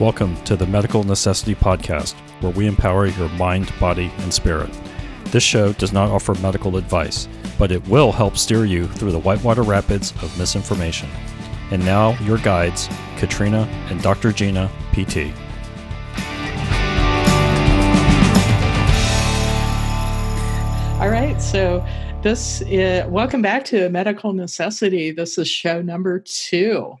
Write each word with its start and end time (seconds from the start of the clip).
Welcome 0.00 0.40
to 0.44 0.54
the 0.54 0.64
Medical 0.64 1.02
Necessity 1.02 1.56
Podcast, 1.56 2.14
where 2.40 2.52
we 2.52 2.68
empower 2.68 3.06
your 3.06 3.28
mind, 3.30 3.72
body, 3.80 4.12
and 4.18 4.32
spirit. 4.32 4.70
This 5.32 5.42
show 5.42 5.72
does 5.72 5.92
not 5.92 6.08
offer 6.08 6.34
medical 6.36 6.76
advice, 6.76 7.26
but 7.58 7.72
it 7.72 7.84
will 7.88 8.12
help 8.12 8.36
steer 8.36 8.64
you 8.64 8.86
through 8.86 9.10
the 9.10 9.18
whitewater 9.18 9.64
rapids 9.64 10.12
of 10.22 10.38
misinformation. 10.38 11.08
And 11.72 11.84
now, 11.84 12.16
your 12.20 12.38
guides, 12.38 12.88
Katrina 13.16 13.62
and 13.90 14.00
Dr. 14.00 14.30
Gina, 14.30 14.70
PT. 14.92 15.34
All 21.00 21.08
right, 21.08 21.42
so 21.42 21.84
this 22.22 22.62
is 22.68 23.04
welcome 23.08 23.42
back 23.42 23.64
to 23.64 23.88
Medical 23.88 24.32
Necessity. 24.32 25.10
This 25.10 25.38
is 25.38 25.48
show 25.48 25.82
number 25.82 26.20
two 26.20 26.96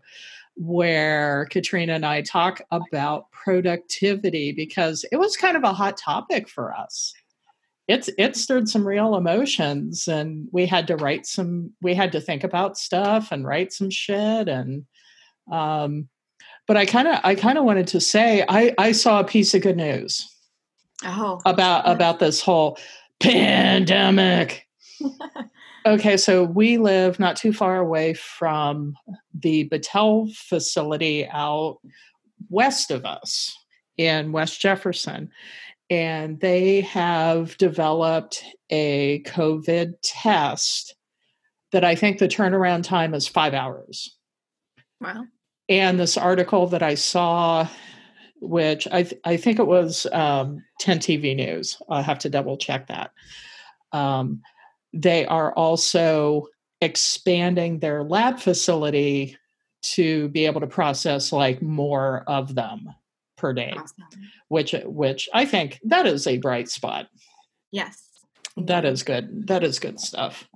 where 0.58 1.46
Katrina 1.50 1.94
and 1.94 2.04
I 2.04 2.22
talk 2.22 2.60
about 2.70 3.30
productivity 3.30 4.52
because 4.52 5.04
it 5.12 5.16
was 5.16 5.36
kind 5.36 5.56
of 5.56 5.62
a 5.62 5.72
hot 5.72 5.96
topic 5.96 6.48
for 6.48 6.74
us. 6.74 7.12
It's 7.86 8.10
it 8.18 8.36
stirred 8.36 8.68
some 8.68 8.86
real 8.86 9.14
emotions 9.14 10.08
and 10.08 10.48
we 10.52 10.66
had 10.66 10.86
to 10.88 10.96
write 10.96 11.26
some 11.26 11.72
we 11.80 11.94
had 11.94 12.12
to 12.12 12.20
think 12.20 12.44
about 12.44 12.76
stuff 12.76 13.32
and 13.32 13.46
write 13.46 13.72
some 13.72 13.88
shit 13.88 14.48
and 14.48 14.84
um 15.50 16.08
but 16.66 16.76
I 16.76 16.84
kind 16.84 17.08
of 17.08 17.20
I 17.24 17.34
kind 17.34 17.56
of 17.56 17.64
wanted 17.64 17.86
to 17.88 18.00
say 18.00 18.44
I 18.48 18.74
I 18.76 18.92
saw 18.92 19.20
a 19.20 19.24
piece 19.24 19.54
of 19.54 19.62
good 19.62 19.76
news. 19.76 20.28
Oh. 21.04 21.40
About 21.46 21.88
about 21.88 22.18
this 22.18 22.42
whole 22.42 22.78
pandemic. 23.20 24.66
Okay, 25.86 26.16
so 26.16 26.44
we 26.44 26.76
live 26.76 27.18
not 27.18 27.36
too 27.36 27.52
far 27.52 27.78
away 27.78 28.14
from 28.14 28.94
the 29.32 29.68
Battelle 29.68 30.34
facility 30.34 31.26
out 31.26 31.78
west 32.50 32.90
of 32.90 33.04
us 33.04 33.56
in 33.96 34.32
West 34.32 34.60
Jefferson. 34.60 35.30
And 35.90 36.38
they 36.40 36.82
have 36.82 37.56
developed 37.56 38.44
a 38.70 39.22
COVID 39.26 39.94
test 40.02 40.94
that 41.72 41.84
I 41.84 41.94
think 41.94 42.18
the 42.18 42.28
turnaround 42.28 42.82
time 42.82 43.14
is 43.14 43.26
five 43.26 43.54
hours. 43.54 44.16
Wow. 45.00 45.24
And 45.68 45.98
this 45.98 46.16
article 46.16 46.66
that 46.68 46.82
I 46.82 46.94
saw, 46.94 47.68
which 48.40 48.86
I, 48.90 49.04
th- 49.04 49.20
I 49.24 49.36
think 49.36 49.58
it 49.58 49.66
was 49.66 50.06
um, 50.12 50.62
10 50.80 50.98
TV 50.98 51.36
News, 51.36 51.80
I'll 51.88 52.02
have 52.02 52.18
to 52.20 52.30
double 52.30 52.56
check 52.56 52.88
that. 52.88 53.12
Um, 53.92 54.42
they 54.92 55.26
are 55.26 55.52
also 55.52 56.46
expanding 56.80 57.78
their 57.78 58.02
lab 58.02 58.38
facility 58.38 59.36
to 59.82 60.28
be 60.28 60.46
able 60.46 60.60
to 60.60 60.66
process 60.66 61.32
like 61.32 61.62
more 61.62 62.24
of 62.26 62.54
them 62.54 62.88
per 63.36 63.52
day 63.52 63.72
Awesome. 63.76 64.04
which 64.48 64.74
which 64.84 65.28
i 65.32 65.44
think 65.44 65.78
that 65.84 66.06
is 66.06 66.26
a 66.26 66.38
bright 66.38 66.68
spot 66.68 67.06
Yes. 67.70 68.02
that 68.56 68.84
is 68.84 69.02
good 69.02 69.46
that 69.48 69.62
is 69.62 69.78
good 69.78 70.00
stuff 70.00 70.48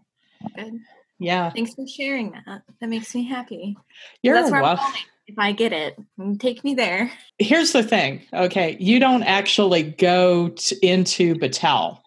Good. 0.57 0.81
yeah 1.21 1.51
Thanks 1.51 1.75
for 1.75 1.87
sharing 1.87 2.33
that. 2.33 2.63
That 2.81 2.89
makes 2.89 3.15
me 3.15 3.23
happy. 3.25 3.77
you're 4.23 4.35
That's 4.35 4.51
where 4.51 4.63
welcome. 4.63 4.93
If 5.29 5.39
I 5.39 5.53
get 5.53 5.73
it, 5.73 5.97
mm, 6.19 6.39
take 6.41 6.65
me 6.65 6.75
there. 6.75 7.11
here's 7.39 7.71
the 7.73 7.85
thing 7.85 8.23
okay 8.35 8.77
you 8.81 8.99
don't 8.99 9.23
actually 9.23 9.85
go 9.85 10.49
t- 10.49 10.77
into 10.83 11.37
battelle 11.37 12.01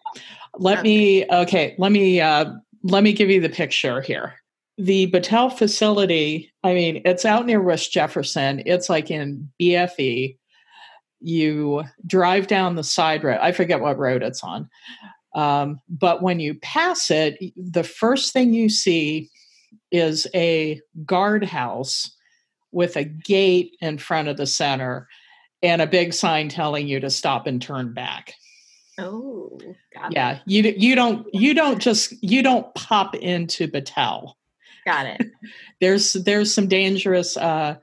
let 0.58 0.82
me 0.82 1.26
okay. 1.30 1.74
let 1.78 1.92
me 1.92 2.20
uh 2.20 2.52
let 2.82 3.02
me 3.02 3.12
give 3.12 3.30
you 3.30 3.40
the 3.40 3.48
picture 3.48 4.00
here. 4.00 4.34
The 4.78 5.10
battelle 5.10 5.56
facility 5.56 6.52
i 6.62 6.74
mean 6.74 7.02
it's 7.04 7.24
out 7.24 7.46
near 7.46 7.62
west 7.62 7.92
jefferson. 7.92 8.62
It's 8.66 8.88
like 8.88 9.10
in 9.10 9.50
bfe 9.60 10.36
you 11.20 11.82
drive 12.06 12.46
down 12.46 12.76
the 12.76 12.84
side 12.84 13.24
road 13.24 13.38
i 13.40 13.50
forget 13.52 13.80
what 13.80 13.98
road 13.98 14.22
it's 14.22 14.42
on. 14.42 14.68
Um, 15.34 15.80
but 15.88 16.22
when 16.22 16.40
you 16.40 16.54
pass 16.54 17.10
it 17.10 17.38
the 17.56 17.84
first 17.84 18.32
thing 18.32 18.52
you 18.52 18.68
see 18.68 19.30
is 19.90 20.26
a 20.34 20.80
guardhouse 21.04 22.10
with 22.72 22.96
a 22.96 23.04
gate 23.04 23.76
in 23.80 23.96
front 23.98 24.28
of 24.28 24.36
the 24.36 24.46
center 24.46 25.08
and 25.62 25.80
a 25.80 25.86
big 25.86 26.12
sign 26.12 26.48
telling 26.48 26.86
you 26.86 27.00
to 27.00 27.10
stop 27.10 27.46
and 27.46 27.60
turn 27.60 27.94
back. 27.94 28.34
Oh, 28.98 29.58
got 29.92 30.12
Yeah, 30.12 30.38
you 30.46 30.62
you 30.76 30.94
don't 30.94 31.26
you 31.34 31.54
don't 31.54 31.80
just 31.80 32.14
you 32.22 32.42
don't 32.42 32.72
pop 32.74 33.14
into 33.14 33.68
Battelle. 33.68 34.34
Got 34.84 35.06
it. 35.06 35.26
There's 35.80 36.12
there's 36.14 36.54
some 36.54 36.68
dangerous. 36.68 37.36
Uh, 37.36 37.76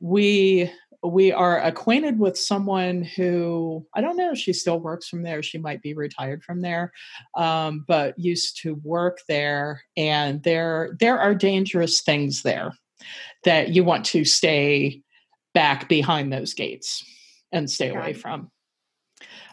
we 0.00 0.70
we 1.02 1.30
are 1.30 1.60
acquainted 1.60 2.18
with 2.18 2.36
someone 2.36 3.02
who 3.02 3.86
I 3.94 4.00
don't 4.00 4.16
know. 4.16 4.34
She 4.34 4.52
still 4.52 4.80
works 4.80 5.08
from 5.08 5.22
there. 5.22 5.42
She 5.42 5.58
might 5.58 5.82
be 5.82 5.94
retired 5.94 6.42
from 6.42 6.62
there, 6.62 6.92
um, 7.36 7.84
but 7.86 8.18
used 8.18 8.60
to 8.62 8.74
work 8.82 9.20
there. 9.28 9.82
And 9.96 10.42
there 10.42 10.96
there 10.98 11.20
are 11.20 11.34
dangerous 11.34 12.00
things 12.00 12.42
there 12.42 12.72
that 13.44 13.68
you 13.68 13.84
want 13.84 14.04
to 14.06 14.24
stay 14.24 15.02
back 15.54 15.88
behind 15.88 16.32
those 16.32 16.54
gates 16.54 17.04
and 17.52 17.70
stay 17.70 17.90
Got 17.90 17.98
away 17.98 18.10
it. 18.10 18.18
from. 18.18 18.50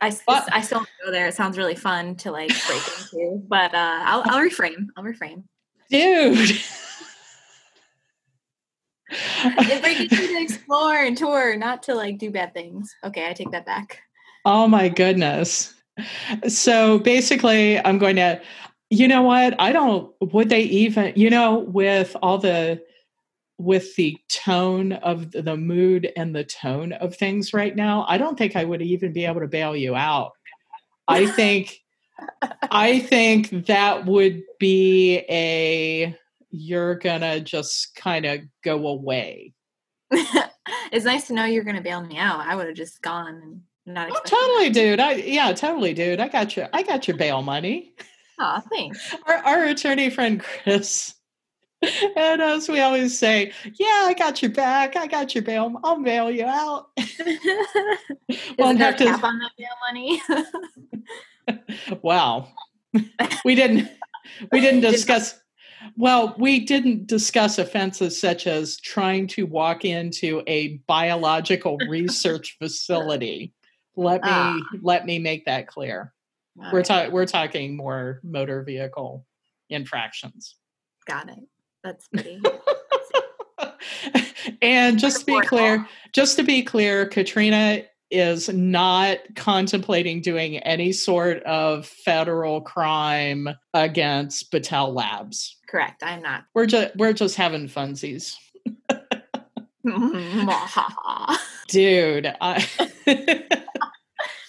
I, 0.04 0.18
But- 0.28 0.50
I 0.52 0.62
still 0.62 0.86
go 1.06 1.12
there. 1.12 1.28
It 1.28 1.34
sounds 1.34 1.58
really 1.58 1.76
fun 1.76 2.16
to 2.18 2.32
like 2.32 2.50
break 2.68 2.82
into, 3.14 3.42
but 3.48 3.74
uh, 3.74 4.00
I'll, 4.04 4.24
I'll 4.26 4.40
reframe. 4.40 4.88
I'll 4.98 5.04
reframe. 5.04 5.44
Dude. 5.90 6.58
It's 9.10 9.82
break 9.82 10.00
into 10.00 10.16
to 10.16 10.42
explore 10.42 10.96
and 10.96 11.18
tour, 11.18 11.56
not 11.56 11.84
to 11.84 11.96
like 11.96 12.18
do 12.18 12.32
bad 12.32 12.54
things. 12.54 12.94
Okay, 13.04 13.30
I 13.30 13.34
take 13.34 13.52
that 13.52 13.66
back. 13.66 14.00
Oh 14.46 14.68
my 14.68 14.90
goodness. 14.90 15.74
So 16.48 17.00
basically, 17.00 17.80
I'm 17.80 17.98
going 17.98 18.16
to, 18.18 18.42
you 18.90 19.08
know 19.08 19.22
what? 19.22 19.56
I 19.60 19.72
don't, 19.72 20.12
would 20.20 20.50
they 20.50 20.62
even, 20.64 21.14
you 21.16 21.30
know, 21.30 21.60
with 21.60 22.16
all 22.22 22.40
the, 22.40 22.82
with 23.64 23.96
the 23.96 24.18
tone 24.30 24.94
of 24.94 25.32
the, 25.32 25.58
mood 25.58 26.12
and 26.16 26.36
the 26.36 26.44
tone 26.44 26.94
of 26.94 27.16
things 27.16 27.54
right 27.54 27.76
now, 27.76 28.06
I 28.08 28.18
don't 28.18 28.38
think 28.38 28.56
I 28.56 28.64
would 28.64 28.82
even 28.82 29.14
be 29.14 29.26
able 29.26 29.42
to 29.42 29.48
bail 29.48 29.76
you 29.76 29.96
out. 29.96 30.32
I 31.08 31.28
think, 31.28 31.80
I 32.70 33.00
think 33.00 33.68
that 33.68 34.06
would 34.06 34.44
be 34.60 35.18
a, 35.30 36.16
you're 36.50 36.96
gonna 36.96 37.40
just 37.40 37.96
kind 37.96 38.26
of 38.26 38.42
go 38.64 38.88
away. 38.88 39.54
it's 40.12 41.06
nice 41.06 41.28
to 41.28 41.34
know 41.34 41.46
you're 41.46 41.64
to 41.64 41.82
bail 41.82 42.06
me 42.06 42.18
out. 42.18 42.40
I 42.40 42.56
would 42.56 42.68
have 42.68 42.76
just 42.76 43.02
gone 43.02 43.42
and 43.42 43.62
not 43.86 44.10
Oh, 44.12 44.22
totally, 44.26 44.70
dude. 44.70 45.00
I, 45.00 45.14
yeah, 45.14 45.52
totally, 45.54 45.94
dude. 45.94 46.20
I 46.20 46.28
got 46.28 46.56
your 46.56 46.70
I 46.72 46.84
got 46.84 47.08
your 47.08 47.18
bail 47.18 47.42
money. 47.42 47.96
Oh, 48.40 48.62
thanks. 48.72 49.16
our, 49.26 49.36
our 49.36 49.66
attorney 49.66 50.10
friend 50.10 50.42
Chris. 50.42 51.16
And 52.16 52.42
as 52.42 52.70
we 52.70 52.80
always 52.80 53.18
say, 53.18 53.52
yeah, 53.76 54.04
I 54.06 54.14
got 54.18 54.42
your 54.42 54.52
back. 54.52 54.96
I 54.96 55.08
got 55.08 55.36
your 55.36 55.44
bail. 55.44 55.74
I'll 55.84 56.02
bail 56.02 56.32
you 56.32 56.46
out. 56.46 56.88
Well, 58.58 58.74
there 58.76 58.78
have 58.88 58.98
to- 58.98 59.06
cap 59.06 59.24
on 59.24 59.40
that 59.40 59.52
bail 59.58 59.68
money? 59.88 60.22
Wow. 62.02 62.48
We 63.44 63.56
didn't 63.56 63.90
we 64.52 64.62
didn't 64.62 64.80
discuss 64.82 65.40
well, 65.98 66.34
we 66.38 66.60
didn't 66.62 67.08
discuss 67.08 67.58
offenses 67.60 68.20
such 68.20 68.48
as 68.48 68.80
trying 68.80 69.28
to 69.28 69.46
walk 69.46 69.84
into 69.84 70.42
a 70.48 70.78
biological 70.88 71.78
research 71.90 72.56
facility. 72.60 73.54
Let 73.98 74.24
me 74.24 74.30
Ah. 74.32 74.60
let 74.82 75.06
me 75.06 75.20
make 75.20 75.46
that 75.46 75.68
clear. 75.68 76.14
We're 76.56 76.68
Alright, 76.68 76.86
talking 76.86 77.12
we're 77.12 77.26
talking 77.26 77.76
more 77.76 78.22
motor 78.24 78.64
vehicle 78.64 79.26
infractions. 79.70 80.56
Got 81.06 81.30
it. 81.30 81.40
That's 81.84 82.08
pretty. 82.08 82.42
and 84.62 85.00
just 85.00 85.22
to 85.22 85.26
be 85.26 85.42
clear, 85.42 85.88
just 86.14 86.38
to 86.38 86.44
be 86.44 86.64
clear, 86.64 87.06
Katrina 87.06 87.84
is 88.14 88.48
not 88.50 89.18
contemplating 89.36 90.22
doing 90.22 90.58
any 90.60 90.92
sort 90.92 91.42
of 91.44 91.86
federal 91.86 92.62
crime 92.62 93.50
against 93.74 94.52
Battelle 94.52 94.94
Labs. 94.94 95.58
Correct. 95.68 96.04
I'm 96.04 96.22
not. 96.22 96.46
We're 96.54 96.68
just 96.68 96.96
we're 96.96 97.14
just 97.14 97.36
having 97.36 97.68
funsies. 97.68 98.36
Mm-hmm. 99.86 101.36
Dude, 101.68 102.34
I 102.40 102.66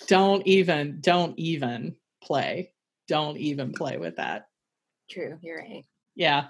don't 0.06 0.46
even 0.46 0.98
don't 1.00 1.37
even 1.38 1.96
play. 2.22 2.72
Don't 3.08 3.38
even 3.38 3.72
play 3.72 3.96
with 3.96 4.16
that. 4.16 4.46
True. 5.10 5.38
You're 5.42 5.58
right. 5.58 5.84
Yeah. 6.14 6.48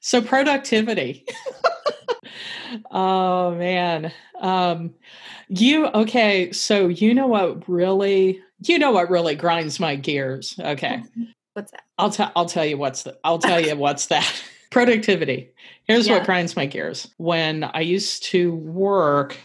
So 0.00 0.22
productivity. 0.22 1.24
oh 2.90 3.54
man. 3.54 4.12
Um 4.40 4.94
you 5.48 5.86
okay, 5.88 6.52
so 6.52 6.88
you 6.88 7.12
know 7.14 7.26
what 7.26 7.68
really 7.68 8.40
you 8.62 8.78
know 8.78 8.92
what 8.92 9.10
really 9.10 9.34
grinds 9.34 9.80
my 9.80 9.96
gears. 9.96 10.54
Okay. 10.60 11.02
What's 11.54 11.72
that? 11.72 11.82
I'll 11.98 12.10
tell 12.10 12.32
I'll 12.36 12.46
tell 12.46 12.64
you 12.64 12.78
what's 12.78 13.02
the, 13.02 13.18
I'll 13.24 13.38
tell 13.38 13.60
you 13.60 13.76
what's 13.76 14.06
that. 14.06 14.30
Productivity. 14.70 15.50
Here's 15.84 16.06
Yeah. 16.06 16.18
what 16.18 16.26
grinds 16.26 16.54
my 16.54 16.66
gears. 16.66 17.12
When 17.16 17.64
I 17.64 17.80
used 17.80 18.22
to 18.26 18.54
work 18.54 19.36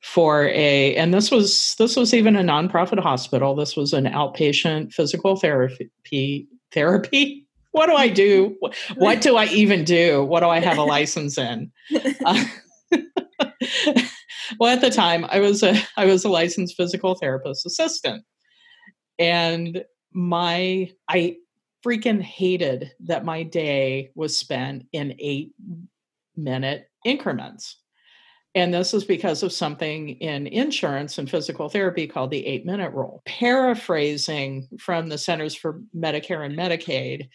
for 0.00 0.46
a 0.48 0.94
and 0.96 1.12
this 1.14 1.30
was 1.30 1.74
this 1.78 1.96
was 1.96 2.14
even 2.14 2.36
a 2.36 2.42
nonprofit 2.42 3.00
hospital 3.00 3.56
this 3.56 3.74
was 3.76 3.92
an 3.92 4.04
outpatient 4.04 4.92
physical 4.92 5.34
therapy 5.34 6.46
therapy 6.70 7.45
what 7.76 7.86
do 7.86 7.94
i 7.94 8.08
do? 8.08 8.56
What 8.96 9.20
do 9.20 9.36
i 9.36 9.46
even 9.46 9.84
do? 9.84 10.24
What 10.24 10.40
do 10.40 10.48
i 10.48 10.60
have 10.60 10.78
a 10.78 10.82
license 10.82 11.38
in? 11.38 11.70
Uh, 12.24 12.44
well 14.60 14.72
at 14.72 14.80
the 14.80 14.90
time 14.90 15.26
i 15.28 15.40
was 15.40 15.62
a 15.64 15.74
i 15.96 16.04
was 16.06 16.24
a 16.24 16.28
licensed 16.28 16.76
physical 16.76 17.14
therapist 17.14 17.66
assistant. 17.66 18.24
And 19.18 19.84
my 20.12 20.90
i 21.08 21.36
freaking 21.84 22.22
hated 22.22 22.92
that 23.00 23.24
my 23.24 23.42
day 23.42 24.10
was 24.14 24.36
spent 24.36 24.86
in 24.92 25.14
8 25.18 25.52
minute 26.36 26.88
increments. 27.04 27.76
And 28.56 28.72
this 28.72 28.94
is 28.94 29.04
because 29.04 29.42
of 29.42 29.52
something 29.52 30.08
in 30.08 30.46
insurance 30.46 31.18
and 31.18 31.30
physical 31.30 31.68
therapy 31.68 32.06
called 32.06 32.30
the 32.30 32.46
eight 32.46 32.64
minute 32.64 32.90
rule. 32.94 33.22
Paraphrasing 33.26 34.66
from 34.80 35.10
the 35.10 35.18
Centers 35.18 35.54
for 35.54 35.82
Medicare 35.94 36.44
and 36.44 36.56
Medicaid, 36.56 37.28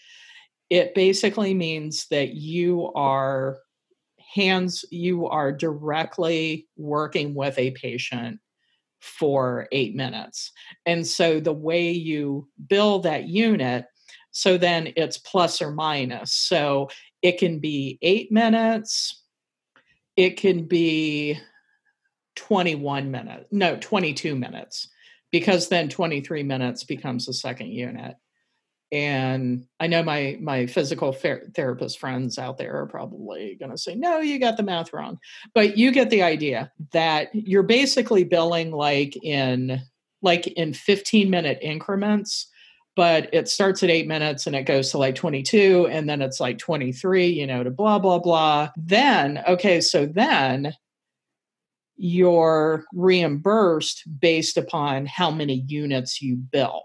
it 0.72 0.96
basically 0.96 1.54
means 1.54 2.08
that 2.12 2.34
you 2.34 2.94
are 2.96 3.58
hands, 4.34 4.86
you 4.90 5.28
are 5.28 5.52
directly 5.52 6.70
working 6.78 7.36
with 7.36 7.60
a 7.60 7.72
patient 7.72 8.40
for 9.02 9.68
eight 9.74 9.96
minutes. 9.96 10.54
And 10.86 11.06
so 11.06 11.42
the 11.42 11.52
way 11.52 11.92
you 11.92 12.48
bill 12.70 13.00
that 13.00 13.26
unit, 13.26 13.86
so 14.32 14.58
then 14.58 14.94
it's 14.96 15.18
plus 15.18 15.62
or 15.62 15.72
minus. 15.72 16.34
So 16.34 16.90
it 17.22 17.38
can 17.38 17.60
be 17.60 18.00
eight 18.02 18.32
minutes, 18.32 19.26
it 20.16 20.38
can 20.38 20.68
be 20.68 21.38
21 22.38 23.12
minutes, 23.12 23.48
no, 23.52 23.76
22 23.76 24.38
minutes, 24.38 24.88
because 25.34 25.68
then 25.68 25.90
23 25.90 26.44
minutes 26.44 26.86
becomes 26.86 27.26
the 27.26 27.34
second 27.34 27.68
unit. 27.74 28.16
And 28.92 29.66
I 29.80 29.88
know 29.88 30.04
my 30.04 30.38
my 30.42 30.66
physical 30.66 31.14
therapist 31.14 31.98
friends 31.98 32.38
out 32.38 32.58
there 32.58 32.76
are 32.82 32.88
probably 32.88 33.56
going 33.60 33.72
to 33.72 33.78
say, 33.78 33.96
"No, 33.96 34.20
you 34.20 34.38
got 34.38 34.58
the 34.58 34.64
math 34.64 34.92
wrong." 34.92 35.18
But 35.54 35.78
you 35.78 35.92
get 35.92 36.10
the 36.10 36.24
idea 36.24 36.72
that 36.92 37.30
you're 37.34 37.64
basically 37.64 38.26
billing 38.26 38.72
like 38.72 39.16
in 39.24 39.82
like 40.22 40.48
in 40.48 40.74
15 40.74 41.30
minute 41.30 41.60
increments 41.62 42.48
but 42.96 43.34
it 43.34 43.48
starts 43.48 43.84
at 43.84 43.90
eight 43.90 44.08
minutes 44.08 44.46
and 44.46 44.56
it 44.56 44.64
goes 44.64 44.92
to 44.92 44.98
like 44.98 45.16
22 45.16 45.88
and 45.90 46.10
then 46.10 46.22
it's 46.22 46.40
like 46.40 46.58
23 46.58 47.28
you 47.28 47.48
know 47.48 47.64
to 47.64 47.72
blah 47.72 48.00
blah 48.00 48.20
blah 48.20 48.70
then 48.78 49.42
okay 49.48 49.82
so 49.82 50.06
then 50.06 50.74
you're 51.96 52.86
reimbursed 52.94 54.04
based 54.20 54.58
upon 54.58 55.06
how 55.06 55.32
many 55.32 55.64
units 55.68 56.22
you 56.22 56.36
bill 56.36 56.84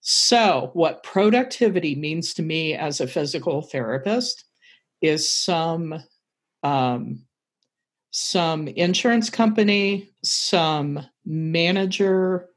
so 0.00 0.70
what 0.74 1.02
productivity 1.02 1.94
means 1.94 2.34
to 2.34 2.42
me 2.42 2.74
as 2.74 3.00
a 3.00 3.06
physical 3.06 3.62
therapist 3.62 4.44
is 5.02 5.28
some 5.28 6.02
um, 6.62 7.24
some 8.10 8.68
insurance 8.68 9.30
company 9.30 10.10
some 10.22 11.00
manager 11.24 12.48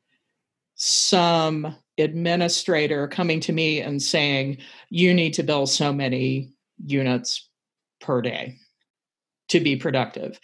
some 0.84 1.76
administrator 2.00 3.08
coming 3.08 3.40
to 3.42 3.54
me 3.54 3.82
and 3.82 4.02
saying, 4.02 4.58
you 4.90 5.14
need 5.14 5.34
to 5.36 5.44
bill 5.44 5.68
so 5.68 5.94
many 5.94 6.52
units 6.84 7.48
per 8.00 8.22
day 8.22 8.56
to 9.50 9.60
be 9.60 9.76
productive. 9.76 10.40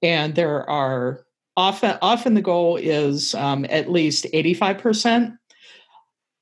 And 0.00 0.34
there 0.34 0.68
are 0.68 1.24
often, 1.56 1.98
often 2.00 2.34
the 2.34 2.40
goal 2.40 2.76
is 2.76 3.34
um, 3.34 3.66
at 3.68 3.90
least 3.90 4.26
85%. 4.32 5.36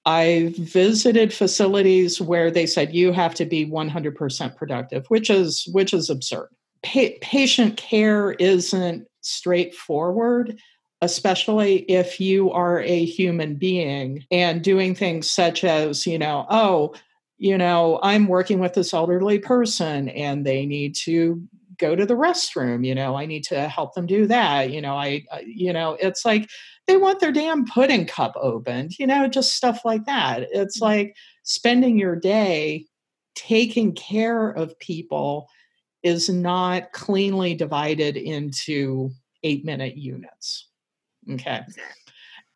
I 0.06 0.54
visited 0.58 1.32
facilities 1.32 2.20
where 2.20 2.50
they 2.50 2.66
said 2.66 2.94
you 2.94 3.12
have 3.12 3.34
to 3.34 3.44
be 3.44 3.66
100% 3.66 4.56
productive, 4.56 5.06
which 5.08 5.30
is 5.30 5.68
which 5.72 5.92
is 5.92 6.08
absurd. 6.08 6.48
Pa- 6.82 7.18
patient 7.20 7.76
care 7.76 8.32
isn't 8.32 9.06
straightforward 9.20 10.58
especially 11.02 11.78
if 11.90 12.20
you 12.20 12.50
are 12.50 12.80
a 12.80 13.04
human 13.04 13.54
being 13.54 14.24
and 14.30 14.62
doing 14.62 14.94
things 14.94 15.30
such 15.30 15.64
as, 15.64 16.06
you 16.06 16.18
know, 16.18 16.46
oh, 16.50 16.94
you 17.38 17.56
know, 17.56 17.98
I'm 18.02 18.28
working 18.28 18.58
with 18.58 18.74
this 18.74 18.92
elderly 18.92 19.38
person 19.38 20.10
and 20.10 20.44
they 20.44 20.66
need 20.66 20.94
to 20.96 21.42
go 21.80 21.96
to 21.96 22.06
the 22.06 22.14
restroom, 22.14 22.86
you 22.86 22.94
know, 22.94 23.16
I 23.16 23.26
need 23.26 23.44
to 23.44 23.68
help 23.68 23.94
them 23.94 24.06
do 24.06 24.26
that. 24.26 24.70
You 24.70 24.80
know, 24.80 24.94
I, 24.94 25.24
I 25.32 25.40
you 25.46 25.72
know, 25.72 25.96
it's 26.00 26.24
like 26.24 26.48
they 26.86 26.96
want 26.96 27.20
their 27.20 27.32
damn 27.32 27.64
pudding 27.64 28.06
cup 28.06 28.34
opened, 28.36 28.98
you 28.98 29.06
know, 29.06 29.26
just 29.26 29.54
stuff 29.54 29.84
like 29.84 30.04
that. 30.04 30.46
It's 30.52 30.78
mm-hmm. 30.78 30.84
like 30.84 31.16
spending 31.42 31.98
your 31.98 32.16
day 32.16 32.86
taking 33.34 33.94
care 33.94 34.50
of 34.50 34.78
people 34.78 35.48
is 36.02 36.28
not 36.28 36.92
cleanly 36.92 37.54
divided 37.54 38.16
into 38.16 39.10
eight 39.42 39.64
minute 39.64 39.96
units. 39.96 40.68
Okay. 41.30 41.62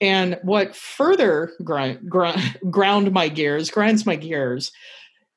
And 0.01 0.39
what 0.43 0.75
further 0.75 1.53
grind, 1.63 2.09
grind, 2.09 2.59
ground 2.71 3.13
my 3.13 3.29
gears, 3.29 3.71
grinds 3.71 4.05
my 4.05 4.17
gears, 4.17 4.73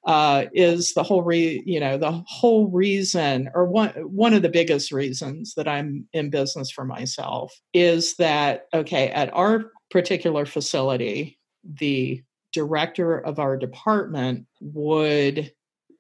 uh, 0.07 0.45
is 0.54 0.94
the 0.94 1.04
whole 1.04 1.21
re, 1.21 1.62
you 1.65 1.81
know, 1.81 1.98
the 1.98 2.24
whole 2.25 2.68
reason, 2.68 3.50
or 3.54 3.65
one 3.65 3.89
one 3.89 4.33
of 4.33 4.42
the 4.42 4.50
biggest 4.50 4.92
reasons 4.92 5.54
that 5.56 5.68
I'm 5.68 6.07
in 6.13 6.30
business 6.30 6.71
for 6.71 6.86
myself 6.86 7.54
is 7.74 8.15
that 8.15 8.68
okay, 8.74 9.09
at 9.09 9.33
our 9.33 9.71
particular 9.92 10.45
facility, 10.45 11.38
the 11.63 12.24
director 12.54 13.19
of 13.19 13.38
our 13.38 13.57
department 13.57 14.45
would 14.62 15.51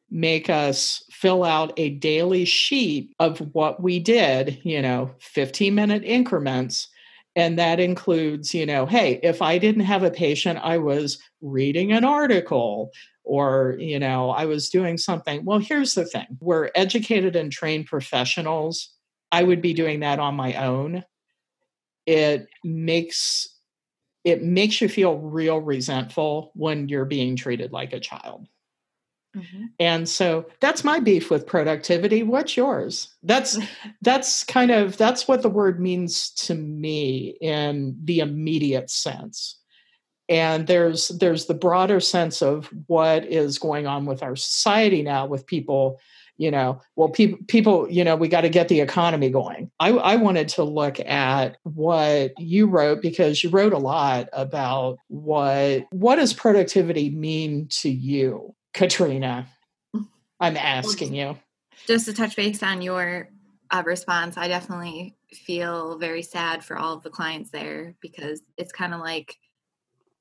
make 0.09 0.49
us 0.49 1.03
fill 1.11 1.43
out 1.43 1.73
a 1.75 1.89
daily 1.89 2.45
sheet 2.45 3.13
of 3.19 3.39
what 3.53 3.83
we 3.83 3.99
did, 3.99 4.61
you 4.63 4.81
know, 4.81 5.11
15 5.19 5.75
minute 5.75 6.03
increments. 6.05 6.87
And 7.35 7.59
that 7.59 7.79
includes, 7.79 8.53
you 8.53 8.65
know, 8.65 8.85
hey, 8.85 9.19
if 9.21 9.41
I 9.41 9.57
didn't 9.57 9.83
have 9.83 10.03
a 10.03 10.09
patient, 10.09 10.59
I 10.63 10.77
was 10.77 11.19
reading 11.41 11.91
an 11.91 12.05
article 12.05 12.91
or, 13.27 13.75
you 13.77 13.99
know, 13.99 14.29
I 14.29 14.45
was 14.45 14.69
doing 14.69 14.97
something. 14.97 15.43
Well, 15.45 15.59
here's 15.59 15.93
the 15.93 16.05
thing 16.05 16.25
we're 16.39 16.71
educated 16.75 17.35
and 17.35 17.51
trained 17.51 17.85
professionals. 17.85 18.89
I 19.31 19.43
would 19.43 19.61
be 19.61 19.73
doing 19.73 19.99
that 19.99 20.19
on 20.19 20.35
my 20.35 20.53
own. 20.53 21.03
It 22.05 22.47
makes 22.63 23.47
it 24.23 24.43
makes 24.43 24.81
you 24.81 24.89
feel 24.89 25.17
real 25.17 25.59
resentful 25.59 26.51
when 26.53 26.89
you're 26.89 27.05
being 27.05 27.35
treated 27.35 27.71
like 27.71 27.93
a 27.93 27.99
child. 27.99 28.47
Mm-hmm. 29.35 29.65
And 29.79 30.09
so 30.09 30.47
that's 30.59 30.83
my 30.83 30.99
beef 30.99 31.29
with 31.29 31.45
productivity. 31.45 32.23
What's 32.23 32.57
yours? 32.57 33.13
That's 33.23 33.57
that's 34.01 34.43
kind 34.43 34.71
of 34.71 34.97
that's 34.97 35.27
what 35.27 35.41
the 35.41 35.49
word 35.49 35.79
means 35.79 36.31
to 36.31 36.55
me 36.55 37.37
in 37.41 37.97
the 38.03 38.19
immediate 38.19 38.89
sense. 38.89 39.59
And 40.29 40.67
there's 40.67 41.09
there's 41.09 41.45
the 41.45 41.53
broader 41.53 41.99
sense 41.99 42.41
of 42.41 42.69
what 42.87 43.25
is 43.25 43.59
going 43.59 43.87
on 43.87 44.05
with 44.05 44.23
our 44.23 44.35
society 44.35 45.01
now 45.01 45.25
with 45.25 45.45
people 45.45 45.99
you 46.39 46.51
know 46.51 46.79
well 46.95 47.09
people 47.09 47.39
people 47.47 47.89
you 47.89 48.03
know 48.03 48.15
we 48.15 48.27
got 48.27 48.41
to 48.41 48.49
get 48.49 48.67
the 48.67 48.79
economy 48.79 49.31
going 49.31 49.71
I, 49.79 49.89
I 49.89 50.15
wanted 50.17 50.49
to 50.49 50.63
look 50.63 50.99
at 50.99 51.57
what 51.63 52.39
you 52.39 52.67
wrote 52.67 53.01
because 53.01 53.43
you 53.43 53.49
wrote 53.49 53.73
a 53.73 53.79
lot 53.79 54.29
about 54.33 54.97
what 55.07 55.87
what 55.89 56.17
does 56.17 56.33
productivity 56.33 57.09
mean 57.09 57.67
to 57.81 57.89
you 57.89 58.53
Katrina? 58.77 59.47
I'm 60.39 60.55
asking 60.55 61.15
you. 61.15 61.37
Just 61.87 62.05
to 62.05 62.13
touch 62.13 62.35
base 62.35 62.61
on 62.61 62.83
your 62.83 63.29
uh, 63.71 63.81
response, 63.85 64.37
I 64.37 64.47
definitely 64.47 65.15
feel 65.33 65.97
very 65.97 66.21
sad 66.21 66.63
for 66.63 66.77
all 66.77 66.93
of 66.93 67.01
the 67.01 67.09
clients 67.09 67.49
there 67.49 67.95
because 68.01 68.41
it's 68.55 68.71
kind 68.71 68.93
of 68.93 68.99
like 68.99 69.35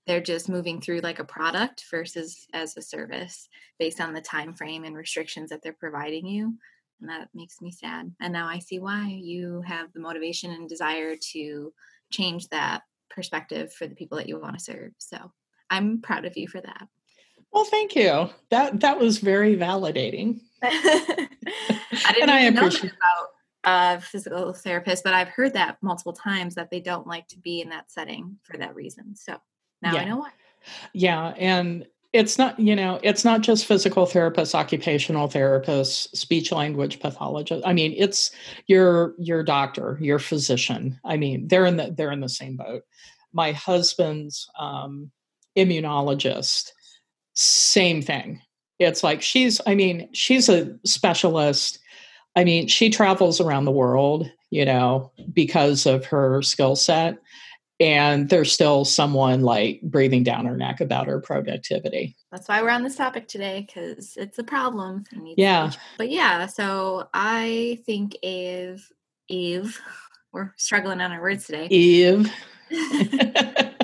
they're 0.07 0.21
just 0.21 0.49
moving 0.49 0.81
through 0.81 1.01
like 1.01 1.19
a 1.19 1.25
product 1.25 1.85
versus 1.91 2.47
as 2.53 2.77
a 2.77 2.83
service 2.83 3.49
based 3.79 4.01
on 4.01 4.15
the 4.15 4.21
time 4.21 4.55
frame 4.55 4.85
and 4.85 4.97
restrictions 4.97 5.51
that 5.51 5.63
they're 5.63 5.73
providing 5.73 6.27
you 6.27 6.55
and 7.01 7.11
that 7.11 7.29
makes 7.35 7.61
me 7.61 7.71
sad 7.71 8.11
and 8.21 8.33
now 8.33 8.47
i 8.49 8.59
see 8.59 8.79
why 8.79 9.07
you 9.07 9.63
have 9.63 9.93
the 9.93 10.01
motivation 10.01 10.51
and 10.53 10.69
desire 10.69 11.15
to 11.17 11.73
change 12.11 12.49
that 12.49 12.83
perspective 13.11 13.73
for 13.73 13.87
the 13.87 13.95
people 13.95 14.17
that 14.17 14.29
you 14.29 14.39
want 14.39 14.57
to 14.57 14.65
serve 14.65 14.93
so 14.99 15.33
i'm 15.71 16.01
proud 16.01 16.25
of 16.25 16.37
you 16.37 16.49
for 16.49 16.61
that 16.61 16.89
well, 17.53 17.65
thank 17.65 17.97
you. 17.97 18.29
That 18.51 18.81
that 18.81 18.99
was 18.99 19.17
very 19.17 19.57
validating. 19.57 20.41
I 20.63 21.29
didn't 22.13 22.29
I 22.29 22.49
know 22.51 22.67
about 22.67 23.29
a 23.65 24.01
physical 24.01 24.53
therapist, 24.53 25.03
but 25.03 25.15
I've 25.15 25.29
heard 25.29 25.55
that 25.55 25.79
multiple 25.81 26.13
times 26.13 26.55
that 26.57 26.71
they 26.71 26.81
don't 26.81 27.07
like 27.07 27.29
to 27.29 27.39
be 27.39 27.63
in 27.63 27.71
that 27.71 27.91
setting 27.91 28.37
for 28.43 28.59
that 28.59 28.75
reason. 28.75 29.17
So 29.17 29.39
now 29.83 29.95
yeah. 29.95 30.01
I 30.01 30.05
know 30.05 30.17
why. 30.19 30.31
Yeah, 30.93 31.35
and 31.37 31.87
it's 32.13 32.39
not 32.39 32.59
you 32.59 32.75
know 32.75 32.99
it's 33.03 33.25
not 33.25 33.43
just 33.43 33.67
physical 33.67 34.07
therapists 34.07 34.55
occupational 34.55 35.29
therapists 35.29 36.09
speech 36.17 36.51
language 36.51 36.99
pathologists. 37.01 37.65
I 37.67 37.73
mean 37.73 37.95
it's 37.97 38.31
your 38.67 39.15
your 39.19 39.43
doctor 39.43 39.99
your 40.01 40.19
physician. 40.19 40.99
I 41.05 41.17
mean 41.17 41.49
they're 41.49 41.67
in 41.67 41.77
the 41.77 41.95
they're 41.97 42.13
in 42.13 42.21
the 42.21 42.29
same 42.29 42.57
boat. 42.57 42.83
My 43.33 43.53
husband's 43.53 44.49
um, 44.59 45.11
immunologist 45.59 46.71
same 47.35 48.01
thing. 48.01 48.41
It's 48.79 49.03
like 49.03 49.21
she's 49.21 49.61
i 49.67 49.75
mean 49.75 50.09
she's 50.13 50.49
a 50.49 50.77
specialist. 50.85 51.79
I 52.35 52.45
mean 52.45 52.67
she 52.69 52.89
travels 52.91 53.41
around 53.41 53.67
the 53.67 53.73
world 53.73 54.31
you 54.51 54.65
know 54.65 55.13
because 55.33 55.87
of 55.87 56.07
her 56.07 56.41
skill 56.43 56.77
set 56.77 57.19
and 57.79 58.29
there's 58.29 58.53
still 58.53 58.85
someone 58.85 59.43
like 59.43 59.81
breathing 59.83 60.23
down 60.23 60.47
her 60.47 60.57
neck 60.57 60.81
about 60.81 61.07
her 61.07 61.21
productivity. 61.21 62.17
That's 62.33 62.49
why 62.49 62.63
we're 62.63 62.71
on 62.71 62.83
this 62.83 62.97
topic 62.97 63.29
today 63.29 63.67
because 63.67 64.17
it's 64.17 64.39
a 64.39 64.45
problem. 64.45 65.05
Yeah. 65.37 65.73
But 65.99 66.11
yeah, 66.11 66.47
so 66.47 67.09
I 67.13 67.81
think 67.85 68.17
Eve, 68.23 68.89
Eve, 69.29 69.79
we're 70.33 70.53
struggling 70.57 71.01
on 71.01 71.13
our 71.13 71.21
words 71.21 71.47
today. 71.47 71.67
Eve. 71.67 72.33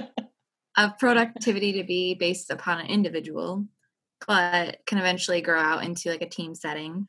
of 0.76 0.98
productivity 0.98 1.72
to 1.74 1.84
be 1.84 2.14
based 2.14 2.50
upon 2.50 2.80
an 2.80 2.86
individual, 2.86 3.66
but 4.26 4.78
can 4.86 4.98
eventually 4.98 5.40
grow 5.40 5.60
out 5.60 5.84
into 5.84 6.10
like 6.10 6.22
a 6.22 6.28
team 6.28 6.54
setting. 6.54 7.06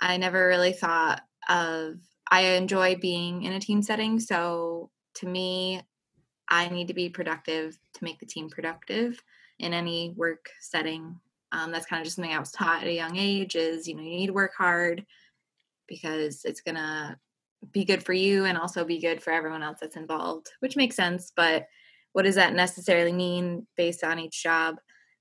I 0.00 0.16
never 0.16 0.46
really 0.46 0.72
thought 0.72 1.22
of, 1.48 1.96
I 2.30 2.40
enjoy 2.40 2.96
being 2.96 3.42
in 3.42 3.52
a 3.52 3.60
team 3.60 3.82
setting. 3.82 4.18
So 4.20 4.90
to 5.16 5.26
me, 5.26 5.82
I 6.48 6.68
need 6.68 6.88
to 6.88 6.94
be 6.94 7.08
productive 7.08 7.78
to 7.94 8.04
make 8.04 8.18
the 8.18 8.26
team 8.26 8.50
productive 8.50 9.22
in 9.58 9.72
any 9.72 10.14
work 10.16 10.50
setting. 10.60 11.18
Um, 11.52 11.70
that's 11.70 11.86
kind 11.86 12.00
of 12.00 12.04
just 12.04 12.16
something 12.16 12.34
I 12.34 12.40
was 12.40 12.50
taught 12.50 12.82
at 12.82 12.88
a 12.88 12.92
young 12.92 13.16
age 13.16 13.54
is, 13.54 13.86
you 13.86 13.94
know, 13.94 14.02
you 14.02 14.10
need 14.10 14.26
to 14.26 14.32
work 14.32 14.52
hard 14.56 15.04
because 15.86 16.44
it's 16.44 16.60
going 16.60 16.74
to 16.74 17.16
be 17.72 17.84
good 17.84 18.02
for 18.02 18.12
you 18.12 18.44
and 18.44 18.58
also 18.58 18.84
be 18.84 19.00
good 19.00 19.22
for 19.22 19.32
everyone 19.32 19.62
else 19.62 19.78
that's 19.80 19.96
involved, 19.96 20.50
which 20.60 20.76
makes 20.76 20.96
sense. 20.96 21.32
But 21.34 21.66
what 22.12 22.22
does 22.22 22.34
that 22.34 22.54
necessarily 22.54 23.12
mean 23.12 23.66
based 23.76 24.04
on 24.04 24.18
each 24.18 24.42
job? 24.42 24.76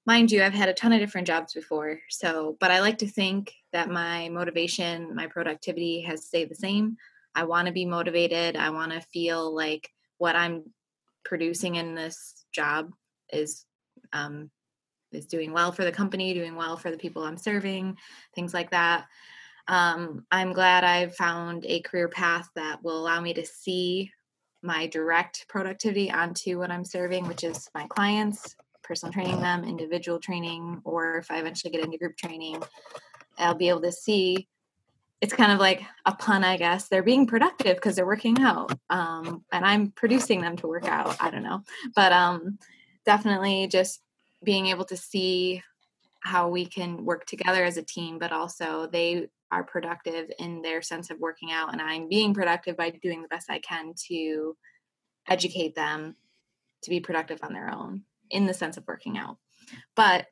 Mind 0.05 0.31
you, 0.31 0.43
I've 0.43 0.53
had 0.53 0.69
a 0.69 0.73
ton 0.73 0.91
of 0.91 0.99
different 0.99 1.27
jobs 1.27 1.53
before. 1.53 1.99
So, 2.09 2.57
but 2.59 2.71
I 2.71 2.81
like 2.81 2.97
to 2.99 3.07
think 3.07 3.53
that 3.71 3.89
my 3.89 4.29
motivation, 4.29 5.15
my 5.15 5.27
productivity 5.27 6.01
has 6.01 6.25
stayed 6.25 6.49
the 6.49 6.55
same. 6.55 6.97
I 7.35 7.45
want 7.45 7.67
to 7.67 7.73
be 7.73 7.85
motivated. 7.85 8.57
I 8.57 8.69
want 8.69 8.91
to 8.91 9.01
feel 9.01 9.55
like 9.55 9.89
what 10.17 10.35
I'm 10.35 10.63
producing 11.23 11.75
in 11.75 11.95
this 11.95 12.45
job 12.51 12.91
is 13.31 13.65
um, 14.11 14.49
is 15.11 15.25
doing 15.25 15.53
well 15.53 15.71
for 15.71 15.83
the 15.83 15.91
company, 15.91 16.33
doing 16.33 16.55
well 16.55 16.75
for 16.75 16.91
the 16.91 16.97
people 16.97 17.23
I'm 17.23 17.37
serving, 17.37 17.97
things 18.33 18.53
like 18.53 18.71
that. 18.71 19.05
Um, 19.67 20.25
I'm 20.31 20.53
glad 20.53 20.83
I've 20.83 21.15
found 21.15 21.65
a 21.65 21.81
career 21.81 22.09
path 22.09 22.49
that 22.55 22.83
will 22.83 22.97
allow 22.97 23.21
me 23.21 23.33
to 23.33 23.45
see 23.45 24.11
my 24.61 24.87
direct 24.87 25.45
productivity 25.47 26.11
onto 26.11 26.57
what 26.57 26.71
I'm 26.71 26.85
serving, 26.85 27.27
which 27.27 27.43
is 27.43 27.69
my 27.75 27.85
clients, 27.87 28.55
personal 28.81 29.13
training 29.13 29.39
them, 29.39 29.63
individual 29.63 30.19
training, 30.19 30.81
or 30.83 31.17
if 31.17 31.31
I 31.31 31.39
eventually 31.39 31.71
get 31.71 31.83
into 31.83 31.97
group 31.97 32.17
training, 32.17 32.61
I'll 33.37 33.55
be 33.55 33.69
able 33.69 33.81
to 33.81 33.91
see 33.91 34.47
it's 35.23 35.31
kind 35.33 35.53
of 35.53 35.59
like 35.59 35.81
a 36.05 36.13
pun, 36.13 36.43
I 36.43 36.57
guess. 36.57 36.89
They're 36.89 37.01
being 37.01 37.25
productive 37.25 37.77
because 37.77 37.95
they're 37.95 38.05
working 38.05 38.41
out, 38.41 38.77
um, 38.89 39.45
and 39.53 39.65
I'm 39.65 39.91
producing 39.91 40.41
them 40.41 40.57
to 40.57 40.67
work 40.67 40.85
out. 40.85 41.15
I 41.21 41.31
don't 41.31 41.43
know, 41.43 41.61
but 41.95 42.11
um, 42.11 42.59
definitely 43.05 43.67
just 43.67 44.01
being 44.43 44.67
able 44.67 44.83
to 44.83 44.97
see 44.97 45.63
how 46.19 46.49
we 46.49 46.65
can 46.65 47.05
work 47.05 47.25
together 47.25 47.63
as 47.63 47.77
a 47.77 47.83
team, 47.83 48.19
but 48.19 48.33
also 48.33 48.89
they 48.91 49.29
are 49.49 49.63
productive 49.63 50.29
in 50.39 50.61
their 50.61 50.81
sense 50.81 51.09
of 51.09 51.21
working 51.21 51.53
out, 51.53 51.71
and 51.71 51.81
I'm 51.81 52.09
being 52.09 52.33
productive 52.33 52.75
by 52.75 52.89
doing 52.89 53.21
the 53.21 53.29
best 53.29 53.49
I 53.49 53.59
can 53.59 53.93
to 54.09 54.57
educate 55.29 55.73
them 55.73 56.17
to 56.81 56.89
be 56.89 56.99
productive 56.99 57.39
on 57.43 57.53
their 57.53 57.71
own 57.73 58.03
in 58.29 58.45
the 58.45 58.53
sense 58.53 58.75
of 58.75 58.83
working 58.89 59.17
out. 59.17 59.37
But 59.95 60.25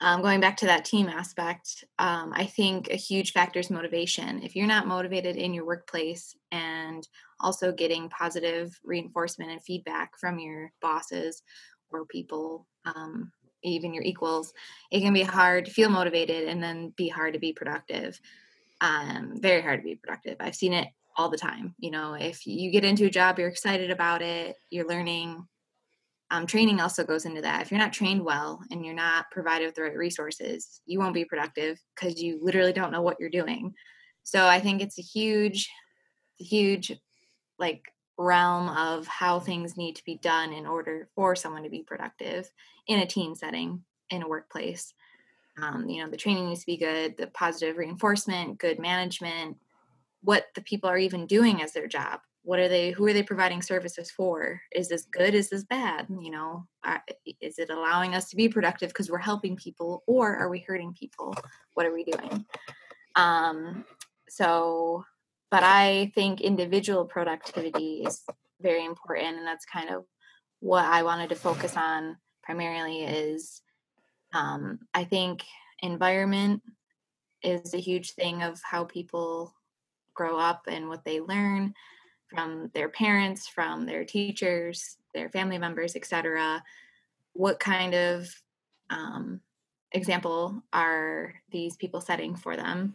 um, 0.00 0.20
going 0.20 0.40
back 0.40 0.56
to 0.58 0.66
that 0.66 0.84
team 0.84 1.08
aspect, 1.08 1.84
um, 1.98 2.32
I 2.34 2.44
think 2.44 2.90
a 2.90 2.96
huge 2.96 3.32
factor 3.32 3.60
is 3.60 3.70
motivation. 3.70 4.42
If 4.42 4.56
you're 4.56 4.66
not 4.66 4.86
motivated 4.86 5.36
in 5.36 5.54
your 5.54 5.64
workplace 5.64 6.34
and 6.50 7.06
also 7.40 7.72
getting 7.72 8.08
positive 8.10 8.78
reinforcement 8.84 9.50
and 9.50 9.62
feedback 9.62 10.18
from 10.18 10.38
your 10.38 10.72
bosses 10.82 11.42
or 11.90 12.04
people, 12.06 12.66
um, 12.84 13.32
even 13.62 13.94
your 13.94 14.02
equals, 14.02 14.52
it 14.90 15.00
can 15.00 15.14
be 15.14 15.22
hard 15.22 15.64
to 15.64 15.70
feel 15.70 15.88
motivated 15.88 16.48
and 16.48 16.62
then 16.62 16.92
be 16.96 17.08
hard 17.08 17.32
to 17.34 17.40
be 17.40 17.52
productive. 17.52 18.20
Um, 18.80 19.34
very 19.40 19.62
hard 19.62 19.80
to 19.80 19.84
be 19.84 19.96
productive. 19.96 20.36
I've 20.40 20.54
seen 20.54 20.72
it 20.72 20.88
all 21.16 21.30
the 21.30 21.38
time. 21.38 21.74
You 21.78 21.90
know, 21.90 22.14
if 22.14 22.46
you 22.46 22.70
get 22.70 22.84
into 22.84 23.06
a 23.06 23.10
job, 23.10 23.38
you're 23.38 23.48
excited 23.48 23.90
about 23.90 24.20
it, 24.20 24.56
you're 24.70 24.88
learning, 24.88 25.46
um, 26.30 26.46
training 26.46 26.80
also 26.80 27.04
goes 27.04 27.24
into 27.24 27.42
that. 27.42 27.62
If 27.62 27.70
you're 27.70 27.80
not 27.80 27.92
trained 27.92 28.24
well 28.24 28.60
and 28.70 28.84
you're 28.84 28.94
not 28.94 29.30
provided 29.30 29.66
with 29.66 29.76
the 29.76 29.82
right 29.82 29.96
resources, 29.96 30.80
you 30.86 30.98
won't 30.98 31.14
be 31.14 31.24
productive 31.24 31.80
because 31.94 32.20
you 32.20 32.38
literally 32.42 32.72
don't 32.72 32.90
know 32.90 33.02
what 33.02 33.18
you're 33.20 33.30
doing. 33.30 33.74
So 34.24 34.46
I 34.46 34.58
think 34.58 34.82
it's 34.82 34.98
a 34.98 35.02
huge, 35.02 35.70
huge, 36.38 36.92
like 37.58 37.82
realm 38.18 38.68
of 38.70 39.06
how 39.06 39.38
things 39.38 39.76
need 39.76 39.94
to 39.96 40.04
be 40.04 40.18
done 40.18 40.52
in 40.52 40.66
order 40.66 41.08
for 41.14 41.36
someone 41.36 41.62
to 41.62 41.70
be 41.70 41.82
productive 41.82 42.50
in 42.88 43.00
a 43.00 43.06
team 43.06 43.34
setting 43.34 43.84
in 44.10 44.22
a 44.22 44.28
workplace. 44.28 44.94
Um, 45.62 45.88
you 45.88 46.02
know, 46.02 46.10
the 46.10 46.16
training 46.16 46.48
needs 46.48 46.60
to 46.60 46.66
be 46.66 46.76
good, 46.76 47.16
the 47.16 47.28
positive 47.28 47.76
reinforcement, 47.76 48.58
good 48.58 48.78
management, 48.78 49.58
what 50.22 50.46
the 50.54 50.60
people 50.62 50.90
are 50.90 50.98
even 50.98 51.26
doing 51.26 51.62
as 51.62 51.72
their 51.72 51.86
job 51.86 52.20
what 52.46 52.60
are 52.60 52.68
they 52.68 52.92
who 52.92 53.06
are 53.06 53.12
they 53.12 53.22
providing 53.22 53.60
services 53.60 54.10
for? 54.10 54.60
Is 54.72 54.88
this 54.88 55.04
good? 55.04 55.34
Is 55.34 55.50
this 55.50 55.64
bad? 55.64 56.06
You 56.08 56.30
know 56.30 56.66
is 57.40 57.58
it 57.58 57.70
allowing 57.70 58.14
us 58.14 58.30
to 58.30 58.36
be 58.36 58.48
productive 58.48 58.90
because 58.90 59.10
we're 59.10 59.18
helping 59.18 59.56
people 59.56 60.04
or 60.06 60.36
are 60.36 60.48
we 60.48 60.60
hurting 60.60 60.94
people? 60.94 61.34
What 61.74 61.86
are 61.86 61.92
we 61.92 62.04
doing? 62.04 62.46
Um 63.16 63.84
so 64.28 65.04
but 65.50 65.62
i 65.62 66.10
think 66.14 66.40
individual 66.40 67.04
productivity 67.04 68.04
is 68.06 68.22
very 68.60 68.84
important 68.84 69.36
and 69.36 69.46
that's 69.46 69.64
kind 69.64 69.90
of 69.90 70.04
what 70.60 70.84
i 70.84 71.02
wanted 71.02 71.28
to 71.28 71.34
focus 71.34 71.76
on 71.76 72.16
primarily 72.42 73.04
is 73.04 73.62
um 74.34 74.78
i 74.94 75.04
think 75.04 75.44
environment 75.80 76.62
is 77.42 77.74
a 77.74 77.78
huge 77.78 78.12
thing 78.12 78.42
of 78.42 78.60
how 78.62 78.84
people 78.84 79.54
grow 80.14 80.38
up 80.38 80.62
and 80.66 80.88
what 80.88 81.04
they 81.04 81.20
learn 81.20 81.72
from 82.28 82.70
their 82.74 82.88
parents, 82.88 83.46
from 83.46 83.86
their 83.86 84.04
teachers, 84.04 84.96
their 85.14 85.28
family 85.28 85.58
members, 85.58 85.96
etc. 85.96 86.62
What 87.32 87.60
kind 87.60 87.94
of 87.94 88.28
um, 88.90 89.40
example 89.92 90.62
are 90.72 91.34
these 91.50 91.76
people 91.76 92.00
setting 92.00 92.36
for 92.36 92.56
them? 92.56 92.94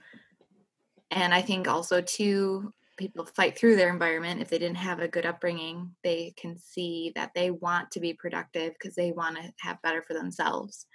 And 1.10 1.34
I 1.34 1.42
think 1.42 1.68
also 1.68 2.02
too, 2.02 2.74
people 2.98 3.26
fight 3.26 3.58
through 3.58 3.76
their 3.76 3.90
environment 3.90 4.42
if 4.42 4.50
they 4.50 4.60
didn't 4.60 4.78
have 4.78 5.00
a 5.00 5.08
good 5.08 5.26
upbringing. 5.26 5.92
They 6.04 6.34
can 6.38 6.58
see 6.58 7.12
that 7.16 7.32
they 7.34 7.52
want 7.52 7.92
to 7.92 8.00
be 8.00 8.14
productive 8.14 8.74
because 8.74 8.96
they 8.96 9.12
want 9.12 9.38
to 9.38 9.52
have 9.58 9.82
better 9.82 10.02
for 10.02 10.14
themselves. 10.14 10.86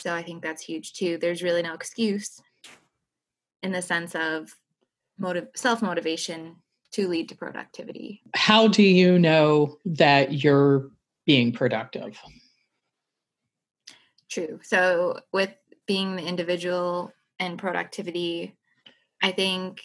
So 0.00 0.14
I 0.14 0.22
think 0.22 0.42
that's 0.42 0.62
huge 0.62 0.94
too. 0.94 1.18
There's 1.18 1.42
really 1.42 1.62
no 1.62 1.74
excuse 1.74 2.40
in 3.62 3.72
the 3.72 3.82
sense 3.82 4.14
of 4.14 4.54
motive 5.18 5.48
self 5.54 5.82
motivation 5.82 6.56
to 6.94 7.08
lead 7.08 7.28
to 7.28 7.34
productivity. 7.34 8.22
How 8.34 8.68
do 8.68 8.84
you 8.84 9.18
know 9.18 9.78
that 9.84 10.44
you're 10.44 10.90
being 11.26 11.52
productive? 11.52 12.16
True. 14.30 14.60
So, 14.62 15.18
with 15.32 15.52
being 15.86 16.14
the 16.14 16.22
individual 16.22 17.12
and 17.40 17.58
productivity, 17.58 18.56
I 19.20 19.32
think 19.32 19.80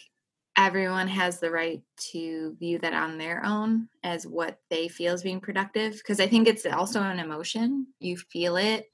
everyone 0.56 1.08
has 1.08 1.40
the 1.40 1.50
right 1.50 1.82
to 2.12 2.56
view 2.60 2.78
that 2.78 2.94
on 2.94 3.18
their 3.18 3.44
own 3.44 3.88
as 4.04 4.26
what 4.26 4.60
they 4.70 4.86
feel 4.86 5.14
is 5.14 5.22
being 5.22 5.40
productive. 5.40 5.94
Because 5.94 6.20
I 6.20 6.28
think 6.28 6.46
it's 6.46 6.64
also 6.64 7.02
an 7.02 7.18
emotion. 7.18 7.88
You 7.98 8.16
feel 8.16 8.56
it. 8.56 8.86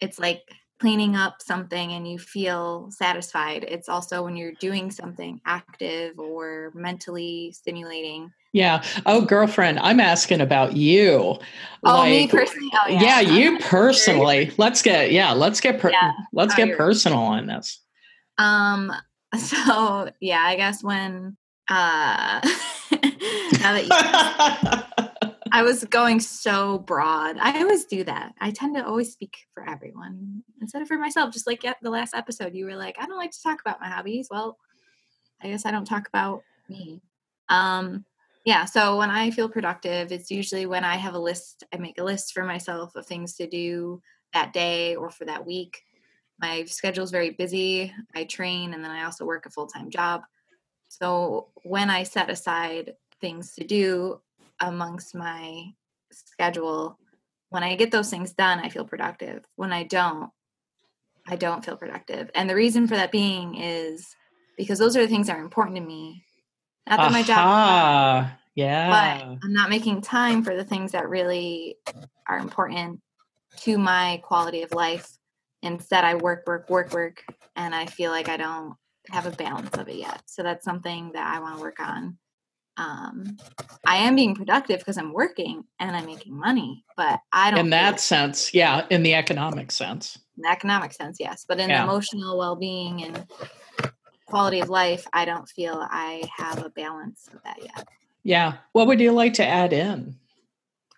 It's 0.00 0.18
like 0.18 0.40
cleaning 0.80 1.14
up 1.14 1.42
something 1.42 1.92
and 1.92 2.08
you 2.08 2.18
feel 2.18 2.90
satisfied. 2.90 3.64
It's 3.68 3.88
also 3.88 4.24
when 4.24 4.36
you're 4.36 4.52
doing 4.52 4.90
something 4.90 5.40
active 5.44 6.18
or 6.18 6.72
mentally 6.74 7.52
stimulating. 7.52 8.32
Yeah. 8.52 8.82
Oh, 9.06 9.20
girlfriend, 9.20 9.78
I'm 9.78 10.00
asking 10.00 10.40
about 10.40 10.76
you. 10.76 11.38
Oh, 11.84 11.98
like, 11.98 12.10
me 12.10 12.28
personally. 12.28 12.70
Oh, 12.74 12.88
yeah. 12.88 13.20
yeah 13.20 13.20
you 13.20 13.58
personally. 13.60 14.52
Let's 14.56 14.82
get 14.82 15.12
yeah. 15.12 15.32
Let's 15.32 15.60
get 15.60 15.78
per- 15.78 15.90
yeah. 15.90 16.12
let's 16.32 16.54
oh, 16.54 16.56
get 16.56 16.76
personal 16.76 17.20
on 17.20 17.46
this. 17.46 17.80
Um. 18.38 18.92
So 19.38 20.10
yeah, 20.18 20.42
I 20.44 20.56
guess 20.56 20.82
when 20.82 21.36
uh 21.68 22.40
now 22.92 23.74
that 23.74 24.99
I 25.52 25.62
was 25.62 25.84
going 25.84 26.20
so 26.20 26.78
broad. 26.78 27.36
I 27.38 27.60
always 27.60 27.84
do 27.84 28.04
that. 28.04 28.34
I 28.40 28.50
tend 28.50 28.76
to 28.76 28.86
always 28.86 29.12
speak 29.12 29.36
for 29.52 29.68
everyone 29.68 30.42
instead 30.60 30.82
of 30.82 30.88
for 30.88 30.98
myself. 30.98 31.32
Just 31.32 31.46
like 31.46 31.64
the 31.82 31.90
last 31.90 32.14
episode, 32.14 32.54
you 32.54 32.66
were 32.66 32.76
like, 32.76 32.96
I 32.98 33.06
don't 33.06 33.18
like 33.18 33.32
to 33.32 33.42
talk 33.42 33.60
about 33.60 33.80
my 33.80 33.88
hobbies. 33.88 34.28
Well, 34.30 34.58
I 35.42 35.48
guess 35.48 35.66
I 35.66 35.70
don't 35.70 35.84
talk 35.84 36.08
about 36.08 36.42
me. 36.68 37.00
Um, 37.48 38.04
yeah. 38.44 38.64
So 38.64 38.98
when 38.98 39.10
I 39.10 39.30
feel 39.30 39.48
productive, 39.48 40.12
it's 40.12 40.30
usually 40.30 40.66
when 40.66 40.84
I 40.84 40.96
have 40.96 41.14
a 41.14 41.18
list. 41.18 41.64
I 41.72 41.76
make 41.78 41.98
a 41.98 42.04
list 42.04 42.32
for 42.32 42.44
myself 42.44 42.94
of 42.94 43.06
things 43.06 43.34
to 43.36 43.46
do 43.46 44.00
that 44.32 44.52
day 44.52 44.96
or 44.96 45.10
for 45.10 45.24
that 45.24 45.44
week. 45.44 45.82
My 46.40 46.64
schedule 46.64 47.04
is 47.04 47.10
very 47.10 47.30
busy. 47.30 47.92
I 48.14 48.24
train 48.24 48.72
and 48.72 48.82
then 48.82 48.90
I 48.90 49.04
also 49.04 49.26
work 49.26 49.46
a 49.46 49.50
full 49.50 49.66
time 49.66 49.90
job. 49.90 50.22
So 50.88 51.48
when 51.64 51.90
I 51.90 52.02
set 52.02 52.30
aside 52.30 52.94
things 53.20 53.52
to 53.54 53.64
do 53.64 54.20
amongst 54.60 55.14
my 55.14 55.72
schedule, 56.12 56.98
when 57.48 57.62
I 57.62 57.74
get 57.76 57.90
those 57.90 58.10
things 58.10 58.32
done, 58.32 58.60
I 58.60 58.68
feel 58.68 58.84
productive. 58.84 59.44
When 59.56 59.72
I 59.72 59.84
don't, 59.84 60.30
I 61.26 61.36
don't 61.36 61.64
feel 61.64 61.76
productive. 61.76 62.30
And 62.34 62.48
the 62.48 62.54
reason 62.54 62.86
for 62.86 62.96
that 62.96 63.12
being 63.12 63.56
is 63.56 64.14
because 64.56 64.78
those 64.78 64.96
are 64.96 65.02
the 65.02 65.08
things 65.08 65.26
that 65.26 65.36
are 65.36 65.42
important 65.42 65.76
to 65.76 65.82
me. 65.82 66.24
Not 66.88 67.00
that 67.00 67.12
my 67.12 67.22
job, 67.22 68.30
yeah, 68.54 68.90
but 68.90 69.38
I'm 69.44 69.52
not 69.52 69.70
making 69.70 70.00
time 70.00 70.42
for 70.42 70.56
the 70.56 70.64
things 70.64 70.92
that 70.92 71.08
really 71.08 71.76
are 72.28 72.38
important 72.38 73.00
to 73.58 73.78
my 73.78 74.20
quality 74.24 74.62
of 74.62 74.72
life. 74.72 75.08
Instead, 75.62 76.04
I 76.04 76.14
work, 76.14 76.44
work, 76.46 76.68
work, 76.70 76.92
work, 76.92 77.22
and 77.54 77.74
I 77.74 77.86
feel 77.86 78.10
like 78.10 78.28
I 78.28 78.36
don't 78.36 78.74
have 79.10 79.26
a 79.26 79.30
balance 79.30 79.76
of 79.76 79.88
it 79.88 79.96
yet. 79.96 80.22
So 80.26 80.42
that's 80.42 80.64
something 80.64 81.12
that 81.14 81.26
I 81.26 81.40
want 81.40 81.56
to 81.56 81.62
work 81.62 81.80
on. 81.80 82.18
Um, 82.80 83.36
I 83.86 83.96
am 83.98 84.16
being 84.16 84.34
productive 84.34 84.78
because 84.78 84.96
I'm 84.96 85.12
working 85.12 85.64
and 85.78 85.94
I'm 85.94 86.06
making 86.06 86.34
money, 86.34 86.82
but 86.96 87.20
I 87.30 87.50
don't. 87.50 87.60
In 87.60 87.70
that 87.70 88.00
sense, 88.00 88.54
yeah, 88.54 88.86
in 88.88 89.02
the 89.02 89.14
economic 89.14 89.70
sense. 89.70 90.18
In 90.38 90.44
the 90.44 90.48
economic 90.48 90.94
sense, 90.94 91.18
yes, 91.20 91.44
but 91.46 91.60
in 91.60 91.68
yeah. 91.68 91.84
emotional 91.84 92.38
well-being 92.38 93.04
and 93.04 93.26
quality 94.24 94.60
of 94.60 94.70
life, 94.70 95.06
I 95.12 95.26
don't 95.26 95.46
feel 95.46 95.86
I 95.90 96.22
have 96.38 96.64
a 96.64 96.70
balance 96.70 97.28
of 97.34 97.42
that 97.42 97.58
yet. 97.62 97.86
Yeah. 98.22 98.54
What 98.72 98.86
would 98.86 99.00
you 99.00 99.12
like 99.12 99.34
to 99.34 99.46
add 99.46 99.74
in? 99.74 100.16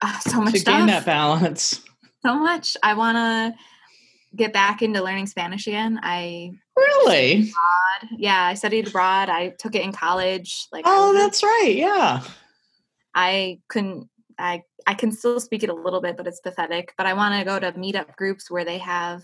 Uh, 0.00 0.18
so 0.20 0.40
much 0.40 0.54
to 0.54 0.60
stuff. 0.60 0.78
gain 0.78 0.86
that 0.86 1.04
balance. 1.04 1.82
So 2.24 2.36
much. 2.36 2.76
I 2.82 2.94
want 2.94 3.16
to 3.16 3.54
get 4.34 4.52
back 4.52 4.82
into 4.82 5.02
learning 5.02 5.26
Spanish 5.26 5.66
again. 5.66 6.00
I 6.02 6.52
really, 6.76 7.50
abroad. 7.50 8.18
yeah, 8.18 8.44
I 8.44 8.54
studied 8.54 8.88
abroad. 8.88 9.28
I 9.28 9.50
took 9.58 9.74
it 9.74 9.82
in 9.82 9.92
college. 9.92 10.68
Like, 10.72 10.84
oh, 10.86 11.12
that's 11.12 11.42
right. 11.42 11.74
Yeah, 11.74 12.22
I 13.14 13.60
couldn't. 13.68 14.08
I 14.38 14.62
I 14.86 14.94
can 14.94 15.12
still 15.12 15.40
speak 15.40 15.62
it 15.62 15.70
a 15.70 15.74
little 15.74 16.00
bit, 16.00 16.16
but 16.16 16.26
it's 16.26 16.40
pathetic. 16.40 16.94
But 16.96 17.06
I 17.06 17.14
want 17.14 17.38
to 17.38 17.44
go 17.44 17.58
to 17.58 17.72
meetup 17.72 18.16
groups 18.16 18.50
where 18.50 18.64
they 18.64 18.78
have, 18.78 19.22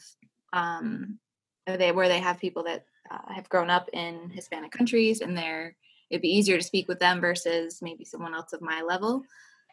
um, 0.53 1.19
they 1.67 1.93
where 1.93 2.09
they 2.09 2.21
have 2.21 2.39
people 2.39 2.65
that 2.65 2.85
uh, 3.11 3.33
have 3.33 3.49
grown 3.49 3.71
up 3.71 3.89
in 3.93 4.31
Hispanic 4.31 4.71
countries, 4.71 5.21
and 5.21 5.37
they're 5.37 5.77
it'd 6.11 6.23
be 6.23 6.37
easier 6.37 6.57
to 6.57 6.65
speak 6.65 6.89
with 6.89 6.99
them 6.99 7.21
versus 7.21 7.81
maybe 7.83 8.05
someone 8.05 8.35
else 8.35 8.53
of 8.53 8.61
my 8.61 8.83
level. 8.83 9.23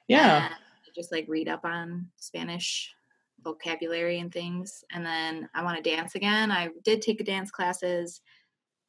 Yeah, 0.08 0.50
just 0.96 1.12
like 1.12 1.26
read 1.28 1.50
up 1.50 1.66
on 1.66 2.08
Spanish 2.18 2.94
vocabulary 3.46 4.20
and 4.20 4.34
things. 4.34 4.84
And 4.92 5.06
then 5.06 5.48
I 5.54 5.64
want 5.64 5.82
to 5.82 5.90
dance 5.96 6.16
again. 6.16 6.52
I 6.52 6.70
did 6.84 7.02
take 7.02 7.24
dance 7.24 7.52
classes 7.52 8.20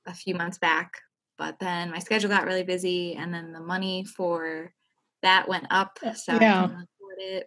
a 0.06 0.14
few 0.14 0.34
months 0.34 0.58
back, 0.58 0.94
but 1.38 1.58
then 1.60 1.90
my 1.92 2.00
schedule 2.00 2.30
got 2.30 2.46
really 2.46 2.64
busy, 2.64 3.14
and 3.14 3.32
then 3.32 3.52
the 3.52 3.60
money 3.60 4.04
for 4.04 4.72
that 5.22 5.48
went 5.48 5.66
up, 5.70 5.98
uh, 6.04 6.14
so 6.14 6.32
yeah. 6.40 6.58
I 6.58 6.66
couldn't 6.66 6.88
afford 6.96 7.16
it. 7.18 7.46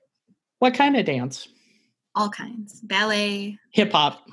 What 0.59 0.73
kind 0.73 0.95
of 0.95 1.05
dance? 1.05 1.47
All 2.15 2.29
kinds, 2.29 2.81
ballet, 2.81 3.57
hip 3.71 3.91
hop. 3.91 4.25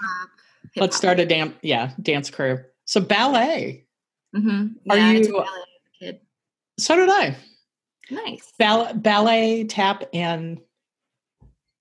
Let's 0.77 0.97
start 0.97 1.21
a 1.21 1.27
dance. 1.27 1.55
Yeah, 1.63 1.93
dance 2.03 2.31
career. 2.31 2.73
So 2.85 3.01
ballet. 3.01 3.87
Mm-hmm. 4.35 4.67
Yeah, 4.85 4.93
Are 4.93 5.13
you? 5.15 5.29
ballet 5.29 5.43
as 5.43 5.47
a 5.47 6.05
kid. 6.05 6.21
So 6.79 6.97
did 6.97 7.09
I. 7.09 7.37
Nice. 8.11 8.53
Ball- 8.59 8.95
ballet, 8.95 9.65
tap, 9.65 10.05
and 10.13 10.61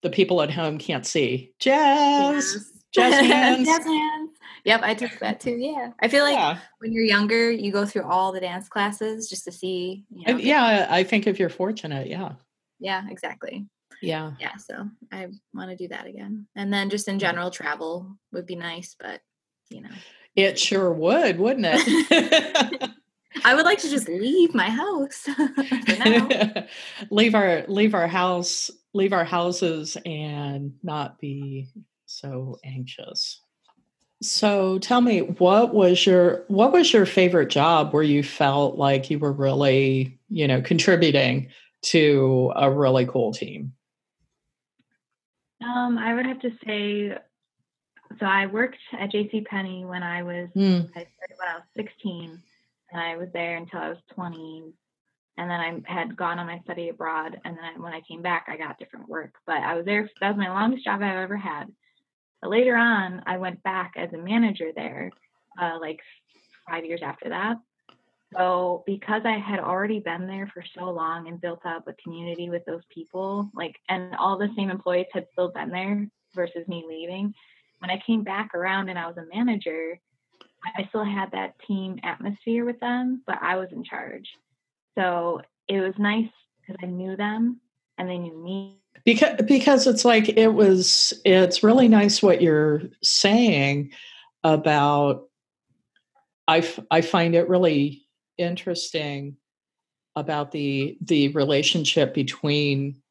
the 0.06 0.12
people 0.12 0.44
at 0.44 0.52
home 0.52 0.78
can't 0.78 1.06
see. 1.06 1.52
Jazz. 1.60 2.72
Jazz 2.94 3.14
hands. 3.26 3.68
jazz 3.68 3.84
hands. 3.84 4.30
Yep, 4.64 4.82
I 4.84 4.94
took 4.94 5.20
that 5.20 5.40
too. 5.42 5.58
Yeah. 5.58 5.90
I 6.00 6.08
feel 6.08 6.24
like 6.24 6.36
yeah. 6.36 6.60
when 6.78 6.94
you're 6.94 7.04
younger, 7.04 7.52
you 7.52 7.72
go 7.72 7.86
through 7.86 8.04
all 8.04 8.32
the 8.32 8.40
dance 8.40 8.70
classes 8.70 9.28
just 9.28 9.44
to 9.46 9.52
see. 9.52 10.06
You 10.10 10.34
know, 10.34 10.40
yeah, 10.40 10.88
I 10.90 11.04
think 11.04 11.28
if 11.28 11.40
you're 11.40 11.50
fortunate, 11.50 12.08
yeah. 12.08 12.34
Yeah, 12.80 13.04
exactly. 13.10 13.66
Yeah. 14.02 14.34
Yeah. 14.40 14.56
So 14.58 14.88
I 15.12 15.28
want 15.54 15.72
to 15.72 15.76
do 15.76 15.90
that 15.90 16.06
again. 16.06 16.48
And 16.56 16.72
then 16.72 16.90
just 16.90 17.08
in 17.08 17.20
general, 17.20 17.50
travel 17.50 18.16
would 18.32 18.46
be 18.46 18.56
nice, 18.56 18.96
but 18.98 19.20
you 19.70 19.82
know. 19.82 19.90
It 20.36 20.60
sure 20.60 20.94
would, 20.94 21.40
wouldn't 21.40 21.68
it? 21.68 22.90
I 23.44 23.54
would 23.56 23.66
like 23.66 23.80
to 23.80 23.90
just 23.90 24.08
leave 24.08 24.54
my 24.54 24.70
house. 24.70 25.28
leave 27.10 27.36
our 27.36 27.66
leave 27.68 27.94
our 27.94 28.08
house, 28.08 28.72
leave 28.94 29.14
our 29.14 29.26
houses 29.26 29.98
and 30.06 30.74
not 30.84 31.20
be 31.20 31.68
so 32.06 32.58
anxious. 32.64 33.42
So 34.22 34.80
tell 34.80 35.02
me 35.02 35.20
what 35.20 35.74
was 35.74 36.06
your 36.06 36.46
what 36.48 36.72
was 36.72 36.94
your 36.94 37.06
favorite 37.06 37.50
job 37.50 37.94
where 37.94 38.04
you 38.04 38.24
felt 38.24 38.78
like 38.78 39.10
you 39.10 39.20
were 39.20 39.34
really, 39.34 40.20
you 40.30 40.48
know, 40.48 40.62
contributing 40.62 41.50
to 41.84 42.52
a 42.56 42.72
really 42.72 43.06
cool 43.06 43.34
team? 43.34 43.74
Um, 45.62 45.98
I 45.98 46.14
would 46.14 46.26
have 46.26 46.40
to 46.42 46.52
say 46.66 47.18
so 48.20 48.26
I 48.26 48.46
worked 48.46 48.78
at 48.94 49.12
JC 49.12 49.46
Penney 49.46 49.84
when 49.84 50.04
I 50.04 50.24
was 50.24 50.50
mm. 50.56 50.88
I 50.88 50.92
started 50.92 51.36
when 51.38 51.48
I 51.50 51.56
was 51.56 51.64
16 51.76 52.42
and 52.92 53.02
I 53.02 53.18
was 53.18 53.30
there 53.34 53.58
until 53.58 53.80
I 53.80 53.90
was 53.90 53.98
20. 54.14 54.74
And 55.38 55.50
then 55.50 55.60
I 55.60 55.82
had 55.92 56.16
gone 56.16 56.40
on 56.40 56.48
my 56.48 56.60
study 56.64 56.90
abroad. 56.90 57.40
And 57.44 57.58
then 57.58 57.82
when 57.82 57.94
I 57.94 58.02
came 58.02 58.22
back, 58.22 58.46
I 58.48 58.58
got 58.58 58.80
different 58.80 59.10
work. 59.10 59.34
But 59.46 59.58
I 59.58 59.76
was 59.76 59.86
there, 59.86 60.10
that 60.22 60.30
was 60.30 60.38
my 60.38 60.50
longest 60.50 60.86
job 60.86 61.02
I've 61.02 61.18
ever 61.18 61.36
had. 61.36 61.66
But 62.42 62.52
later 62.52 62.76
on, 62.76 63.22
I 63.26 63.38
went 63.38 63.62
back 63.64 63.94
as 63.98 64.14
a 64.14 64.18
manager 64.18 64.72
there, 64.76 65.12
uh, 65.62 65.78
like 65.82 66.00
five 66.70 66.86
years 66.86 67.02
after 67.04 67.30
that. 67.30 67.58
So 68.36 68.84
because 68.86 69.22
I 69.26 69.38
had 69.38 69.60
already 69.60 70.00
been 70.00 70.28
there 70.28 70.50
for 70.54 70.64
so 70.78 70.86
long 70.86 71.28
and 71.28 71.40
built 71.40 71.66
up 71.66 71.88
a 71.88 71.94
community 71.94 72.50
with 72.50 72.66
those 72.66 72.84
people, 72.90 73.50
like, 73.54 73.76
and 73.90 74.16
all 74.16 74.38
the 74.38 74.50
same 74.56 74.70
employees 74.70 75.08
had 75.14 75.28
still 75.32 75.52
been 75.52 75.70
there 75.70 76.08
versus 76.34 76.68
me 76.68 76.86
leaving. 76.88 77.34
When 77.80 77.92
I 77.92 78.02
came 78.06 78.24
back 78.24 78.54
around 78.54 78.90
and 78.90 78.98
I 79.00 79.08
was 79.08 79.18
a 79.18 79.36
manager, 79.36 80.00
I 80.78 80.88
still 80.90 81.04
had 81.04 81.32
that 81.32 81.56
team 81.68 82.00
atmosphere 82.04 82.66
with 82.66 82.80
them, 82.80 83.22
but 83.26 83.38
I 83.42 83.56
was 83.58 83.70
in 83.72 83.84
charge. 83.84 84.28
So 84.98 85.42
it 85.68 85.82
was 85.82 85.94
nice 85.98 86.30
because 86.62 86.78
I 86.82 86.88
knew 86.88 87.16
them 87.16 87.60
and 87.98 88.10
they 88.10 88.18
knew 88.18 88.38
me. 88.44 88.78
Because 89.04 89.42
because 89.46 89.88
it's 89.88 90.06
like 90.06 90.30
it 90.30 90.48
was 90.48 91.14
it's 91.26 91.64
really 91.64 91.88
nice 91.88 92.24
what 92.24 92.42
you're 92.42 92.84
saying 93.04 93.92
about 94.44 95.28
I 96.48 96.68
I 96.90 97.02
find 97.02 97.36
it 97.36 97.50
really 97.50 98.08
interesting 98.38 99.38
about 100.16 100.52
the 100.52 100.98
the 101.02 101.28
relationship 101.30 102.14
between 102.14 103.02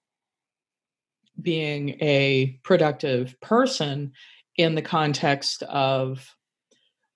being 1.40 1.90
a 2.00 2.58
productive 2.62 3.38
person 3.40 4.12
in 4.56 4.74
the 4.74 4.82
context 4.82 5.62
of 5.64 6.34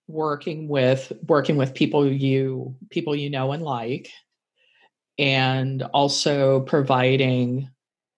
working 0.09 0.69
with 0.69 1.13
working 1.27 1.57
with 1.57 1.75
people 1.75 2.11
you 2.11 2.75
people 2.91 3.15
you 3.15 3.31
know 3.31 3.53
and 3.53 3.63
like 3.63 4.11
and 5.19 5.83
also 5.83 6.61
providing 6.61 7.69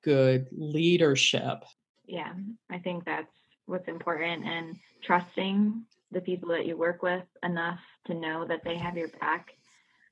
good 0.04 0.46
leadership. 0.52 1.64
Yeah 2.06 2.32
i 2.70 2.78
think 2.78 3.04
that's 3.04 3.28
what's 3.66 3.88
important 3.88 4.44
and 4.44 4.76
trusting 5.04 5.84
the 6.12 6.20
people 6.20 6.48
that 6.50 6.66
you 6.66 6.76
work 6.76 7.02
with 7.02 7.24
enough 7.44 7.78
to 8.06 8.14
know 8.14 8.46
that 8.46 8.62
they 8.64 8.76
have 8.76 8.96
your 8.96 9.08
back 9.20 9.48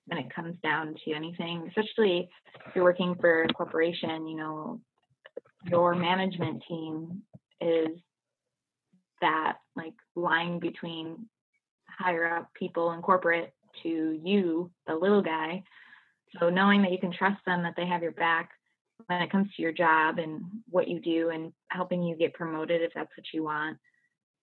when 0.07 0.19
it 0.19 0.33
comes 0.35 0.57
down 0.63 0.95
to 1.05 1.13
anything 1.13 1.65
especially 1.69 2.29
if 2.67 2.75
you're 2.75 2.85
working 2.85 3.15
for 3.21 3.43
a 3.43 3.49
corporation 3.49 4.27
you 4.27 4.37
know 4.37 4.81
your 5.65 5.95
management 5.95 6.63
team 6.69 7.23
is 7.61 7.89
that 9.21 9.57
like 9.77 9.95
line 10.15 10.59
between 10.59 11.27
higher 11.99 12.37
up 12.37 12.53
people 12.55 12.93
in 12.93 13.03
corporate 13.03 13.53
to 13.83 14.21
you, 14.23 14.71
the 14.87 14.95
little 14.95 15.23
guy. 15.23 15.63
So 16.39 16.51
knowing 16.51 16.83
that 16.83 16.93
you 16.93 16.99
can 16.99 17.13
trust 17.13 17.45
them, 17.47 17.63
that 17.63 17.75
they 17.77 17.87
have 17.87 18.03
your 18.03 18.13
back 18.13 18.51
when 19.07 19.23
it 19.23 19.31
comes 19.31 19.49
to 19.55 19.63
your 19.63 19.73
job 19.73 20.19
and 20.19 20.43
what 20.69 20.89
you 20.89 21.01
do 21.01 21.31
and 21.31 21.53
helping 21.69 22.03
you 22.03 22.17
get 22.17 22.35
promoted 22.35 22.83
if 22.83 22.93
that's 22.95 23.11
what 23.17 23.27
you 23.33 23.45
want. 23.45 23.79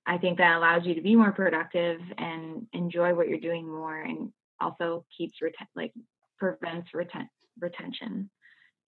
I 0.07 0.17
think 0.17 0.37
that 0.37 0.55
allows 0.57 0.85
you 0.85 0.93
to 0.95 1.01
be 1.01 1.15
more 1.15 1.31
productive 1.31 1.99
and 2.17 2.67
enjoy 2.73 3.13
what 3.13 3.27
you're 3.27 3.39
doing 3.39 3.67
more 3.67 4.01
and 4.01 4.31
also 4.59 5.05
keeps 5.15 5.37
reten- 5.43 5.67
like 5.75 5.93
prevents 6.37 6.89
reten- 6.93 7.29
retention 7.59 8.29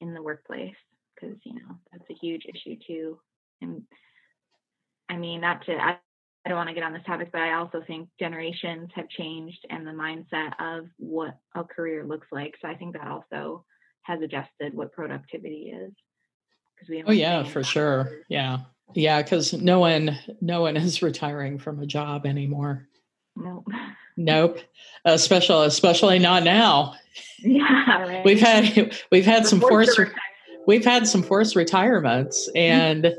in 0.01 0.15
the 0.15 0.23
workplace. 0.23 0.75
because 1.15 1.37
you 1.45 1.55
know 1.55 1.77
that's 1.93 2.09
a 2.11 2.15
huge 2.15 2.43
issue 2.47 2.77
too. 2.87 3.19
And 3.63 3.83
I 5.09 5.17
mean, 5.17 5.41
not 5.41 5.65
to 5.67 5.73
I, 5.73 5.97
I 6.47 6.49
don't 6.49 6.59
want 6.59 6.69
to 6.69 6.75
get 6.75 6.85
on 6.85 6.93
this 6.93 7.03
topic, 7.05 7.31
but 7.33 7.41
I 7.41 7.55
also 7.55 7.83
think 7.89 8.09
generations 8.21 8.91
have 8.95 9.09
changed 9.09 9.67
and 9.69 9.85
the 9.85 9.91
mindset 9.91 10.53
of 10.61 10.87
what 10.97 11.37
a 11.57 11.65
career 11.65 12.05
looks 12.05 12.29
like. 12.31 12.55
So 12.63 12.69
I 12.69 12.77
think 12.77 12.93
that 12.93 13.09
also 13.09 13.65
has 14.03 14.23
adjusted 14.23 14.73
what 14.73 14.93
productivity 14.93 15.75
is. 15.75 15.93
Because 16.77 16.89
we 16.89 17.03
oh 17.05 17.11
yeah, 17.11 17.43
for 17.43 17.65
sure, 17.65 18.21
yeah, 18.29 18.59
yeah, 18.95 19.23
because 19.23 19.55
no 19.55 19.81
one 19.81 20.17
no 20.41 20.61
one 20.61 20.77
is 20.77 21.03
retiring 21.03 21.59
from 21.59 21.81
a 21.81 21.87
job 21.87 22.27
anymore. 22.27 22.87
Nope. 23.35 23.67
Nope. 24.17 24.61
Especially 25.05 25.67
especially 25.67 26.21
not 26.21 26.45
now. 26.45 26.95
Yeah, 27.41 28.03
right. 28.03 28.25
We've 28.25 28.41
had 28.41 28.95
we've 29.11 29.27
had 29.27 29.47
some 29.47 29.61
forced 29.61 30.01
we've 30.69 30.85
had 30.85 31.09
some 31.09 31.25
forced 31.25 31.57
retirements 31.57 32.49
and 32.55 33.17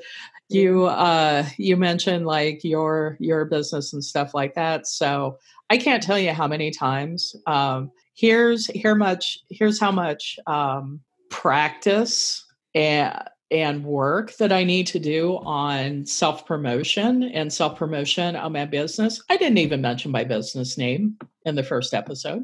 you 0.50 0.86
uh 0.86 1.46
you 1.58 1.76
mentioned 1.76 2.26
like 2.26 2.64
your 2.64 3.18
your 3.20 3.46
business 3.46 3.94
and 3.94 4.04
stuff 4.04 4.34
like 4.34 4.56
that 4.56 4.88
so 4.88 5.38
i 5.70 5.78
can't 5.78 6.02
tell 6.02 6.18
you 6.18 6.32
how 6.32 6.48
many 6.48 6.72
times 6.72 7.36
um 7.48 7.92
here's 8.14 8.68
here 8.68 8.96
much 8.96 9.40
here's 9.50 9.80
how 9.80 9.92
much 9.92 10.40
um 10.48 11.02
practice 11.30 12.46
and 12.74 13.14
and 13.50 13.86
work 13.86 14.36
that 14.38 14.52
I 14.52 14.64
need 14.64 14.88
to 14.88 15.00
do 15.00 15.38
on 15.38 16.06
self 16.06 16.46
promotion 16.46 17.24
and 17.24 17.52
self 17.52 17.78
promotion 17.78 18.36
on 18.36 18.52
my 18.54 18.66
business. 18.66 19.22
I 19.30 19.38
didn't 19.38 19.60
even 19.60 19.82
mention 19.82 20.12
my 20.12 20.24
business 20.24 20.78
name 20.78 21.18
in 21.46 21.56
the 21.56 21.64
first 21.64 21.94
episode. 21.94 22.44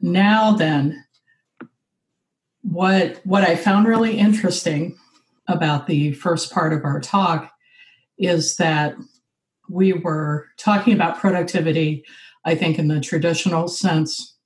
Now, 0.00 0.52
then, 0.52 1.04
what 2.62 3.20
what 3.24 3.42
I 3.44 3.56
found 3.56 3.86
really 3.86 4.18
interesting 4.18 4.96
about 5.48 5.86
the 5.86 6.12
first 6.12 6.52
part 6.52 6.72
of 6.72 6.84
our 6.84 7.00
talk 7.00 7.50
is 8.18 8.56
that 8.56 8.94
we 9.68 9.92
were 9.92 10.46
talking 10.58 10.92
about 10.92 11.18
productivity, 11.18 12.04
I 12.44 12.54
think, 12.54 12.78
in 12.78 12.88
the 12.88 13.00
traditional 13.00 13.68
sense 13.68 14.36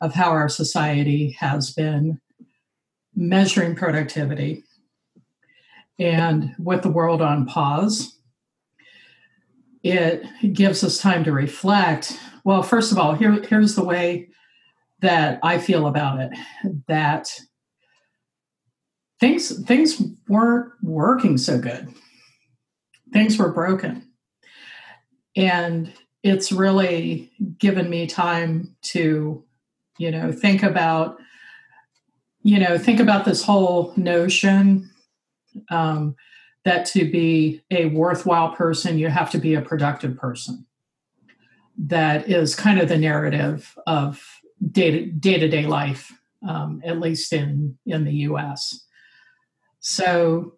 of 0.00 0.14
how 0.14 0.30
our 0.30 0.48
society 0.48 1.36
has 1.38 1.72
been 1.72 2.20
measuring 3.14 3.74
productivity. 3.74 4.64
And 5.98 6.54
with 6.58 6.82
the 6.82 6.90
world 6.90 7.20
on 7.20 7.46
pause, 7.46 8.18
it 9.82 10.24
gives 10.52 10.82
us 10.84 10.98
time 10.98 11.24
to 11.24 11.32
reflect. 11.32 12.18
Well, 12.44 12.62
first 12.62 12.92
of 12.92 12.98
all, 12.98 13.14
here, 13.14 13.42
here's 13.42 13.74
the 13.74 13.84
way 13.84 14.28
that 15.00 15.38
I 15.42 15.58
feel 15.58 15.86
about 15.86 16.20
it 16.20 16.32
that 16.86 17.30
things 19.20 19.62
things 19.64 20.02
weren't 20.28 20.72
working 20.82 21.36
so 21.38 21.58
good. 21.58 21.92
Things 23.12 23.38
were 23.38 23.52
broken. 23.52 24.10
And 25.36 25.92
it's 26.22 26.50
really 26.50 27.30
given 27.58 27.88
me 27.88 28.06
time 28.06 28.76
to, 28.82 29.44
you 29.98 30.10
know, 30.10 30.32
think 30.32 30.62
about, 30.62 31.18
you 32.42 32.58
know, 32.58 32.78
think 32.78 33.00
about 33.00 33.24
this 33.24 33.42
whole 33.42 33.92
notion 33.96 34.90
um, 35.70 36.16
that 36.64 36.86
to 36.86 37.10
be 37.10 37.62
a 37.70 37.86
worthwhile 37.86 38.54
person, 38.54 38.98
you 38.98 39.08
have 39.08 39.30
to 39.30 39.38
be 39.38 39.54
a 39.54 39.62
productive 39.62 40.16
person. 40.16 40.66
That 41.76 42.28
is 42.28 42.54
kind 42.54 42.78
of 42.78 42.88
the 42.88 42.98
narrative 42.98 43.76
of 43.86 44.22
day 44.70 45.10
to 45.20 45.48
day 45.48 45.66
life, 45.66 46.12
um, 46.46 46.82
at 46.84 47.00
least 47.00 47.32
in 47.32 47.78
in 47.86 48.04
the 48.04 48.12
U.S. 48.12 48.84
So, 49.80 50.54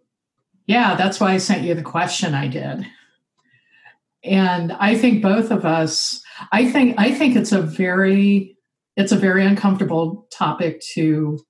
yeah, 0.67 0.95
that's 0.95 1.21
why 1.21 1.33
I 1.33 1.39
sent 1.39 1.63
you 1.63 1.75
the 1.75 1.83
question 1.83 2.35
I 2.35 2.49
did. 2.49 2.87
And 4.25 4.73
I 4.73 4.97
think 4.97 5.23
both 5.23 5.51
of 5.51 5.65
us, 5.65 6.23
I 6.53 6.71
think 6.71 6.95
I 6.99 7.13
think 7.13 7.35
it's 7.35 7.53
a 7.53 7.63
very 7.63 8.57
it's 8.97 9.13
a 9.13 9.17
very 9.17 9.45
uncomfortable 9.45 10.29
topic 10.31 10.81
to 10.95 11.41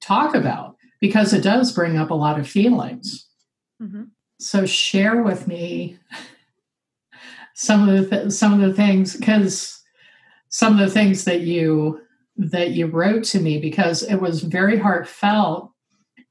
talk 0.00 0.34
about 0.34 0.76
because 1.00 1.32
it 1.32 1.42
does 1.42 1.72
bring 1.72 1.98
up 1.98 2.10
a 2.10 2.14
lot 2.14 2.38
of 2.38 2.48
feelings. 2.48 3.28
Mm-hmm. 3.82 4.04
So 4.40 4.64
share 4.64 5.22
with 5.22 5.46
me 5.46 5.98
some 7.54 7.88
of 7.88 8.10
the 8.10 8.16
th- 8.16 8.32
some 8.32 8.54
of 8.54 8.60
the 8.60 8.74
things 8.74 9.16
because 9.16 9.82
some 10.48 10.78
of 10.78 10.78
the 10.78 10.92
things 10.92 11.24
that 11.24 11.40
you 11.40 12.00
that 12.36 12.70
you 12.70 12.86
wrote 12.86 13.24
to 13.24 13.40
me 13.40 13.60
because 13.60 14.02
it 14.02 14.16
was 14.16 14.42
very 14.42 14.78
heartfelt 14.78 15.73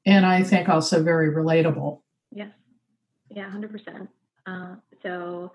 and 0.05 0.25
I 0.25 0.43
think 0.43 0.69
also 0.69 1.03
very 1.03 1.33
relatable. 1.33 2.01
Yes. 2.31 2.51
Yeah, 3.29 3.49
100%. 3.49 4.07
Uh, 4.45 4.75
so, 5.01 5.51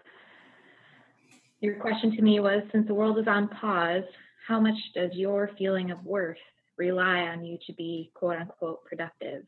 your 1.60 1.74
question 1.76 2.16
to 2.16 2.22
me 2.22 2.40
was 2.40 2.62
since 2.72 2.86
the 2.86 2.94
world 2.94 3.18
is 3.18 3.26
on 3.26 3.48
pause, 3.48 4.04
how 4.46 4.60
much 4.60 4.78
does 4.94 5.10
your 5.12 5.50
feeling 5.58 5.90
of 5.90 6.04
worth 6.04 6.38
rely 6.76 7.20
on 7.20 7.44
you 7.44 7.58
to 7.66 7.72
be 7.74 8.10
quote 8.14 8.36
unquote 8.36 8.84
productive? 8.84 9.44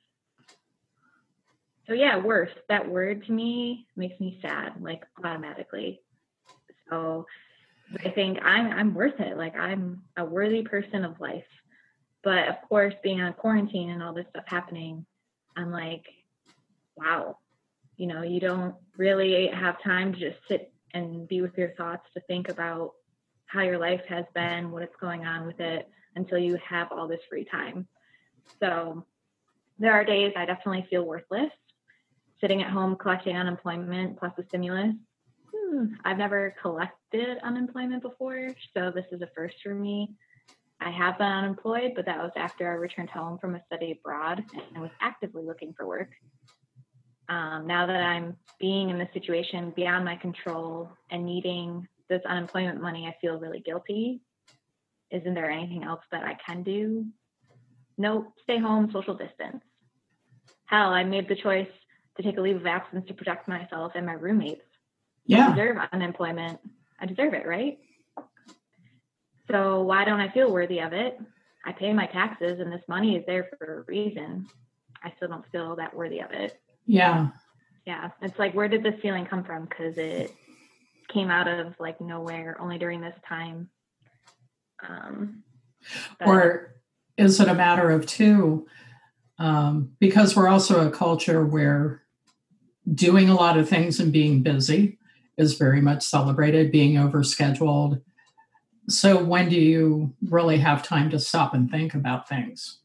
So, 1.87 1.95
yeah, 1.95 2.19
worth, 2.19 2.51
that 2.69 2.89
word 2.89 3.25
to 3.27 3.33
me 3.33 3.87
makes 3.97 4.21
me 4.21 4.39
sad, 4.43 4.75
like 4.81 5.03
automatically. 5.25 6.01
So, 6.91 7.27
I 8.05 8.11
think 8.11 8.39
I'm 8.43 8.71
I'm 8.71 8.95
worth 8.95 9.19
it. 9.19 9.37
Like 9.37 9.57
I'm 9.57 10.03
a 10.17 10.25
worthy 10.25 10.63
person 10.63 11.05
of 11.05 11.21
life. 11.21 11.45
But 12.23 12.49
of 12.49 12.57
course, 12.69 12.95
being 13.03 13.21
on 13.21 13.33
quarantine 13.33 13.91
and 13.91 14.03
all 14.03 14.13
this 14.13 14.27
stuff 14.31 14.45
happening, 14.47 15.07
I'm 15.57 15.71
like, 15.71 16.05
wow, 16.97 17.39
you 17.97 18.07
know, 18.07 18.23
you 18.23 18.41
don't 18.41 18.75
really 18.97 19.49
have 19.49 19.83
time 19.83 20.13
to 20.13 20.19
just 20.19 20.39
sit 20.49 20.73
and 20.93 21.27
be 21.27 21.41
with 21.41 21.57
your 21.57 21.71
thoughts 21.71 22.07
to 22.15 22.21
think 22.21 22.49
about 22.49 22.93
how 23.47 23.63
your 23.63 23.79
life 23.79 24.03
has 24.09 24.25
been, 24.35 24.71
what 24.71 24.83
is 24.83 24.89
going 25.01 25.25
on 25.25 25.47
with 25.47 25.61
it 25.61 25.89
until 26.15 26.39
you 26.39 26.59
have 26.67 26.93
all 26.93 27.09
this 27.09 27.21
free 27.29 27.45
time. 27.45 27.87
So 28.61 29.07
there 29.79 29.93
are 29.93 30.05
days 30.05 30.33
I 30.37 30.45
definitely 30.45 30.87
feel 30.91 31.05
worthless 31.05 31.51
sitting 32.41 32.63
at 32.63 32.71
home 32.71 32.97
collecting 32.97 33.37
unemployment 33.37 34.19
plus 34.19 34.33
the 34.37 34.45
stimulus. 34.49 34.95
Hmm, 35.55 35.87
I've 36.05 36.19
never 36.19 36.55
collected 36.61 37.39
unemployment 37.43 38.03
before, 38.03 38.49
so 38.75 38.91
this 38.91 39.05
is 39.13 39.21
a 39.21 39.29
first 39.35 39.57
for 39.63 39.75
me. 39.75 40.15
I 40.81 40.91
have 40.91 41.19
been 41.19 41.27
unemployed, 41.27 41.93
but 41.95 42.07
that 42.07 42.19
was 42.19 42.33
after 42.37 42.71
I 42.71 42.75
returned 42.75 43.11
home 43.11 43.39
from 43.39 43.55
a 43.55 43.63
study 43.67 43.93
abroad 43.93 44.43
and 44.75 44.83
was 44.83 44.91
actively 45.01 45.45
looking 45.45 45.75
for 45.75 45.87
work. 45.87 46.11
Um, 47.29 47.67
now 47.67 47.87
that 47.87 48.03
I'm 48.03 48.37
being 48.59 48.91
in 48.91 48.99
this 48.99 49.13
situation 49.13 49.73
beyond 49.77 50.05
my 50.05 50.17
control 50.17 50.91
and 51.11 51.25
needing 51.25 51.87
this 52.09 52.23
unemployment 52.27 52.81
money, 52.81 53.07
I 53.07 53.15
feel 53.21 53.39
really 53.39 53.61
guilty. 53.61 54.21
Isn't 55.11 55.35
there 55.35 55.51
anything 55.51 55.85
else 55.85 56.01
that 56.13 56.25
I 56.25 56.37
can 56.47 56.63
do? 56.63 57.07
Nope, 57.99 58.33
stay 58.43 58.59
home, 58.59 58.91
social 58.93 59.15
distance. 59.15 59.63
Hell, 60.65 60.91
I 60.91 61.05
made 61.05 61.29
the 61.29 61.37
choice 61.37 61.69
to 62.17 62.23
take 62.23 62.39
a 62.39 62.41
leave 62.41 62.57
of 62.57 62.67
absence 62.67 63.07
to 63.09 63.15
protect 63.15 63.49
myself 63.49 63.93
and 63.95 64.07
my 64.07 64.13
roommates. 64.13 64.65
Yeah. 65.27 65.49
I 65.49 65.51
deserve 65.51 65.77
unemployment. 65.93 66.59
I 66.99 67.07
deserve 67.07 67.35
it, 67.35 67.47
right? 67.47 67.79
So 69.51 69.83
why 69.83 70.05
don't 70.05 70.21
I 70.21 70.31
feel 70.31 70.53
worthy 70.53 70.81
of 70.81 70.93
it? 70.93 71.19
I 71.65 71.73
pay 71.73 71.93
my 71.93 72.07
taxes 72.07 72.61
and 72.61 72.73
this 72.73 72.83
money 72.89 73.17
is 73.17 73.25
there 73.27 73.49
for 73.59 73.81
a 73.81 73.83
reason. 73.83 74.47
I 75.03 75.13
still 75.17 75.29
don't 75.29 75.45
feel 75.51 75.77
that 75.77 75.95
worthy 75.95 76.21
of 76.21 76.31
it. 76.31 76.61
Yeah. 76.87 77.29
Yeah. 77.87 78.11
It's 78.23 78.39
like, 78.39 78.55
where 78.55 78.69
did 78.69 78.83
this 78.83 79.01
feeling 79.01 79.27
come 79.27 79.45
from? 79.45 79.65
Because 79.65 79.99
it 79.99 80.35
came 81.09 81.31
out 81.31 81.49
of 81.49 81.75
like 81.79 82.01
nowhere 82.01 82.57
only 82.61 82.79
during 82.79 83.01
this 83.01 83.17
time. 83.29 83.69
Um, 84.89 85.43
or 86.25 86.75
is 87.17 87.41
it 87.41 87.49
a 87.49 87.55
matter 87.55 87.91
of 87.91 88.07
two? 88.07 88.67
Um, 89.39 89.93
because 89.99 90.37
we're 90.37 90.49
also 90.49 90.87
a 90.87 90.91
culture 90.91 91.45
where 91.45 92.03
doing 92.93 93.29
a 93.29 93.35
lot 93.35 93.59
of 93.59 93.69
things 93.69 94.01
and 94.01 94.13
being 94.13 94.43
busy 94.43 94.99
is 95.37 95.55
very 95.55 95.81
much 95.81 96.03
celebrated, 96.03 96.71
being 96.71 96.95
overscheduled, 96.95 98.03
so 98.93 99.23
when 99.23 99.49
do 99.49 99.57
you 99.57 100.13
really 100.29 100.59
have 100.59 100.83
time 100.83 101.11
to 101.11 101.19
stop 101.19 101.55
and 101.55 101.71
think 101.71 101.95
about 101.95 102.29
things? 102.29 102.79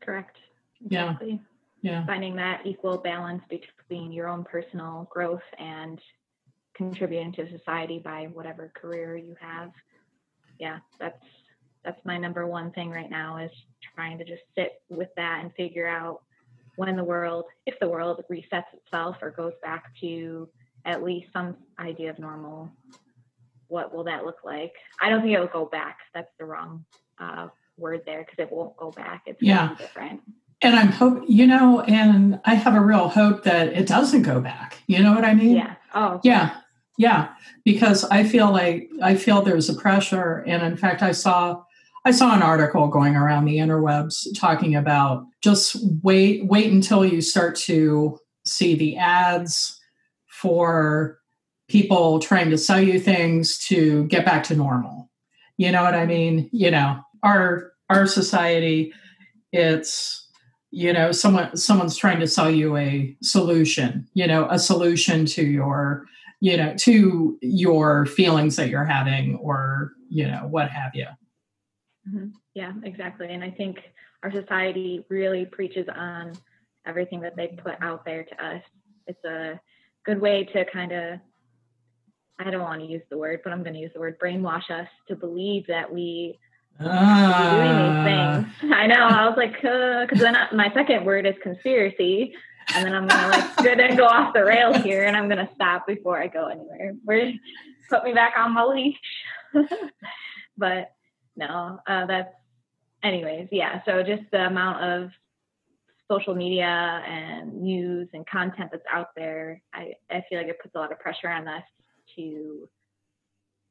Correct. 0.00 0.36
Exactly. 0.84 1.40
Yeah. 1.82 1.92
Yeah. 1.92 2.06
Finding 2.06 2.34
that 2.36 2.62
equal 2.66 2.98
balance 2.98 3.42
between 3.48 4.10
your 4.10 4.28
own 4.28 4.44
personal 4.44 5.08
growth 5.10 5.42
and 5.58 6.00
contributing 6.74 7.32
to 7.32 7.48
society 7.56 7.98
by 7.98 8.24
whatever 8.32 8.72
career 8.74 9.16
you 9.16 9.36
have. 9.40 9.70
Yeah, 10.58 10.78
that's 10.98 11.22
that's 11.84 12.04
my 12.04 12.18
number 12.18 12.46
one 12.46 12.72
thing 12.72 12.90
right 12.90 13.10
now 13.10 13.38
is 13.38 13.52
trying 13.94 14.18
to 14.18 14.24
just 14.24 14.42
sit 14.56 14.82
with 14.88 15.08
that 15.16 15.40
and 15.42 15.52
figure 15.54 15.86
out 15.86 16.22
when 16.74 16.96
the 16.96 17.04
world, 17.04 17.44
if 17.64 17.78
the 17.80 17.88
world 17.88 18.22
resets 18.30 18.64
itself 18.74 19.16
or 19.22 19.30
goes 19.30 19.52
back 19.62 19.84
to 20.00 20.48
at 20.84 21.02
least 21.02 21.28
some 21.32 21.56
idea 21.78 22.10
of 22.10 22.18
normal, 22.18 22.70
what 23.68 23.94
will 23.94 24.04
that 24.04 24.24
look 24.24 24.38
like? 24.44 24.72
I 25.00 25.08
don't 25.08 25.22
think 25.22 25.34
it 25.34 25.40
will 25.40 25.46
go 25.46 25.66
back. 25.66 25.98
That's 26.14 26.30
the 26.38 26.44
wrong 26.44 26.84
uh, 27.18 27.48
word 27.76 28.02
there 28.06 28.20
because 28.24 28.38
it 28.38 28.52
won't 28.52 28.76
go 28.76 28.90
back. 28.90 29.22
It's 29.26 29.42
yeah 29.42 29.74
different. 29.78 30.20
and 30.62 30.74
I'm 30.76 30.88
hope 30.88 31.24
you 31.28 31.46
know, 31.46 31.80
and 31.80 32.40
I 32.44 32.54
have 32.54 32.74
a 32.74 32.80
real 32.80 33.08
hope 33.08 33.44
that 33.44 33.68
it 33.68 33.86
doesn't 33.86 34.22
go 34.22 34.40
back. 34.40 34.78
You 34.86 35.02
know 35.02 35.14
what 35.14 35.24
I 35.24 35.34
mean? 35.34 35.56
Yeah. 35.56 35.74
Oh. 35.94 36.20
Yeah. 36.24 36.56
Yeah. 36.98 37.28
Because 37.64 38.04
I 38.04 38.24
feel 38.24 38.50
like 38.50 38.88
I 39.02 39.16
feel 39.16 39.42
there's 39.42 39.68
a 39.68 39.74
pressure, 39.74 40.44
and 40.46 40.62
in 40.62 40.76
fact, 40.76 41.02
I 41.02 41.12
saw 41.12 41.62
I 42.04 42.12
saw 42.12 42.34
an 42.34 42.42
article 42.42 42.86
going 42.88 43.16
around 43.16 43.46
the 43.46 43.56
interwebs 43.56 44.26
talking 44.38 44.76
about 44.76 45.24
just 45.42 45.76
wait 46.02 46.46
wait 46.46 46.72
until 46.72 47.04
you 47.04 47.20
start 47.20 47.56
to 47.56 48.18
see 48.44 48.76
the 48.76 48.96
ads 48.96 49.78
for 50.28 51.18
people 51.68 52.18
trying 52.18 52.50
to 52.50 52.58
sell 52.58 52.80
you 52.80 53.00
things 53.00 53.58
to 53.58 54.04
get 54.04 54.24
back 54.24 54.44
to 54.44 54.56
normal. 54.56 55.10
You 55.56 55.72
know 55.72 55.82
what 55.82 55.94
I 55.94 56.06
mean? 56.06 56.48
You 56.52 56.70
know, 56.70 57.00
our 57.22 57.72
our 57.88 58.06
society 58.06 58.92
it's 59.52 60.28
you 60.70 60.92
know 60.92 61.12
someone 61.12 61.56
someone's 61.56 61.96
trying 61.96 62.20
to 62.20 62.26
sell 62.26 62.50
you 62.50 62.76
a 62.76 63.16
solution 63.22 64.06
you 64.14 64.26
know 64.26 64.46
a 64.50 64.58
solution 64.58 65.24
to 65.24 65.42
your 65.42 66.04
you 66.40 66.56
know 66.56 66.74
to 66.76 67.38
your 67.40 68.06
feelings 68.06 68.56
that 68.56 68.68
you're 68.68 68.84
having 68.84 69.36
or 69.36 69.92
you 70.08 70.26
know 70.26 70.46
what 70.50 70.68
have 70.68 70.94
you 70.94 71.06
mm-hmm. 72.08 72.28
yeah 72.54 72.72
exactly 72.82 73.28
and 73.28 73.44
i 73.44 73.50
think 73.50 73.78
our 74.22 74.32
society 74.32 75.04
really 75.08 75.46
preaches 75.46 75.86
on 75.94 76.32
everything 76.86 77.20
that 77.20 77.36
they 77.36 77.48
put 77.62 77.74
out 77.80 78.04
there 78.04 78.24
to 78.24 78.44
us 78.44 78.62
it's 79.06 79.24
a 79.24 79.58
good 80.04 80.20
way 80.20 80.44
to 80.44 80.64
kind 80.72 80.92
of 80.92 81.18
i 82.38 82.50
don't 82.50 82.62
want 82.62 82.80
to 82.80 82.86
use 82.86 83.02
the 83.10 83.16
word 83.16 83.40
but 83.44 83.52
i'm 83.52 83.62
going 83.62 83.74
to 83.74 83.80
use 83.80 83.90
the 83.94 84.00
word 84.00 84.18
brainwash 84.18 84.70
us 84.70 84.88
to 85.08 85.16
believe 85.16 85.66
that 85.66 85.92
we 85.92 86.38
ah. 86.80 87.52
doing 87.54 87.76
these 87.82 88.60
things. 88.60 88.74
I 88.74 88.86
know. 88.86 89.06
I 89.06 89.28
was 89.28 89.36
like, 89.36 89.54
because 89.54 90.20
uh, 90.20 90.24
then 90.24 90.36
I, 90.36 90.52
my 90.54 90.72
second 90.74 91.04
word 91.04 91.26
is 91.26 91.34
conspiracy, 91.42 92.34
and 92.74 92.86
then 92.86 92.94
I'm 92.94 93.06
gonna 93.06 93.28
like 93.28 93.56
good 93.56 93.80
and 93.80 93.96
go 93.96 94.06
off 94.06 94.34
the 94.34 94.44
rails 94.44 94.76
here, 94.82 95.04
and 95.04 95.16
I'm 95.16 95.28
gonna 95.28 95.50
stop 95.54 95.86
before 95.86 96.20
I 96.20 96.26
go 96.26 96.48
anywhere. 96.48 96.94
Where 97.04 97.32
put 97.88 98.04
me 98.04 98.12
back 98.12 98.34
on 98.36 98.52
my 98.52 98.64
leash. 98.64 98.96
but 100.58 100.92
no, 101.36 101.78
uh, 101.86 102.06
that's 102.06 102.34
anyways. 103.02 103.48
Yeah. 103.52 103.82
So 103.84 104.02
just 104.02 104.22
the 104.32 104.46
amount 104.46 104.82
of 104.82 105.10
social 106.10 106.34
media 106.34 106.64
and 107.06 107.62
news 107.62 108.08
and 108.12 108.26
content 108.26 108.70
that's 108.70 108.84
out 108.92 109.08
there, 109.16 109.60
I, 109.72 109.92
I 110.10 110.24
feel 110.28 110.38
like 110.38 110.48
it 110.48 110.60
puts 110.60 110.74
a 110.74 110.78
lot 110.78 110.92
of 110.92 111.00
pressure 111.00 111.28
on 111.28 111.48
us 111.48 111.64
to 112.16 112.68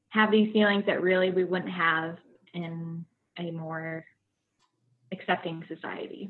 have 0.10 0.31
these 0.31 0.51
feelings 0.53 0.86
that 0.86 1.01
really 1.01 1.29
we 1.29 1.43
wouldn't 1.43 1.71
have 1.71 2.17
in 2.53 3.05
a 3.38 3.51
more 3.51 4.05
accepting 5.12 5.63
society. 5.67 6.29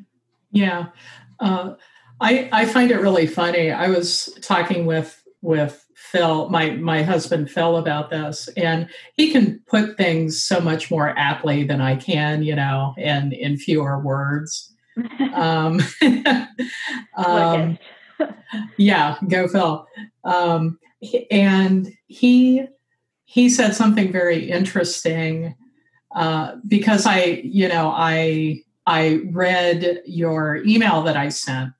Yeah. 0.51 0.87
Uh, 1.39 1.75
I, 2.19 2.49
I 2.51 2.65
find 2.65 2.91
it 2.91 3.01
really 3.01 3.27
funny. 3.27 3.71
I 3.71 3.89
was 3.89 4.29
talking 4.41 4.85
with 4.85 5.21
with 5.41 5.85
Phil, 5.95 6.49
my 6.49 6.71
my 6.71 7.03
husband 7.03 7.51
Phil, 7.51 7.77
about 7.77 8.09
this, 8.09 8.47
and 8.57 8.89
he 9.13 9.31
can 9.31 9.61
put 9.67 9.97
things 9.97 10.41
so 10.41 10.59
much 10.59 10.89
more 10.89 11.13
aptly 11.17 11.63
than 11.63 11.81
I 11.81 11.95
can, 11.95 12.41
you 12.41 12.55
know, 12.55 12.95
and 12.97 13.33
in 13.33 13.57
fewer 13.57 13.99
words. 13.99 14.73
um, 15.33 15.81
um, 17.15 17.77
yeah, 18.77 19.17
go 19.27 19.47
Phil. 19.47 19.87
Um, 20.23 20.79
and 21.31 21.91
he 22.07 22.67
he 23.25 23.49
said 23.49 23.75
something 23.75 24.11
very 24.11 24.49
interesting 24.49 25.55
uh, 26.15 26.55
because 26.67 27.05
I, 27.05 27.41
you 27.43 27.67
know, 27.67 27.89
I 27.89 28.61
I 28.87 29.21
read 29.31 30.01
your 30.05 30.57
email 30.57 31.01
that 31.03 31.17
I 31.17 31.29
sent, 31.29 31.73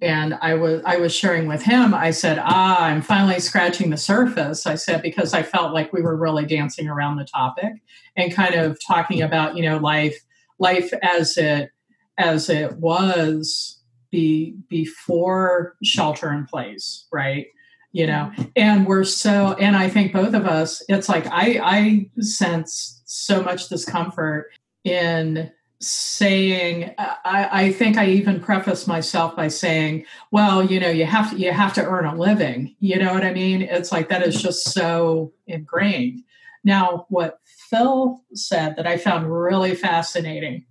and 0.00 0.34
I 0.42 0.54
was 0.54 0.82
I 0.84 0.96
was 0.96 1.14
sharing 1.14 1.48
with 1.48 1.62
him. 1.62 1.94
I 1.94 2.10
said, 2.10 2.38
"Ah, 2.42 2.84
I'm 2.84 3.00
finally 3.00 3.40
scratching 3.40 3.90
the 3.90 3.96
surface." 3.96 4.66
I 4.66 4.74
said 4.74 5.00
because 5.00 5.32
I 5.32 5.42
felt 5.42 5.72
like 5.72 5.92
we 5.92 6.02
were 6.02 6.16
really 6.16 6.44
dancing 6.44 6.88
around 6.88 7.16
the 7.16 7.24
topic 7.24 7.72
and 8.16 8.34
kind 8.34 8.54
of 8.54 8.78
talking 8.86 9.22
about, 9.22 9.56
you 9.56 9.62
know, 9.62 9.78
life 9.78 10.18
life 10.58 10.92
as 11.02 11.38
it 11.38 11.70
as 12.18 12.50
it 12.50 12.76
was 12.76 13.80
be 14.10 14.54
before 14.68 15.74
shelter 15.82 16.32
in 16.32 16.44
place, 16.44 17.06
right? 17.10 17.46
You 17.92 18.06
know 18.06 18.32
and 18.56 18.86
we're 18.86 19.04
so 19.04 19.54
and 19.60 19.76
i 19.76 19.88
think 19.88 20.12
both 20.12 20.34
of 20.34 20.46
us 20.46 20.82
it's 20.88 21.08
like 21.08 21.26
i 21.26 21.60
i 21.62 22.22
sense 22.22 23.02
so 23.04 23.42
much 23.42 23.68
discomfort 23.68 24.50
in 24.84 25.50
saying 25.84 26.94
I, 26.98 27.48
I, 27.52 27.72
think 27.72 27.98
i 27.98 28.06
even 28.06 28.40
preface 28.40 28.86
myself 28.86 29.34
by 29.34 29.48
saying 29.48 30.04
well 30.30 30.64
you 30.64 30.78
know 30.78 30.88
you 30.88 31.04
have 31.06 31.30
to 31.30 31.38
you 31.38 31.52
have 31.52 31.74
to 31.74 31.84
earn 31.84 32.06
a 32.06 32.14
living. 32.14 32.76
You 32.78 32.98
know 33.00 33.12
what 33.12 33.24
i 33.24 33.32
mean? 33.32 33.62
It's 33.62 33.90
like 33.90 34.08
that 34.08 34.22
is 34.22 34.40
just 34.40 34.70
so 34.72 35.32
ingrained. 35.46 36.22
Now 36.62 37.06
what 37.08 37.40
phil 37.68 38.22
said 38.32 38.76
that 38.76 38.86
i 38.86 38.96
found 38.96 39.32
really 39.32 39.74
fascinating 39.74 40.64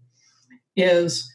is 0.78 1.30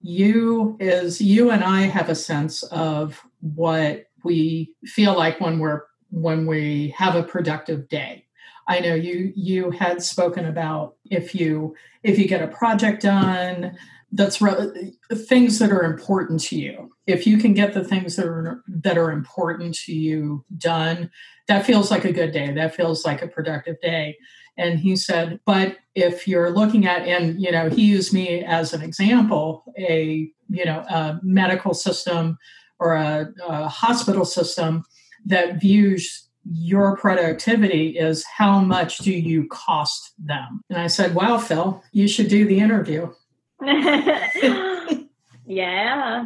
you 0.00 0.76
is 0.78 1.20
you 1.20 1.50
and 1.50 1.64
i 1.64 1.82
have 1.82 2.08
a 2.08 2.14
sense 2.14 2.62
of 2.64 3.20
what 3.40 4.07
we 4.28 4.74
feel 4.84 5.16
like 5.16 5.40
when 5.40 5.58
we're 5.58 5.82
when 6.10 6.46
we 6.46 6.94
have 6.96 7.14
a 7.14 7.22
productive 7.22 7.88
day. 7.88 8.24
I 8.66 8.80
know 8.80 8.94
you 8.94 9.32
you 9.34 9.70
had 9.70 10.02
spoken 10.02 10.44
about 10.44 10.96
if 11.10 11.34
you 11.34 11.74
if 12.02 12.18
you 12.18 12.28
get 12.28 12.42
a 12.42 12.48
project 12.48 13.02
done 13.02 13.76
that's 14.12 14.40
re- 14.40 14.94
things 15.12 15.58
that 15.58 15.70
are 15.70 15.84
important 15.84 16.40
to 16.40 16.56
you. 16.56 16.90
If 17.06 17.26
you 17.26 17.36
can 17.36 17.52
get 17.52 17.74
the 17.74 17.84
things 17.84 18.16
that 18.16 18.26
are 18.26 18.62
that 18.68 18.98
are 18.98 19.10
important 19.10 19.74
to 19.86 19.92
you 19.92 20.44
done 20.56 21.10
that 21.46 21.64
feels 21.64 21.90
like 21.90 22.04
a 22.04 22.12
good 22.12 22.32
day. 22.32 22.52
That 22.52 22.74
feels 22.74 23.06
like 23.06 23.22
a 23.22 23.28
productive 23.28 23.80
day. 23.80 24.16
And 24.58 24.78
he 24.78 24.96
said 24.96 25.40
but 25.46 25.78
if 25.94 26.28
you're 26.28 26.50
looking 26.50 26.86
at 26.86 27.02
and 27.08 27.40
you 27.40 27.50
know 27.50 27.70
he 27.70 27.86
used 27.86 28.12
me 28.12 28.44
as 28.44 28.74
an 28.74 28.82
example 28.82 29.64
a 29.78 30.30
you 30.50 30.64
know 30.64 30.80
a 30.90 31.18
medical 31.22 31.72
system 31.72 32.38
or 32.78 32.94
a, 32.94 33.32
a 33.46 33.68
hospital 33.68 34.24
system 34.24 34.84
that 35.26 35.60
views 35.60 36.28
your 36.50 36.96
productivity 36.96 37.98
is 37.98 38.24
how 38.24 38.60
much 38.60 38.98
do 38.98 39.12
you 39.12 39.46
cost 39.48 40.12
them? 40.18 40.62
And 40.70 40.78
I 40.78 40.86
said, 40.86 41.14
Wow, 41.14 41.38
Phil, 41.38 41.82
you 41.92 42.08
should 42.08 42.28
do 42.28 42.46
the 42.46 42.58
interview. 42.58 43.12
yeah, 43.62 45.04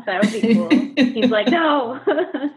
that 0.06 0.22
would 0.22 0.32
be 0.32 0.54
cool. 0.54 0.68
he's 0.96 1.30
like, 1.30 1.48
No. 1.48 2.00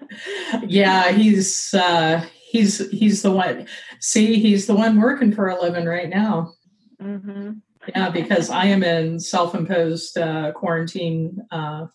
yeah, 0.67 1.12
he's 1.12 1.73
uh 1.73 2.23
he's 2.51 2.89
he's 2.91 3.21
the 3.23 3.31
one 3.31 3.65
see, 3.99 4.39
he's 4.39 4.67
the 4.67 4.75
one 4.75 5.01
working 5.01 5.34
for 5.34 5.49
a 5.49 5.60
living 5.60 5.86
right 5.86 6.10
now. 6.10 6.53
Mm-hmm. 7.01 7.53
Yeah, 7.88 8.10
because 8.10 8.49
I 8.49 8.65
am 8.65 8.84
in 8.84 9.19
self-imposed 9.19 10.17
uh, 10.17 10.51
quarantine, 10.53 11.45
uh, 11.51 11.88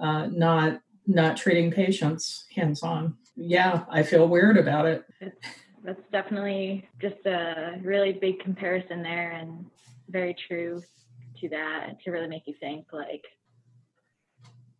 uh, 0.00 0.26
not 0.26 0.80
not 1.10 1.36
treating 1.36 1.70
patients 1.70 2.46
hands 2.54 2.82
on. 2.82 3.16
Yeah, 3.36 3.84
I 3.90 4.02
feel 4.02 4.28
weird 4.28 4.56
about 4.58 4.86
it. 4.86 5.04
That's 5.84 6.00
definitely 6.12 6.88
just 7.00 7.24
a 7.26 7.78
really 7.82 8.12
big 8.12 8.40
comparison 8.40 9.02
there 9.02 9.32
and 9.32 9.66
very 10.08 10.36
true 10.46 10.82
to 11.40 11.48
that 11.48 11.96
to 12.04 12.10
really 12.10 12.28
make 12.28 12.46
you 12.46 12.54
think 12.60 12.86
like 12.92 13.24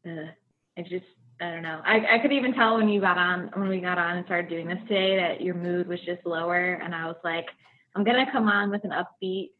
uh, 0.07 0.31
I 0.77 0.83
just 0.83 1.07
I 1.41 1.51
don't 1.51 1.63
know. 1.63 1.81
I, 1.85 2.17
I 2.17 2.19
could 2.19 2.33
even 2.33 2.53
tell 2.53 2.77
when 2.77 2.89
you 2.89 3.01
got 3.01 3.17
on 3.17 3.51
when 3.55 3.69
we 3.69 3.81
got 3.81 3.99
on 3.99 4.19
and 4.19 4.27
started 4.27 4.51
doing 4.51 4.69
this 4.69 4.79
today 4.89 5.17
that 5.17 5.41
your 5.41 5.55
mood 5.55 5.89
was 5.89 6.01
just 6.01 6.27
lower 6.27 6.75
and 6.75 6.95
I 6.95 7.07
was 7.07 7.17
like, 7.25 7.47
I'm 7.95 8.05
gonna 8.05 8.31
come 8.31 8.49
on 8.49 8.71
with 8.71 8.85
an 8.85 8.91
upbeat 8.91 9.51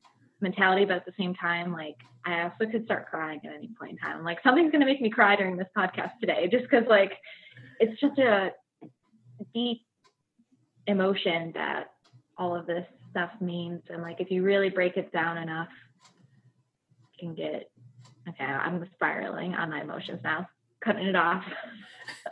mentality, 0.41 0.85
but 0.85 0.97
at 0.97 1.07
the 1.07 1.13
same 1.19 1.35
time, 1.35 1.73
like 1.73 1.97
I 2.25 2.43
also 2.43 2.71
could 2.71 2.85
start 2.85 3.09
crying 3.09 3.41
at 3.45 3.53
any 3.55 3.71
point 3.79 3.93
in 3.93 3.99
time. 3.99 4.25
Like 4.25 4.39
something's 4.43 4.73
gonna 4.73 4.87
make 4.87 5.01
me 5.01 5.11
cry 5.11 5.37
during 5.37 5.57
this 5.57 5.69
podcast 5.77 6.13
today, 6.21 6.49
just 6.51 6.65
because 6.65 6.85
like 6.89 7.13
it's 7.79 7.99
just 8.01 8.19
a 8.19 8.51
deep 9.55 9.83
emotion 10.87 11.53
that 11.55 11.93
all 12.37 12.55
of 12.55 12.67
this 12.67 12.87
stuff 13.11 13.31
means, 13.41 13.83
and 13.89 14.03
like 14.03 14.21
if 14.21 14.31
you 14.31 14.43
really 14.43 14.71
break 14.71 14.97
it 14.97 15.13
down 15.13 15.39
enough, 15.39 15.69
you 17.19 17.29
can 17.29 17.35
get 17.35 17.71
okay. 18.29 18.45
I'm 18.45 18.89
spiraling 18.95 19.55
on 19.55 19.71
my 19.71 19.83
emotions 19.83 20.21
now, 20.23 20.49
cutting 20.85 21.07
it 21.07 21.17
off. 21.17 21.45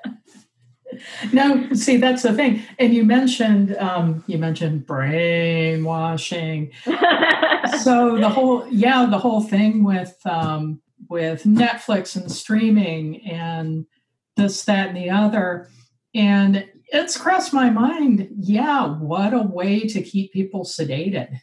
no, 1.33 1.73
see 1.73 1.97
that's 1.97 2.23
the 2.23 2.33
thing. 2.33 2.63
And 2.79 2.95
you 2.95 3.05
mentioned 3.05 3.77
um, 3.77 4.25
you 4.27 4.39
mentioned 4.39 4.87
brainwashing. 4.87 6.73
so 7.83 8.19
the 8.19 8.29
whole 8.29 8.67
yeah, 8.69 9.07
the 9.07 9.19
whole 9.19 9.43
thing 9.43 9.85
with 9.85 10.17
um, 10.25 10.81
with 11.09 11.45
Netflix 11.45 12.17
and 12.17 12.31
streaming 12.31 13.23
and 13.27 13.87
this, 14.37 14.65
that, 14.65 14.89
and 14.89 14.97
the 14.97 15.11
other. 15.11 15.69
And 16.15 16.67
it's 16.87 17.17
crossed 17.17 17.53
my 17.53 17.71
mind. 17.71 18.29
Yeah, 18.39 18.87
what 18.87 19.35
a 19.35 19.43
way 19.43 19.81
to 19.81 20.03
keep 20.03 20.33
people 20.33 20.65
sedated. 20.65 21.41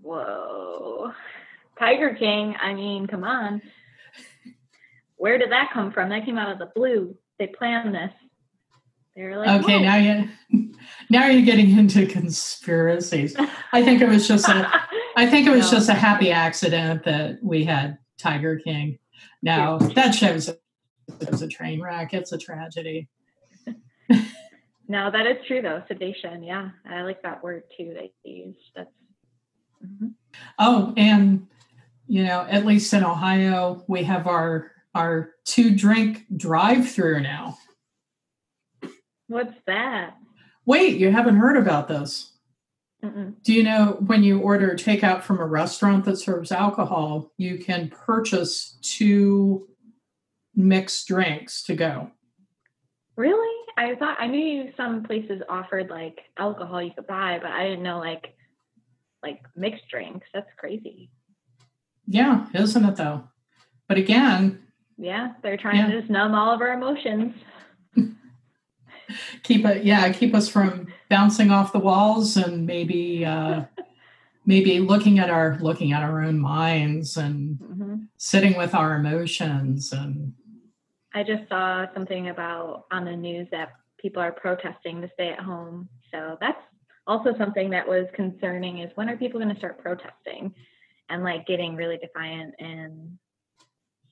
Whoa. 0.00 1.12
Tiger 1.78 2.14
King. 2.14 2.54
I 2.60 2.74
mean, 2.74 3.06
come 3.06 3.24
on. 3.24 3.62
Where 5.16 5.38
did 5.38 5.50
that 5.50 5.70
come 5.72 5.90
from? 5.90 6.10
That 6.10 6.24
came 6.24 6.38
out 6.38 6.52
of 6.52 6.58
the 6.58 6.70
blue. 6.74 7.16
They 7.38 7.46
plan 7.46 7.92
this. 7.92 8.12
They're 9.14 9.36
like, 9.36 9.64
okay, 9.64 9.78
Whoa. 9.78 9.84
now 9.84 9.96
you 9.96 10.28
now 11.10 11.26
you're 11.26 11.44
getting 11.44 11.76
into 11.76 12.06
conspiracies. 12.06 13.34
I 13.72 13.82
think 13.82 14.00
it 14.00 14.08
was 14.08 14.28
just 14.28 14.48
a 14.48 14.70
I 15.16 15.26
think 15.26 15.46
it 15.46 15.50
was 15.50 15.64
no. 15.72 15.78
just 15.78 15.88
a 15.88 15.94
happy 15.94 16.30
accident 16.30 17.04
that 17.04 17.38
we 17.42 17.64
had 17.64 17.98
Tiger 18.16 18.60
King. 18.60 18.98
Now 19.42 19.78
that 19.78 20.14
shows 20.14 20.48
it 20.48 21.30
was 21.30 21.42
a 21.42 21.48
train 21.48 21.80
wreck. 21.82 22.14
It's 22.14 22.32
a 22.32 22.38
tragedy. 22.38 23.08
no, 24.88 25.10
that 25.10 25.26
is 25.26 25.38
true 25.46 25.62
though. 25.62 25.82
Sedation. 25.88 26.42
Yeah, 26.42 26.70
I 26.88 27.02
like 27.02 27.22
that 27.22 27.42
word 27.42 27.64
too. 27.76 27.94
They 27.94 28.12
use 28.22 28.56
that's. 28.74 28.90
Mm-hmm. 29.84 30.08
Oh, 30.58 30.92
and 30.96 31.46
you 32.06 32.24
know, 32.24 32.46
at 32.48 32.64
least 32.64 32.92
in 32.94 33.04
Ohio, 33.04 33.84
we 33.88 34.04
have 34.04 34.26
our 34.26 34.70
our 34.98 35.30
two 35.44 35.74
drink 35.74 36.24
drive 36.36 36.90
through 36.90 37.20
now. 37.20 37.56
What's 39.28 39.54
that? 39.66 40.16
Wait, 40.66 40.98
you 40.98 41.12
haven't 41.12 41.36
heard 41.36 41.56
about 41.56 41.88
this? 41.88 42.32
Mm-mm. 43.04 43.34
Do 43.44 43.52
you 43.52 43.62
know 43.62 43.98
when 44.06 44.24
you 44.24 44.40
order 44.40 44.74
takeout 44.74 45.22
from 45.22 45.38
a 45.38 45.46
restaurant 45.46 46.04
that 46.06 46.16
serves 46.16 46.50
alcohol, 46.50 47.32
you 47.36 47.58
can 47.58 47.88
purchase 47.90 48.76
two 48.82 49.68
mixed 50.56 51.06
drinks 51.06 51.62
to 51.64 51.76
go? 51.76 52.10
Really? 53.16 53.54
I 53.76 53.94
thought 53.94 54.16
I 54.18 54.26
knew 54.26 54.72
some 54.76 55.04
places 55.04 55.40
offered 55.48 55.88
like 55.88 56.18
alcohol 56.36 56.82
you 56.82 56.90
could 56.92 57.06
buy, 57.06 57.38
but 57.40 57.52
I 57.52 57.68
didn't 57.68 57.84
know 57.84 58.00
like 58.00 58.34
like 59.22 59.40
mixed 59.54 59.88
drinks. 59.88 60.26
That's 60.34 60.50
crazy. 60.56 61.10
Yeah, 62.06 62.46
isn't 62.52 62.84
it 62.84 62.96
though? 62.96 63.28
But 63.86 63.98
again, 63.98 64.67
yeah, 64.98 65.32
they're 65.42 65.56
trying 65.56 65.76
yeah. 65.76 65.86
to 65.86 66.00
just 66.00 66.10
numb 66.10 66.34
all 66.34 66.52
of 66.52 66.60
our 66.60 66.72
emotions 66.72 67.34
keep 69.42 69.64
it 69.64 69.84
yeah 69.84 70.10
keep 70.12 70.34
us 70.34 70.48
from 70.48 70.86
bouncing 71.08 71.50
off 71.50 71.72
the 71.72 71.78
walls 71.78 72.36
and 72.36 72.66
maybe 72.66 73.24
uh 73.24 73.64
maybe 74.46 74.80
looking 74.80 75.18
at 75.18 75.30
our 75.30 75.58
looking 75.60 75.92
at 75.92 76.02
our 76.02 76.22
own 76.22 76.38
minds 76.38 77.16
and 77.16 77.58
mm-hmm. 77.58 77.94
sitting 78.16 78.56
with 78.56 78.74
our 78.74 78.96
emotions 78.96 79.92
and 79.92 80.32
i 81.14 81.22
just 81.22 81.48
saw 81.48 81.86
something 81.94 82.28
about 82.28 82.84
on 82.90 83.04
the 83.04 83.16
news 83.16 83.48
that 83.50 83.70
people 83.98 84.22
are 84.22 84.32
protesting 84.32 85.00
to 85.00 85.10
stay 85.14 85.30
at 85.30 85.40
home 85.40 85.88
so 86.12 86.36
that's 86.40 86.60
also 87.06 87.34
something 87.38 87.70
that 87.70 87.88
was 87.88 88.06
concerning 88.14 88.78
is 88.80 88.90
when 88.94 89.08
are 89.08 89.16
people 89.16 89.40
going 89.40 89.52
to 89.52 89.58
start 89.58 89.82
protesting 89.82 90.54
and 91.08 91.24
like 91.24 91.46
getting 91.46 91.74
really 91.74 91.96
defiant 91.96 92.54
and 92.58 93.18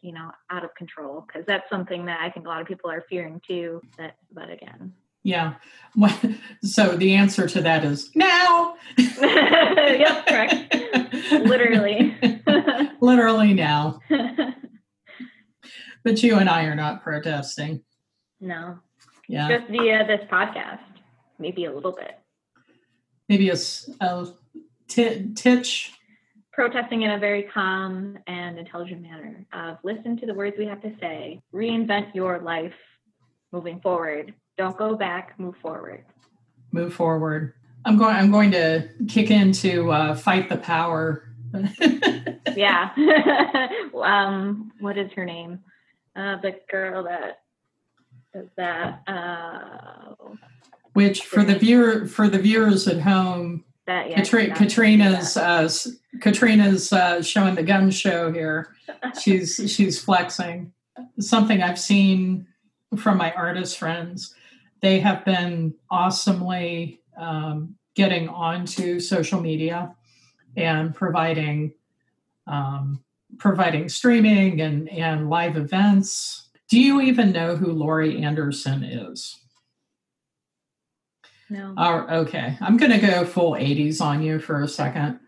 you 0.07 0.13
know 0.13 0.31
out 0.51 0.65
of 0.65 0.73
control 0.77 1.25
because 1.27 1.45
that's 1.47 1.69
something 1.69 2.07
that 2.07 2.21
i 2.21 2.31
think 2.31 2.47
a 2.47 2.49
lot 2.49 2.61
of 2.61 2.69
people 2.69 2.89
are 2.89 3.05
fearing 3.09 3.41
too 3.47 3.81
that 3.99 4.17
but 4.33 4.49
again. 4.51 4.93
Yeah. 5.25 5.55
So 6.63 6.97
the 6.97 7.15
answer 7.15 7.49
to 7.49 7.61
that 7.63 7.85
is 7.85 8.15
now. 8.15 8.77
Yep 8.97 10.27
correct. 10.27 10.77
Literally. 11.33 12.17
Literally 13.01 13.55
now. 13.55 14.01
But 16.05 16.23
you 16.23 16.37
and 16.39 16.49
i 16.49 16.65
are 16.65 16.77
not 16.77 17.03
protesting. 17.03 17.83
No. 18.41 18.79
Yeah. 19.29 19.49
Just 19.49 19.69
via 19.71 20.07
this 20.07 20.21
podcast 20.31 20.79
maybe 21.41 21.65
a 21.65 21.73
little 21.73 21.93
bit. 21.93 22.19
Maybe 23.29 23.51
a, 23.51 23.57
a 24.01 24.29
t- 24.87 25.33
titch 25.35 25.93
protesting 26.57 27.03
in 27.03 27.11
a 27.11 27.19
very 27.19 27.43
calm 27.43 28.19
and 28.27 28.59
intelligent 28.59 29.03
manner 29.03 29.45
of 29.53 29.77
listen 29.85 30.17
to 30.17 30.25
the 30.25 30.33
words 30.33 30.57
we 30.59 30.65
have 30.65 30.81
to 30.81 30.91
say 30.99 31.39
reinvent 31.53 32.15
your 32.15 32.39
life 32.39 32.73
moving 33.53 33.79
forward. 33.81 34.33
Don't 34.57 34.77
go 34.79 34.97
back 34.97 35.39
move 35.39 35.55
forward. 35.61 36.03
Move 36.73 36.95
forward. 36.95 37.53
I'm 37.85 37.99
going 37.99 38.17
i'm 38.17 38.31
going 38.31 38.51
to 38.53 38.89
kick 39.07 39.31
into 39.31 39.93
uh, 39.93 40.17
fight 40.17 40.49
the 40.49 40.57
power. 40.57 41.29
Yeah. 42.57 42.89
Um 43.95 44.73
what 44.81 44.97
is 44.97 45.11
her 45.13 45.27
name? 45.27 45.61
Uh 46.15 46.37
the 46.41 46.53
girl 46.71 47.05
that 47.05 47.41
does 48.33 48.47
that 48.57 49.03
uh 49.07 50.15
which 50.95 51.21
for 51.21 51.45
the 51.45 51.59
viewer 51.59 52.07
for 52.07 52.29
the 52.29 52.39
viewers 52.39 52.89
at 52.89 53.01
home 53.01 53.66
that 53.87 54.11
yeah, 54.11 54.23
Katrina's 54.55 55.37
uh, 55.37 55.69
Katrina's 56.21 56.93
uh, 56.93 57.23
showing 57.23 57.55
the 57.55 57.63
gun 57.63 57.91
show 57.91 58.33
here. 58.33 58.75
She's 59.23 59.61
she's 59.75 60.03
flexing. 60.03 60.73
Something 61.19 61.63
I've 61.63 61.79
seen 61.79 62.47
from 62.97 63.19
my 63.19 63.33
artist 63.33 63.79
friends. 63.79 64.35
They 64.81 65.01
have 65.01 65.25
been 65.25 65.75
awesomely 65.91 67.01
um, 67.17 67.77
getting 67.95 68.29
onto 68.29 69.01
social 69.01 69.41
media 69.41 69.95
and 70.57 70.95
providing 70.95 71.73
um, 72.47 73.03
providing 73.39 73.89
streaming 73.89 74.61
and 74.61 74.89
and 74.89 75.29
live 75.29 75.57
events. 75.57 76.49
Do 76.69 76.81
you 76.81 77.01
even 77.01 77.33
know 77.33 77.57
who 77.57 77.73
Laurie 77.73 78.23
Anderson 78.23 78.83
is? 78.83 79.37
No. 81.49 81.75
Oh, 81.77 82.07
okay. 82.21 82.57
I'm 82.61 82.77
going 82.77 82.93
to 82.93 82.99
go 82.99 83.25
full 83.25 83.53
80s 83.53 84.01
on 84.01 84.23
you 84.23 84.39
for 84.39 84.63
a 84.63 84.69
second. 84.69 85.21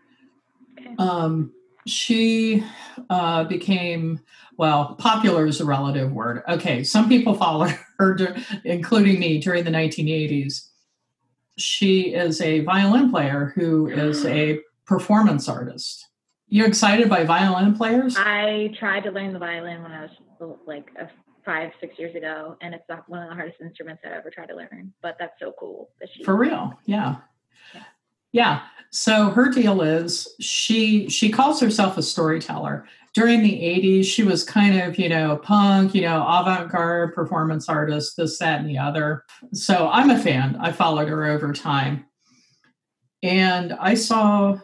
Okay. 0.77 0.95
Um, 0.97 1.53
she 1.87 2.63
uh, 3.09 3.45
became, 3.45 4.19
well, 4.57 4.95
popular 4.95 5.45
is 5.45 5.61
a 5.61 5.65
relative 5.65 6.11
word. 6.11 6.43
Okay. 6.47 6.83
Some 6.83 7.07
people 7.07 7.33
followed 7.33 7.77
her, 7.99 8.35
including 8.65 9.19
me, 9.19 9.39
during 9.39 9.63
the 9.63 9.71
1980s. 9.71 10.67
She 11.57 12.13
is 12.13 12.41
a 12.41 12.61
violin 12.61 13.09
player 13.09 13.53
who 13.55 13.87
is 13.87 14.25
a 14.25 14.59
performance 14.85 15.47
artist. 15.47 16.07
You 16.47 16.65
excited 16.65 17.09
by 17.09 17.25
violin 17.25 17.75
players? 17.75 18.15
I 18.17 18.73
tried 18.79 19.03
to 19.03 19.11
learn 19.11 19.33
the 19.33 19.39
violin 19.39 19.83
when 19.83 19.91
I 19.91 20.07
was 20.39 20.57
like 20.65 20.89
a 20.99 21.09
five, 21.45 21.71
six 21.79 21.97
years 21.97 22.15
ago, 22.15 22.57
and 22.61 22.73
it's 22.73 22.83
one 23.07 23.23
of 23.23 23.29
the 23.29 23.35
hardest 23.35 23.61
instruments 23.61 24.03
I've 24.05 24.13
ever 24.13 24.29
tried 24.29 24.47
to 24.47 24.55
learn. 24.55 24.93
But 25.01 25.17
that's 25.19 25.39
so 25.39 25.53
cool. 25.59 25.89
That 25.99 26.09
she, 26.13 26.23
For 26.23 26.35
real, 26.35 26.73
yeah. 26.85 27.17
yeah. 27.73 27.83
Yeah. 28.31 28.61
So 28.91 29.29
her 29.29 29.49
deal 29.49 29.81
is 29.81 30.27
she 30.39 31.09
she 31.09 31.29
calls 31.29 31.59
herself 31.59 31.97
a 31.97 32.03
storyteller. 32.03 32.85
During 33.15 33.41
the 33.41 33.53
80s, 33.53 34.05
she 34.05 34.23
was 34.23 34.43
kind 34.43 34.79
of, 34.79 34.99
you 34.99 35.09
know, 35.09 35.37
punk, 35.37 35.95
you 35.95 36.01
know, 36.01 36.23
avant-garde 36.27 37.15
performance 37.15 37.67
artist, 37.67 38.15
this, 38.17 38.37
that, 38.37 38.59
and 38.59 38.69
the 38.69 38.77
other. 38.77 39.23
So 39.51 39.89
I'm 39.91 40.11
a 40.11 40.19
fan. 40.19 40.55
I 40.61 40.71
followed 40.71 41.09
her 41.09 41.25
over 41.25 41.51
time. 41.51 42.05
And 43.23 43.73
I 43.73 43.95
saw 43.95 44.59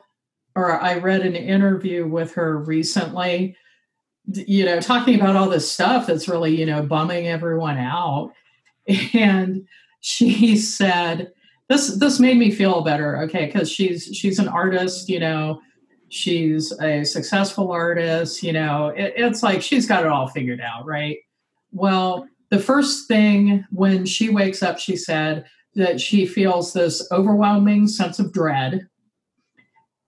or 0.55 0.79
I 0.79 0.97
read 0.99 1.21
an 1.21 1.35
interview 1.35 2.07
with 2.07 2.33
her 2.35 2.57
recently 2.57 3.57
you 4.27 4.65
know, 4.65 4.79
talking 4.79 5.19
about 5.19 5.35
all 5.35 5.49
this 5.49 5.71
stuff 5.71 6.07
that's 6.07 6.27
really, 6.27 6.57
you 6.57 6.65
know, 6.65 6.81
bumming 6.81 7.27
everyone 7.27 7.77
out. 7.77 8.33
And 9.13 9.67
she 10.01 10.55
said, 10.57 11.31
this 11.69 11.95
this 11.97 12.19
made 12.19 12.37
me 12.37 12.51
feel 12.51 12.81
better, 12.81 13.17
okay, 13.23 13.47
because 13.47 13.71
she's 13.71 14.05
she's 14.13 14.37
an 14.37 14.47
artist, 14.47 15.09
you 15.09 15.19
know, 15.19 15.59
she's 16.09 16.71
a 16.79 17.03
successful 17.03 17.71
artist, 17.71 18.43
you 18.43 18.53
know, 18.53 18.89
it, 18.89 19.13
it's 19.17 19.41
like 19.41 19.63
she's 19.63 19.87
got 19.87 20.05
it 20.05 20.11
all 20.11 20.27
figured 20.27 20.61
out, 20.61 20.85
right? 20.85 21.17
Well, 21.71 22.27
the 22.51 22.59
first 22.59 23.07
thing 23.07 23.65
when 23.71 24.05
she 24.05 24.29
wakes 24.29 24.61
up, 24.61 24.77
she 24.77 24.95
said 24.95 25.45
that 25.73 25.99
she 25.99 26.25
feels 26.25 26.73
this 26.73 27.07
overwhelming 27.11 27.87
sense 27.87 28.19
of 28.19 28.31
dread. 28.31 28.87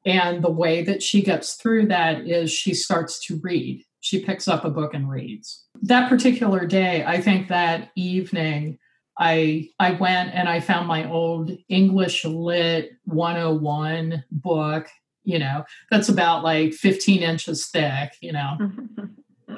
And 0.06 0.42
the 0.42 0.52
way 0.52 0.84
that 0.84 1.04
she 1.04 1.22
gets 1.22 1.56
through 1.56 1.88
that 1.88 2.22
is 2.26 2.50
she 2.50 2.74
starts 2.74 3.26
to 3.26 3.40
read 3.44 3.84
she 4.08 4.24
picks 4.24 4.48
up 4.48 4.63
a 4.63 4.70
book 4.70 4.93
and 4.93 5.10
reads. 5.10 5.65
That 5.82 6.08
particular 6.08 6.65
day, 6.65 7.04
I 7.06 7.20
think 7.20 7.50
that 7.50 7.91
evening, 7.98 8.80
I 9.20 9.69
I 9.79 9.92
went 9.92 10.34
and 10.34 10.48
I 10.48 10.62
found 10.62 10.88
my 10.88 11.10
old 11.10 11.52
English 11.67 12.23
Lit 12.23 12.92
101 13.04 14.23
book, 14.32 14.88
you 15.25 15.40
know, 15.40 15.65
that's 15.92 16.08
about 16.08 16.44
like 16.44 16.73
15 16.73 17.21
inches 17.21 17.67
thick, 17.67 18.13
you 18.21 18.32
know. 18.32 18.58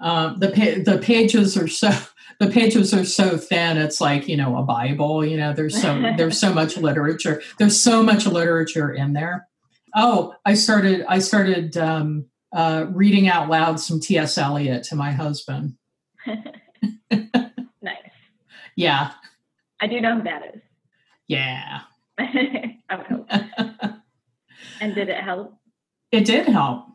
um, 0.00 0.38
the 0.38 0.48
pa- 0.48 0.82
the 0.84 0.98
pages 1.02 1.56
are 1.56 1.68
so 1.68 1.90
the 2.38 2.50
pages 2.50 2.92
are 2.92 3.04
so 3.04 3.36
thin 3.36 3.78
it's 3.78 4.00
like 4.00 4.26
you 4.26 4.36
know 4.36 4.56
a 4.56 4.62
bible 4.62 5.24
you 5.24 5.36
know 5.36 5.52
there's 5.52 5.80
so 5.80 6.00
there's 6.16 6.40
so 6.40 6.52
much 6.52 6.76
literature 6.88 7.40
there's 7.58 7.80
so 7.80 8.02
much 8.02 8.26
literature 8.26 8.92
in 8.92 9.12
there 9.12 9.46
oh 9.94 10.34
i 10.44 10.54
started 10.54 11.04
i 11.08 11.20
started 11.20 11.76
um, 11.76 12.24
uh, 12.52 12.86
reading 12.90 13.28
out 13.28 13.48
loud 13.48 13.80
some 13.80 14.00
T.S. 14.00 14.36
Eliot 14.38 14.84
to 14.84 14.96
my 14.96 15.12
husband. 15.12 15.74
nice. 17.10 17.96
Yeah. 18.76 19.12
I 19.80 19.86
do 19.86 20.00
know 20.00 20.16
who 20.16 20.22
that 20.24 20.54
is. 20.54 20.62
Yeah. 21.26 21.80
I 22.18 22.78
would 22.96 23.06
hope. 23.06 23.28
and 24.80 24.94
did 24.94 25.08
it 25.08 25.22
help? 25.22 25.54
It 26.10 26.24
did 26.24 26.46
help. 26.46 26.86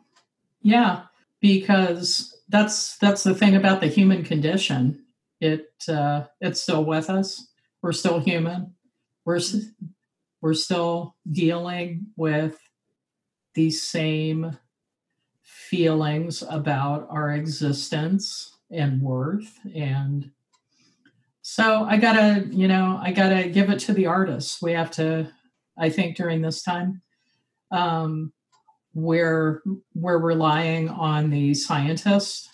Yeah, 0.62 1.02
because 1.40 2.36
that's 2.48 2.96
that's 2.98 3.24
the 3.24 3.34
thing 3.34 3.56
about 3.56 3.80
the 3.80 3.88
human 3.88 4.24
condition. 4.24 5.04
It 5.40 5.66
uh, 5.88 6.24
it's 6.40 6.62
still 6.62 6.84
with 6.84 7.10
us. 7.10 7.48
We're 7.82 7.92
still 7.92 8.20
human. 8.20 8.74
We're 9.24 9.40
we're 10.40 10.54
still 10.54 11.16
dealing 11.30 12.06
with 12.16 12.58
these 13.54 13.82
same 13.82 14.56
feelings 15.68 16.42
about 16.48 17.06
our 17.10 17.32
existence 17.32 18.56
and 18.70 19.02
worth. 19.02 19.58
And 19.74 20.30
so 21.42 21.84
i 21.84 21.96
gotta 21.96 22.46
you 22.50 22.68
know 22.68 23.00
i 23.02 23.10
gotta 23.10 23.48
give 23.48 23.70
it 23.70 23.78
to 23.80 23.94
the 23.94 24.06
artists. 24.06 24.60
We 24.60 24.72
have 24.72 24.90
to 24.92 25.30
i 25.78 25.88
think 25.88 26.16
during 26.16 26.42
this 26.42 26.62
time 26.62 27.00
um, 27.70 28.32
we're 28.94 29.62
we're 29.94 30.18
relying 30.18 30.88
on 30.88 31.30
the 31.30 31.54
scientists. 31.54 32.48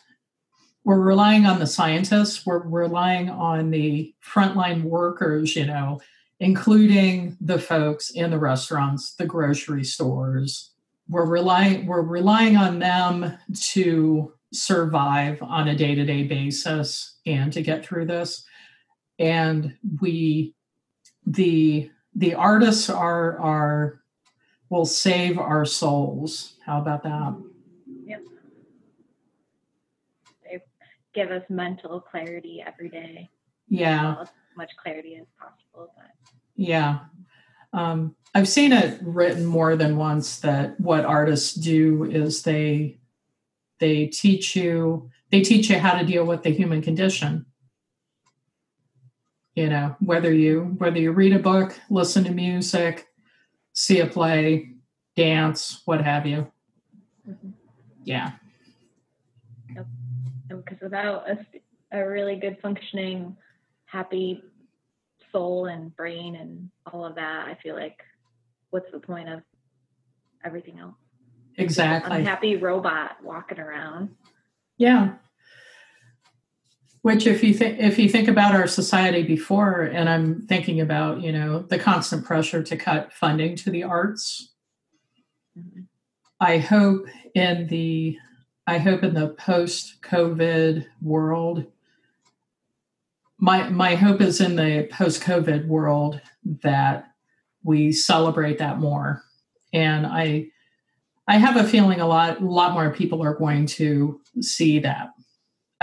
We're 0.85 1.01
relying 1.01 1.47
on 1.47 1.61
the 1.61 1.67
scientists. 1.67 2.45
We're 2.45 2.67
relying 2.67 3.31
on 3.31 3.71
the 3.71 4.15
frontline 4.25 4.83
workers 4.83 5.57
you 5.57 5.67
know 5.67 6.01
including 6.41 7.37
the 7.41 7.59
folks 7.59 8.11
in 8.11 8.31
the 8.31 8.39
restaurants 8.39 9.15
the 9.15 9.27
grocery 9.27 9.85
stores 9.85 10.74
we're 11.09 11.27
relying 11.27 11.87
we're 11.87 12.03
relying 12.03 12.57
on 12.57 12.79
them 12.79 13.37
to 13.53 14.33
survive 14.53 15.43
on 15.43 15.69
a 15.69 15.77
day-to-day 15.77 16.25
basis 16.25 17.19
and 17.27 17.53
to 17.53 17.63
get 17.63 17.85
through 17.85 18.07
this 18.07 18.45
and 19.19 19.77
we 20.01 20.55
the 21.27 21.91
the 22.15 22.35
artists 22.35 22.89
are 22.89 23.39
are 23.41 24.01
will 24.71 24.85
save 24.85 25.39
our 25.39 25.65
souls. 25.65 26.57
How 26.65 26.81
about 26.81 27.03
that? 27.03 27.37
Yep. 28.07 28.23
They 30.43 30.61
give 31.15 31.31
us 31.31 31.43
mental 31.49 32.01
clarity 32.01 32.63
every 32.67 32.89
day. 32.89 33.31
Yeah. 33.69 34.17
As 34.21 34.29
much 34.57 34.71
clarity 34.83 35.17
as 35.17 35.27
possible. 35.39 35.93
But. 35.97 36.11
Yeah. 36.57 37.01
Um, 37.75 38.17
I've 38.35 38.49
seen 38.49 38.73
it 38.73 38.99
written 39.03 39.45
more 39.45 39.77
than 39.77 39.97
once 39.97 40.41
that 40.41 40.79
what 40.81 41.05
artists 41.05 41.55
do 41.55 42.05
is 42.05 42.43
they 42.43 42.99
they 43.81 44.07
teach 44.07 44.57
you 44.57 45.11
they 45.31 45.43
teach 45.43 45.69
you 45.69 45.79
how 45.79 45.99
to 45.99 46.07
deal 46.07 46.25
with 46.25 46.43
the 46.43 46.51
human 46.51 46.81
condition 46.81 47.47
you 49.55 49.69
know 49.69 49.97
whether 50.01 50.33
you 50.33 50.75
whether 50.79 50.99
you 50.99 51.11
read 51.11 51.35
a 51.35 51.39
book 51.39 51.79
listen 51.91 52.25
to 52.25 52.33
music 52.33 53.09
see 53.75 54.01
a 54.01 54.07
play, 54.07 54.71
dance, 55.17 55.83
what 55.85 56.03
have 56.03 56.27
you. 56.27 56.51
Mm-hmm. 57.29 57.51
Yeah. 58.05 58.33
Yep. 59.75 59.87
Because 60.49 60.81
without 60.81 61.29
a, 61.29 61.39
a 61.93 62.09
really 62.09 62.37
good 62.37 62.59
functioning, 62.63 63.37
happy 63.85 64.43
soul 65.35 65.67
and 65.67 65.95
brain 65.97 66.37
and 66.37 66.71
all 66.93 67.05
of 67.05 67.17
that, 67.17 67.49
I 67.49 67.59
feel 67.63 67.75
like 67.75 67.99
what's 68.71 68.91
the 68.93 69.01
point 69.01 69.29
of 69.29 69.41
everything 70.45 70.79
else? 70.79 70.95
Exactly. 71.59 72.17
Unhappy 72.17 72.57
robot 72.57 73.17
walking 73.23 73.59
around. 73.59 74.11
Yeah. 74.79 75.15
Which, 77.03 77.27
if 77.27 77.45
you 77.45 77.53
think 77.53 77.81
if 77.81 77.99
you 77.99 78.09
think 78.09 78.29
about 78.29 78.55
our 78.55 78.67
society 78.67 79.23
before, 79.23 79.83
and 79.83 80.09
I'm 80.09 80.47
thinking 80.47 80.81
about 80.81 81.21
you 81.21 81.33
know 81.33 81.61
the 81.61 81.79
constant 81.79 82.25
pressure 82.25 82.63
to 82.63 82.77
cut 82.77 83.13
funding 83.13 83.57
to 83.57 83.71
the 83.71 83.83
arts, 83.83 84.55
mm-hmm. 85.59 85.83
I 86.41 86.59
hope 86.59 87.07
in 87.35 87.67
the 87.67 88.17
I 88.67 88.79
hope 88.79 89.05
in 89.05 89.13
the 89.13 89.29
post-COVID 89.29 90.87
world, 91.03 91.67
my 93.39 93.69
my 93.69 93.95
hope 93.95 94.21
is 94.21 94.41
in 94.41 94.57
the 94.57 94.89
post-COVID 94.93 95.67
world 95.67 96.21
that 96.63 97.07
we 97.63 97.93
celebrate 97.93 98.59
that 98.59 98.79
more, 98.79 99.23
and 99.73 100.07
I 100.07 100.49
I 101.27 101.39
have 101.39 101.57
a 101.57 101.65
feeling 101.65 102.01
a 102.01 102.07
lot 102.07 102.41
a 102.41 102.45
lot 102.45 102.73
more 102.73 102.91
people 102.91 103.23
are 103.23 103.35
going 103.35 103.67
to 103.67 104.21
see 104.41 104.79
that 104.81 105.15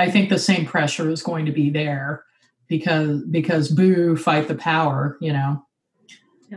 I 0.02 0.10
think 0.10 0.30
the 0.30 0.40
same 0.40 0.66
pressure 0.66 1.10
is 1.10 1.22
going 1.22 1.46
to 1.46 1.52
be 1.52 1.70
there 1.70 2.24
because 2.68 3.22
because 3.24 3.70
boo 3.70 4.16
fight 4.16 4.48
the 4.48 4.56
power, 4.56 5.18
you 5.22 5.32
know. 5.32 5.64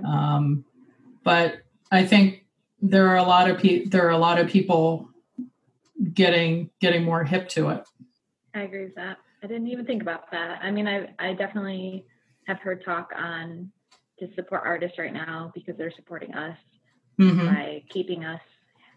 Um, 0.02 0.64
but 1.22 1.58
I 1.92 2.06
think 2.06 2.46
there 2.80 3.08
are 3.08 3.18
a 3.18 3.22
lot 3.22 3.50
of 3.50 3.58
people 3.58 3.90
there 3.90 4.06
are 4.06 4.10
a 4.10 4.18
lot 4.18 4.40
of 4.40 4.48
people 4.48 5.10
getting 6.12 6.70
getting 6.80 7.04
more 7.04 7.24
hip 7.24 7.48
to 7.50 7.68
it. 7.68 7.84
I 8.54 8.62
agree 8.62 8.84
with 8.84 8.94
that. 8.94 9.18
I 9.44 9.46
didn't 9.46 9.68
even 9.68 9.84
think 9.84 10.00
about 10.00 10.30
that. 10.30 10.60
I 10.62 10.70
mean, 10.70 10.88
I 10.88 11.10
I 11.18 11.34
definitely 11.34 12.06
have 12.46 12.60
heard 12.60 12.82
talk 12.82 13.10
on 13.14 13.70
to 14.18 14.28
support 14.34 14.62
artists 14.64 14.98
right 14.98 15.12
now 15.12 15.52
because 15.54 15.76
they're 15.76 15.92
supporting 15.94 16.34
us 16.34 16.56
mm-hmm. 17.20 17.46
by 17.46 17.82
keeping 17.90 18.24
us 18.24 18.40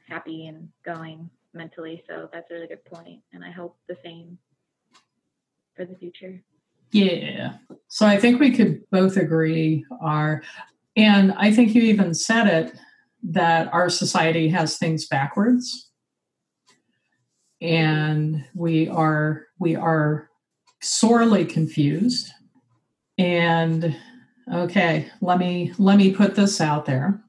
happy 0.07 0.47
and 0.47 0.69
going 0.85 1.29
mentally. 1.53 2.01
So 2.07 2.29
that's 2.31 2.49
a 2.49 2.53
really 2.53 2.67
good 2.67 2.85
point, 2.85 3.19
and 3.33 3.43
I 3.43 3.51
hope 3.51 3.77
the 3.89 3.97
same 4.05 4.37
for 5.75 5.83
the 5.83 5.95
future. 5.95 6.41
Yeah. 6.91 7.55
So 7.89 8.07
I 8.07 8.17
think 8.17 8.39
we 8.39 8.51
could 8.51 8.89
both 8.89 9.17
agree 9.17 9.85
are, 10.01 10.43
and 10.95 11.33
I 11.33 11.51
think 11.51 11.75
you 11.75 11.81
even 11.81 12.13
said 12.13 12.47
it 12.47 12.79
that 13.21 13.73
our 13.73 13.89
society 13.89 14.47
has 14.47 14.77
things 14.77 15.07
backwards, 15.07 15.89
and 17.59 18.45
we 18.55 18.87
are 18.87 19.47
we 19.59 19.75
are 19.75 20.26
sorely 20.81 21.45
confused. 21.45 22.31
And 23.17 23.95
okay, 24.53 25.09
let 25.21 25.39
me 25.39 25.73
let 25.77 25.97
me 25.97 26.13
put 26.13 26.35
this 26.35 26.61
out 26.61 26.85
there. 26.85 27.23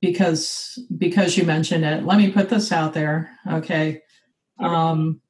Because 0.00 0.78
because 0.96 1.36
you 1.36 1.44
mentioned 1.44 1.84
it 1.84 2.04
let 2.04 2.16
me 2.16 2.30
put 2.30 2.48
this 2.48 2.72
out 2.72 2.94
there 2.94 3.30
okay? 3.50 4.00
Um 4.58 5.20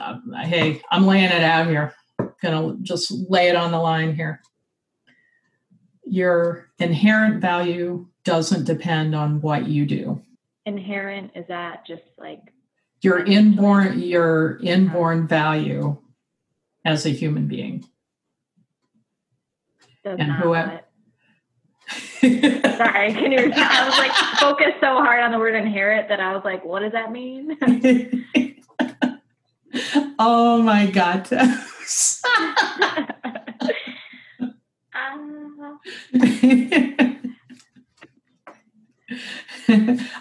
uh, 0.00 0.18
hey 0.44 0.80
i'm 0.90 1.06
laying 1.06 1.30
it 1.30 1.42
out 1.42 1.66
here. 1.66 1.94
Gonna 2.42 2.76
just 2.82 3.10
lay 3.28 3.48
it 3.48 3.56
on 3.56 3.72
the 3.72 3.78
line 3.78 4.14
here. 4.14 4.42
Your 6.04 6.68
inherent 6.78 7.40
value 7.40 8.06
doesn't 8.24 8.64
depend 8.64 9.14
on 9.14 9.40
what 9.40 9.66
you 9.66 9.86
do. 9.86 10.20
Inherent 10.66 11.32
is 11.34 11.46
that 11.48 11.86
just 11.86 12.02
like 12.18 12.52
your 13.00 13.24
inborn 13.24 14.00
your 14.00 14.58
inborn 14.62 15.28
value 15.28 15.96
as 16.84 17.06
a 17.06 17.10
human 17.10 17.46
being 17.46 17.84
Does 20.04 20.18
and 20.18 20.32
whoever 20.32 20.80
Sorry, 22.20 23.12
can 23.12 23.32
you? 23.32 23.52
I 23.54 23.86
was 23.86 23.98
like 23.98 24.12
focused 24.40 24.80
so 24.80 24.96
hard 24.96 25.22
on 25.22 25.30
the 25.30 25.38
word 25.38 25.54
inherit 25.54 26.08
that 26.08 26.18
I 26.20 26.34
was 26.34 26.42
like, 26.44 26.64
what 26.64 26.80
does 26.80 26.92
that 26.92 27.12
mean? 27.12 27.56
oh 30.18 30.62
my 30.62 30.86
god. 30.86 31.28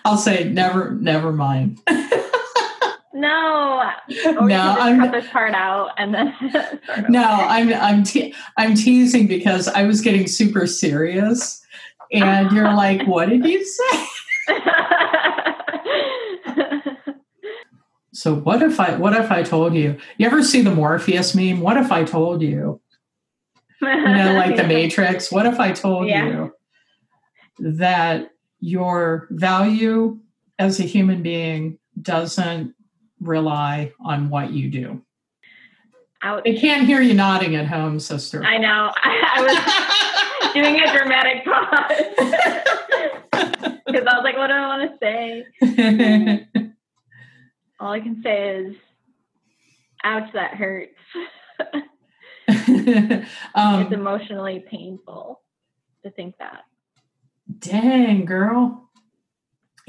I'll 0.06 0.18
say 0.18 0.50
never, 0.50 0.92
never 0.92 1.32
mind. 1.32 1.80
No, 3.18 3.92
or 4.26 4.48
no, 4.48 4.76
I'm 4.80 5.00
cut 5.00 5.12
this 5.12 5.28
part 5.32 5.56
out 5.56 5.90
and 5.98 6.14
then. 6.14 6.36
no, 7.10 7.24
I'm 7.24 7.74
I'm 7.74 8.04
te- 8.04 8.36
I'm 8.58 8.76
teasing 8.76 9.26
because 9.26 9.68
I 9.68 9.86
was 9.86 10.02
getting 10.02 10.28
super 10.28 10.68
serious, 10.68 11.66
and 12.12 12.52
you're 12.52 12.72
like, 12.76 13.08
"What 13.08 13.30
did 13.30 13.44
you 13.44 13.66
say?" 13.66 14.06
so 18.14 18.36
what 18.36 18.62
if 18.62 18.80
I 18.80 18.96
what 18.98 19.16
if 19.16 19.32
I 19.32 19.42
told 19.42 19.74
you? 19.74 19.98
You 20.18 20.28
ever 20.28 20.44
see 20.44 20.62
the 20.62 20.76
Morpheus 20.76 21.34
meme? 21.34 21.60
What 21.60 21.78
if 21.78 21.92
I 21.92 22.04
told 22.04 22.44
you? 22.44 22.80
You 23.82 23.88
know, 23.88 24.34
like 24.34 24.58
the 24.58 24.68
Matrix. 24.68 25.32
What 25.32 25.48
if 25.48 25.60
I 25.60 25.72
told 25.72 26.08
yeah. 26.08 26.28
you 26.28 26.54
that 27.58 28.30
your 28.60 29.28
value 29.32 30.20
as 30.60 30.80
a 30.80 30.84
human 30.84 31.24
being 31.24 31.80
doesn't 32.00 32.76
rely 33.22 33.92
on 34.00 34.30
what 34.30 34.52
you 34.52 34.70
do. 34.70 35.02
Ouch. 36.24 36.44
I 36.46 36.56
can't 36.56 36.88
hear 36.88 37.02
you 37.02 37.14
nodding 37.14 37.56
at 37.56 37.68
home, 37.68 38.00
sister. 38.00 38.44
I 38.44 38.58
know. 38.58 38.92
I, 38.96 39.34
I 39.36 39.42
was 39.44 40.54
doing 40.54 40.80
a 40.80 40.92
dramatic 40.92 41.46
pause 41.46 41.92
because 43.86 44.08
I 44.08 44.18
was 44.18 44.24
like, 44.24 44.38
what 44.38 44.48
do 44.48 44.54
I 44.54 44.68
want 44.68 44.92
to 44.92 44.98
say? 45.00 46.48
All 47.80 47.92
I 47.92 48.00
can 48.00 48.22
say 48.24 48.56
is, 48.56 48.76
ouch, 50.04 50.34
that 50.34 50.56
hurts. 50.56 50.96
um, 53.54 53.82
it's 53.82 53.92
emotionally 53.92 54.66
painful 54.68 55.42
to 56.04 56.10
think 56.12 56.36
that. 56.40 56.64
Dang, 57.60 58.26
girl. 58.26 58.87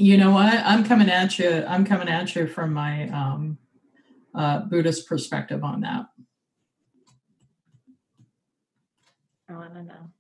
You 0.01 0.17
know 0.17 0.31
what? 0.31 0.55
I'm 0.65 0.85
coming 0.85 1.11
at 1.11 1.41
you. 1.41 1.65
I'm 1.67 1.85
coming 1.85 2.09
at 2.09 2.37
you 2.37 2.47
from 2.47 2.73
my 2.73 3.09
um, 3.09 3.59
uh, 4.33 4.61
Buddhist 4.61 5.09
perspective 5.09 5.65
on 5.65 5.81
that. 5.81 6.07
I 9.51 9.55
want 9.55 9.75
to 9.75 9.83
know. 9.83 10.11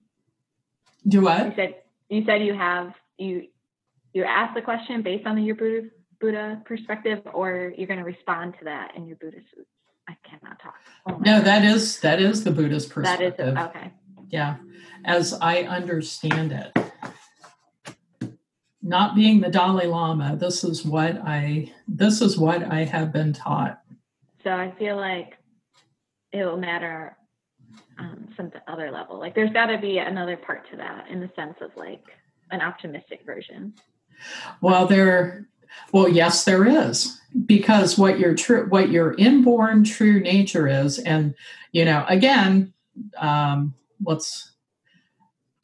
Do 1.07 1.22
what? 1.22 1.47
You 1.47 1.53
said 1.55 1.74
you 2.09 2.24
said 2.26 2.43
you 2.43 2.55
have 2.55 2.93
you 3.18 3.47
you 4.12 4.24
asked 4.24 4.57
the 4.57 4.62
question 4.62 5.03
based 5.03 5.29
on 5.29 5.41
your 5.45 5.55
Buddha 5.55 5.89
Buddha 6.20 6.61
perspective, 6.64 7.20
or 7.33 7.72
you're 7.79 7.87
going 7.87 8.01
to 8.01 8.05
respond 8.05 8.55
to 8.59 8.64
that 8.64 8.97
in 8.97 9.07
your 9.07 9.16
Buddhist. 9.18 9.47
I 10.09 10.16
cannot 10.29 10.59
talk. 10.61 10.74
Oh 11.09 11.18
no, 11.18 11.37
God. 11.37 11.45
that 11.45 11.64
is 11.64 12.01
that 12.01 12.20
is 12.20 12.43
the 12.43 12.51
Buddhist 12.51 12.91
perspective. 12.91 13.55
That 13.55 13.70
is 13.70 13.76
okay. 13.76 13.93
Yeah, 14.29 14.57
as 15.05 15.35
I 15.35 15.62
understand 15.62 16.51
it. 16.51 16.72
Not 18.83 19.14
being 19.14 19.41
the 19.41 19.49
Dalai 19.49 19.87
Lama, 19.87 20.37
this 20.37 20.62
is 20.62 20.85
what 20.85 21.18
I 21.24 21.72
this 21.89 22.20
is 22.20 22.39
what 22.39 22.62
I 22.62 22.85
have 22.85 23.12
been 23.12 23.33
taught. 23.33 23.81
So 24.45 24.51
I 24.51 24.72
feel 24.79 24.97
like 24.97 25.37
it 26.33 26.45
will 26.45 26.57
matter 26.57 27.16
on 27.99 28.33
some 28.37 28.53
other 28.68 28.91
level. 28.91 29.18
Like 29.18 29.35
there's 29.35 29.53
got 29.53 29.66
to 29.66 29.79
be 29.79 29.99
another 29.99 30.37
part 30.37 30.68
to 30.70 30.76
that 30.76 31.09
in 31.09 31.20
the 31.20 31.31
sense 31.35 31.57
of 31.61 31.70
like 31.76 32.05
an 32.51 32.61
optimistic 32.61 33.22
version. 33.26 33.74
Well, 34.61 34.87
there 34.87 35.49
well, 35.93 36.09
yes, 36.09 36.45
there 36.45 36.66
is. 36.66 37.20
Because 37.47 37.99
what 37.99 38.18
your 38.18 38.35
true 38.35 38.66
what 38.68 38.91
your 38.91 39.14
inborn 39.14 39.85
true 39.85 40.20
nature 40.20 40.66
is, 40.66 40.99
and 40.99 41.35
you 41.72 41.85
know, 41.85 42.05
again, 42.09 42.72
um, 43.18 43.74
let's 44.03 44.53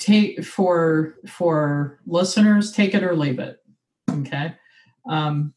take 0.04 0.44
for 0.44 1.14
for 1.26 1.98
listeners, 2.06 2.72
take 2.72 2.94
it 2.94 3.02
or 3.02 3.16
leave 3.16 3.38
it. 3.38 3.62
Okay. 4.10 4.54
Um, 5.08 5.54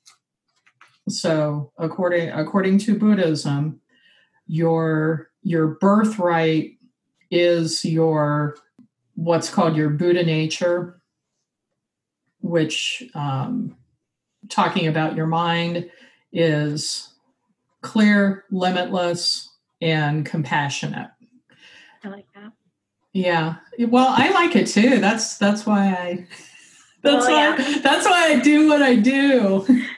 so 1.09 1.71
according 1.77 2.29
according 2.29 2.79
to 2.79 2.97
Buddhism, 2.97 3.81
your 4.47 5.29
your 5.43 5.67
birthright 5.67 6.71
is 7.29 7.83
your 7.83 8.55
what's 9.15 9.49
called 9.49 9.75
your 9.75 9.89
Buddha 9.89 10.23
nature, 10.23 11.01
which 12.41 13.03
um, 13.15 13.75
talking 14.49 14.87
about 14.87 15.15
your 15.15 15.27
mind 15.27 15.89
is 16.31 17.13
clear, 17.81 18.45
limitless, 18.51 19.49
and 19.81 20.25
compassionate. 20.25 21.09
I 22.03 22.09
like. 22.09 22.25
Yeah. 23.17 23.55
Well, 23.79 24.13
I 24.15 24.29
like 24.31 24.55
it 24.55 24.67
too. 24.67 24.99
That's 24.99 25.37
that's 25.37 25.65
why 25.65 25.87
I 25.87 26.27
that's 27.01 27.25
well, 27.25 27.35
why 27.35 27.57
yeah. 27.57 27.79
that's 27.79 28.05
why 28.05 28.33
I 28.33 28.39
do 28.39 28.67
what 28.67 28.81
I 28.81 28.95
do. 28.95 29.65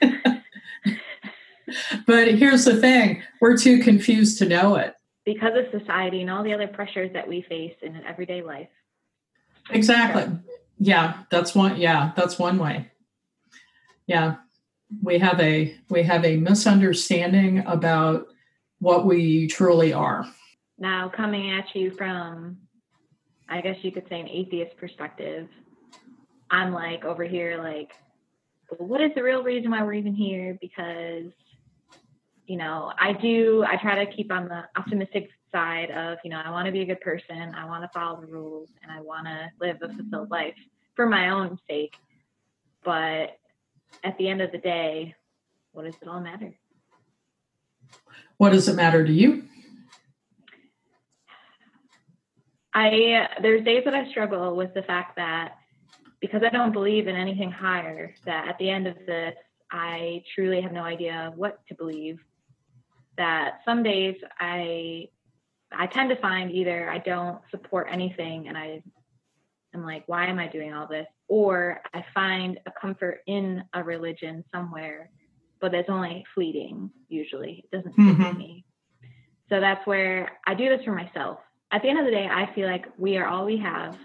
but 2.06 2.28
here's 2.28 2.64
the 2.64 2.76
thing, 2.76 3.22
we're 3.40 3.56
too 3.56 3.80
confused 3.80 4.38
to 4.38 4.48
know 4.48 4.76
it. 4.76 4.94
Because 5.24 5.52
of 5.54 5.80
society 5.80 6.22
and 6.22 6.30
all 6.30 6.42
the 6.42 6.54
other 6.54 6.66
pressures 6.66 7.12
that 7.12 7.28
we 7.28 7.42
face 7.42 7.74
in 7.82 7.94
an 7.94 8.04
everyday 8.06 8.42
life. 8.42 8.70
Exactly. 9.68 10.38
Yeah, 10.78 11.24
that's 11.30 11.54
one 11.54 11.78
yeah, 11.78 12.12
that's 12.16 12.38
one 12.38 12.58
way 12.58 12.90
yeah 14.10 14.34
we 15.02 15.18
have 15.18 15.38
a 15.40 15.74
we 15.88 16.02
have 16.02 16.24
a 16.24 16.36
misunderstanding 16.36 17.60
about 17.66 18.26
what 18.80 19.06
we 19.06 19.46
truly 19.46 19.92
are 19.92 20.26
now 20.78 21.08
coming 21.08 21.52
at 21.52 21.76
you 21.76 21.92
from 21.92 22.58
i 23.50 23.60
guess 23.60 23.76
you 23.82 23.92
could 23.92 24.06
say 24.08 24.20
an 24.20 24.28
atheist 24.28 24.76
perspective 24.76 25.48
i'm 26.50 26.72
like 26.72 27.04
over 27.04 27.24
here 27.24 27.62
like 27.62 27.90
what 28.78 29.00
is 29.00 29.10
the 29.14 29.22
real 29.22 29.42
reason 29.42 29.70
why 29.70 29.82
we're 29.82 29.92
even 29.92 30.14
here 30.14 30.56
because 30.60 31.30
you 32.46 32.56
know 32.56 32.92
i 32.98 33.12
do 33.12 33.64
i 33.68 33.76
try 33.76 34.04
to 34.04 34.10
keep 34.12 34.32
on 34.32 34.48
the 34.48 34.62
optimistic 34.76 35.28
side 35.52 35.90
of 35.90 36.18
you 36.24 36.30
know 36.30 36.40
i 36.44 36.50
want 36.50 36.66
to 36.66 36.72
be 36.72 36.80
a 36.80 36.86
good 36.86 37.00
person 37.00 37.52
i 37.56 37.64
want 37.66 37.82
to 37.82 37.90
follow 37.92 38.20
the 38.20 38.26
rules 38.26 38.68
and 38.82 38.92
i 38.92 39.00
want 39.00 39.26
to 39.26 39.48
live 39.60 39.76
a 39.82 39.88
fulfilled 39.94 40.30
life 40.30 40.54
for 40.94 41.06
my 41.06 41.30
own 41.30 41.58
sake 41.68 41.94
but 42.84 43.36
at 44.04 44.16
the 44.18 44.28
end 44.28 44.40
of 44.40 44.52
the 44.52 44.58
day, 44.58 45.14
what 45.72 45.84
does 45.84 45.94
it 46.00 46.08
all 46.08 46.20
matter? 46.20 46.54
What 48.36 48.50
does 48.50 48.68
it 48.68 48.74
matter 48.74 49.04
to 49.04 49.12
you? 49.12 49.44
I 52.74 53.28
there's 53.42 53.64
days 53.64 53.82
that 53.84 53.94
I 53.94 54.08
struggle 54.10 54.56
with 54.56 54.74
the 54.74 54.82
fact 54.82 55.16
that 55.16 55.56
because 56.20 56.42
I 56.44 56.50
don't 56.50 56.72
believe 56.72 57.08
in 57.08 57.16
anything 57.16 57.50
higher, 57.50 58.14
that 58.26 58.48
at 58.48 58.58
the 58.58 58.68
end 58.68 58.86
of 58.86 58.96
this, 59.06 59.34
I 59.70 60.22
truly 60.34 60.60
have 60.60 60.72
no 60.72 60.82
idea 60.82 61.32
what 61.34 61.60
to 61.68 61.74
believe. 61.74 62.18
That 63.16 63.60
some 63.64 63.82
days 63.82 64.16
I 64.38 65.08
I 65.72 65.86
tend 65.86 66.10
to 66.10 66.16
find 66.16 66.50
either 66.50 66.90
I 66.90 66.98
don't 66.98 67.40
support 67.50 67.88
anything 67.90 68.48
and 68.48 68.56
I 68.56 68.82
am 69.74 69.84
like, 69.84 70.04
why 70.06 70.26
am 70.26 70.38
I 70.38 70.48
doing 70.48 70.72
all 70.74 70.86
this? 70.86 71.06
or 71.30 71.80
I 71.94 72.04
find 72.12 72.58
a 72.66 72.72
comfort 72.78 73.20
in 73.28 73.62
a 73.72 73.84
religion 73.84 74.44
somewhere, 74.52 75.10
but 75.60 75.72
it's 75.72 75.88
only 75.88 76.24
fleeting 76.34 76.90
usually. 77.08 77.64
It 77.64 77.76
doesn't 77.76 77.96
mm-hmm. 77.96 78.22
fit 78.22 78.36
me. 78.36 78.64
So 79.48 79.60
that's 79.60 79.86
where 79.86 80.38
I 80.44 80.54
do 80.54 80.68
this 80.68 80.84
for 80.84 80.92
myself. 80.92 81.38
At 81.72 81.82
the 81.82 81.88
end 81.88 81.98
of 81.98 82.04
the 82.04 82.10
day, 82.10 82.28
I 82.30 82.52
feel 82.54 82.68
like 82.68 82.86
we 82.98 83.16
are 83.16 83.26
all 83.26 83.44
we 83.44 83.56
have. 83.58 83.96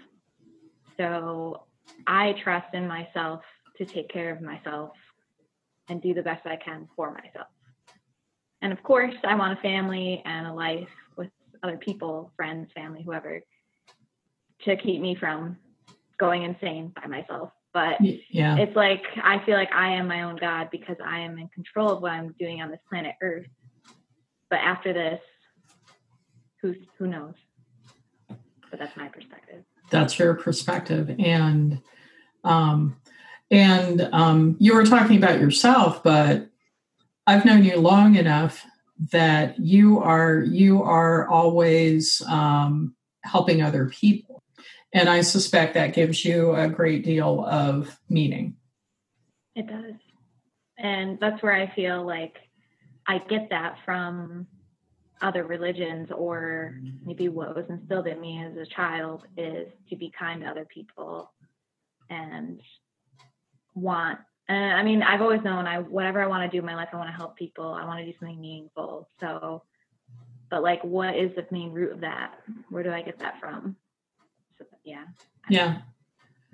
So 0.96 1.64
I 2.06 2.32
trust 2.42 2.74
in 2.74 2.86
myself 2.86 3.42
to 3.78 3.84
take 3.84 4.08
care 4.08 4.32
of 4.32 4.40
myself 4.40 4.92
and 5.88 6.00
do 6.00 6.14
the 6.14 6.22
best 6.22 6.46
I 6.46 6.56
can 6.56 6.88
for 6.96 7.12
myself. 7.12 7.48
And 8.62 8.72
of 8.72 8.82
course, 8.82 9.14
I 9.24 9.34
want 9.34 9.58
a 9.58 9.62
family 9.62 10.22
and 10.24 10.46
a 10.46 10.52
life 10.52 10.88
with 11.16 11.30
other 11.62 11.76
people, 11.76 12.32
friends, 12.36 12.70
family, 12.74 13.02
whoever, 13.02 13.40
to 14.64 14.76
keep 14.76 15.00
me 15.00 15.14
from 15.14 15.56
going 16.18 16.42
insane 16.42 16.92
by 17.00 17.06
myself. 17.06 17.50
But 17.72 18.00
yeah. 18.00 18.56
it's 18.56 18.74
like 18.74 19.02
I 19.22 19.44
feel 19.44 19.54
like 19.54 19.70
I 19.72 19.92
am 19.94 20.08
my 20.08 20.22
own 20.22 20.36
God 20.36 20.68
because 20.72 20.96
I 21.04 21.20
am 21.20 21.38
in 21.38 21.48
control 21.48 21.90
of 21.90 22.00
what 22.00 22.12
I'm 22.12 22.34
doing 22.38 22.62
on 22.62 22.70
this 22.70 22.80
planet 22.88 23.14
Earth. 23.20 23.46
But 24.48 24.60
after 24.60 24.94
this, 24.94 25.20
who 26.62 26.74
who 26.98 27.06
knows? 27.06 27.34
But 28.70 28.78
that's 28.80 28.96
my 28.96 29.08
perspective. 29.08 29.64
That's 29.90 30.18
your 30.18 30.34
perspective, 30.34 31.14
and 31.18 31.80
um, 32.44 32.96
and 33.50 34.08
um, 34.12 34.56
you 34.58 34.74
were 34.74 34.84
talking 34.84 35.16
about 35.16 35.40
yourself, 35.40 36.02
but 36.02 36.48
I've 37.26 37.44
known 37.44 37.64
you 37.64 37.76
long 37.76 38.16
enough 38.16 38.64
that 39.12 39.58
you 39.58 40.00
are 40.00 40.40
you 40.40 40.82
are 40.82 41.28
always 41.28 42.22
um, 42.28 42.94
helping 43.22 43.62
other 43.62 43.86
people 43.88 44.36
and 44.96 45.10
I 45.10 45.20
suspect 45.20 45.74
that 45.74 45.92
gives 45.92 46.24
you 46.24 46.54
a 46.54 46.68
great 46.68 47.04
deal 47.04 47.44
of 47.44 48.00
meaning. 48.08 48.56
It 49.54 49.66
does. 49.66 49.94
And 50.78 51.18
that's 51.20 51.42
where 51.42 51.52
I 51.52 51.70
feel 51.74 52.06
like 52.06 52.36
I 53.06 53.18
get 53.18 53.50
that 53.50 53.76
from 53.84 54.46
other 55.22 55.44
religions, 55.44 56.10
or 56.14 56.78
maybe 57.04 57.28
what 57.28 57.56
was 57.56 57.64
instilled 57.68 58.06
in 58.06 58.20
me 58.20 58.44
as 58.44 58.56
a 58.56 58.66
child 58.66 59.22
is 59.36 59.68
to 59.88 59.96
be 59.96 60.12
kind 60.18 60.42
to 60.42 60.46
other 60.46 60.66
people 60.66 61.32
and 62.10 62.60
want. 63.74 64.18
And 64.48 64.74
I 64.74 64.82
mean, 64.82 65.02
I've 65.02 65.22
always 65.22 65.42
known 65.42 65.66
I 65.66 65.78
whatever 65.80 66.22
I 66.22 66.26
want 66.26 66.50
to 66.50 66.54
do 66.54 66.60
in 66.60 66.66
my 66.66 66.74
life, 66.74 66.88
I 66.92 66.96
want 66.96 67.08
to 67.08 67.16
help 67.16 67.36
people. 67.36 67.72
I 67.72 67.84
want 67.84 68.00
to 68.00 68.04
do 68.04 68.12
something 68.18 68.40
meaningful. 68.40 69.08
So, 69.20 69.62
but 70.50 70.62
like, 70.62 70.84
what 70.84 71.16
is 71.16 71.34
the 71.34 71.46
main 71.50 71.72
root 71.72 71.92
of 71.92 72.00
that? 72.00 72.34
Where 72.70 72.82
do 72.82 72.92
I 72.92 73.02
get 73.02 73.18
that 73.18 73.40
from? 73.40 73.76
yeah. 74.84 75.04
Yeah. 75.50 75.78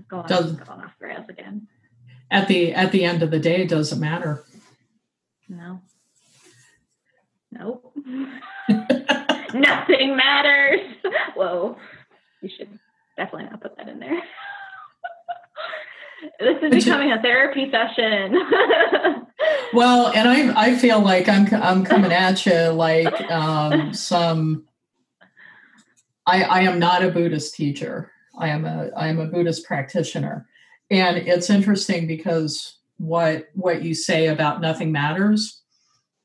Going, 0.08 0.26
does, 0.26 0.52
going 0.52 0.80
off 0.80 0.92
the 0.98 1.06
rails 1.06 1.26
again. 1.28 1.68
At 2.30 2.48
the 2.48 2.72
at 2.72 2.92
the 2.92 3.04
end 3.04 3.22
of 3.22 3.30
the 3.30 3.38
day, 3.38 3.62
it 3.62 3.68
doesn't 3.68 4.00
matter. 4.00 4.44
No. 5.48 5.82
Nope. 7.52 7.94
Nothing 9.54 10.16
matters. 10.16 10.80
Whoa. 11.36 11.76
You 12.40 12.48
should 12.56 12.78
definitely 13.16 13.50
not 13.50 13.60
put 13.60 13.76
that 13.76 13.88
in 13.88 14.00
there. 14.00 14.22
this 16.40 16.56
is 16.62 16.84
becoming 16.84 17.12
a 17.12 17.20
therapy 17.20 17.70
session. 17.70 18.34
well, 19.72 20.08
and 20.08 20.28
I 20.28 20.68
I 20.68 20.76
feel 20.76 21.00
like 21.00 21.28
I'm 21.28 21.46
I'm 21.54 21.84
coming 21.84 22.12
at 22.12 22.44
you 22.46 22.68
like 22.70 23.30
um, 23.30 23.92
some. 23.92 24.64
I 26.26 26.44
I 26.44 26.60
am 26.62 26.78
not 26.78 27.04
a 27.04 27.10
Buddhist 27.10 27.54
teacher. 27.54 28.10
I 28.38 28.48
am 28.48 28.64
a 28.64 28.90
I 28.96 29.08
am 29.08 29.20
a 29.20 29.26
Buddhist 29.26 29.66
practitioner, 29.66 30.46
and 30.90 31.18
it's 31.18 31.50
interesting 31.50 32.06
because 32.06 32.78
what 32.96 33.48
what 33.54 33.82
you 33.82 33.94
say 33.94 34.28
about 34.28 34.60
nothing 34.60 34.90
matters. 34.90 35.60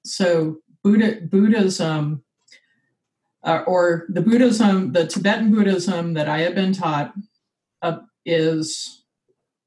So 0.05 0.59
Buddha 0.87 1.19
Buddhism, 1.21 2.23
uh, 3.43 3.63
or 3.67 4.05
the 4.07 4.21
Buddhism, 4.21 4.93
the 4.93 5.05
Tibetan 5.05 5.51
Buddhism 5.51 6.13
that 6.13 6.29
I 6.29 6.39
have 6.39 6.55
been 6.55 6.71
taught, 6.71 7.13
uh, 7.81 7.97
is 8.25 9.03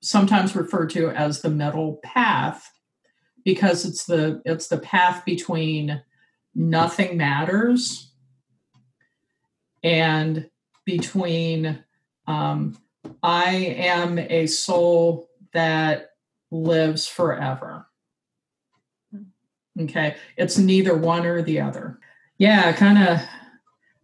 sometimes 0.01 0.57
referred 0.57 0.89
to 0.91 1.11
as 1.11 1.43
the 1.43 1.51
middle 1.51 2.01
path 2.03 2.71
because 3.45 3.85
it's 3.85 4.07
the 4.07 4.41
it's 4.47 4.69
the 4.69 4.79
path 4.79 5.27
between 5.27 6.03
nothing 6.55 7.19
matters 7.19 8.15
and 9.83 10.49
between 10.87 11.85
um, 12.27 12.79
I 13.23 13.51
am 13.77 14.19
a 14.19 14.47
soul 14.47 15.29
that 15.53 16.13
lives 16.51 17.07
forever. 17.07 17.90
Okay, 19.79 20.17
it's 20.37 20.59
neither 20.59 20.97
one 20.97 21.27
or 21.27 21.43
the 21.43 21.61
other. 21.61 21.99
Yeah, 22.39 22.73
kind 22.73 22.99
of 22.99 23.21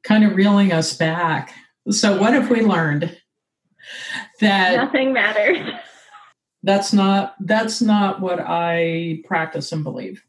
kind 0.03 0.25
of 0.25 0.37
reeling 0.37 0.73
us 0.73 0.95
back. 0.95 1.53
So 1.91 2.21
what 2.21 2.33
have 2.33 2.51
we 2.51 2.63
learned? 2.63 3.17
That 4.41 4.77
nothing 4.77 5.13
matters. 5.13 5.59
That's 6.63 6.93
not 6.93 7.35
that's 7.41 7.81
not 7.81 8.21
what 8.21 8.41
I 8.41 9.23
practice 9.25 9.73
and 9.73 9.85
believe. 9.85 10.23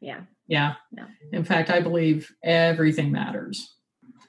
Yeah. 0.00 0.20
Yeah. 0.46 0.74
No. 0.92 1.06
In 1.32 1.44
fact, 1.44 1.70
I 1.70 1.80
believe 1.80 2.34
everything 2.42 3.10
matters 3.10 3.74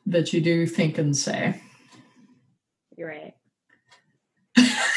that 0.05 0.31
you 0.31 0.41
do 0.41 0.65
think 0.65 0.97
and 0.97 1.15
say. 1.15 1.61
You're 2.95 3.09
right. 3.09 3.33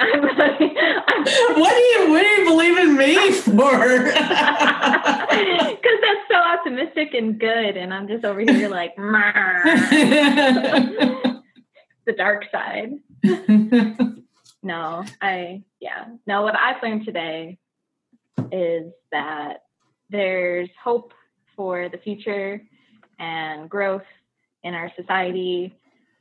I'm 0.00 0.24
I'm, 0.24 1.24
what 1.60 1.72
do 1.74 1.82
you 1.82 2.10
what 2.10 2.22
do 2.22 2.28
you 2.28 2.44
believe 2.44 2.78
in 2.78 2.96
me 2.96 3.32
for? 3.32 4.04
Because 5.70 5.98
that's 6.02 6.26
so 6.30 6.36
optimistic 6.36 7.14
and 7.14 7.38
good, 7.38 7.76
and 7.76 7.92
I'm 7.92 8.08
just 8.08 8.24
over 8.24 8.40
here 8.40 8.68
like 8.68 8.96
the 12.06 12.12
dark 12.16 12.46
side. 12.50 12.94
no, 14.62 15.04
I 15.20 15.62
yeah. 15.80 16.06
No, 16.26 16.42
what 16.42 16.58
I've 16.58 16.82
learned 16.82 17.04
today 17.04 17.58
is 18.50 18.92
that 19.12 19.64
there's 20.08 20.70
hope 20.82 21.12
for 21.56 21.88
the 21.88 21.98
future 21.98 22.62
and 23.18 23.68
growth 23.68 24.02
in 24.62 24.74
our 24.74 24.90
society 24.96 25.74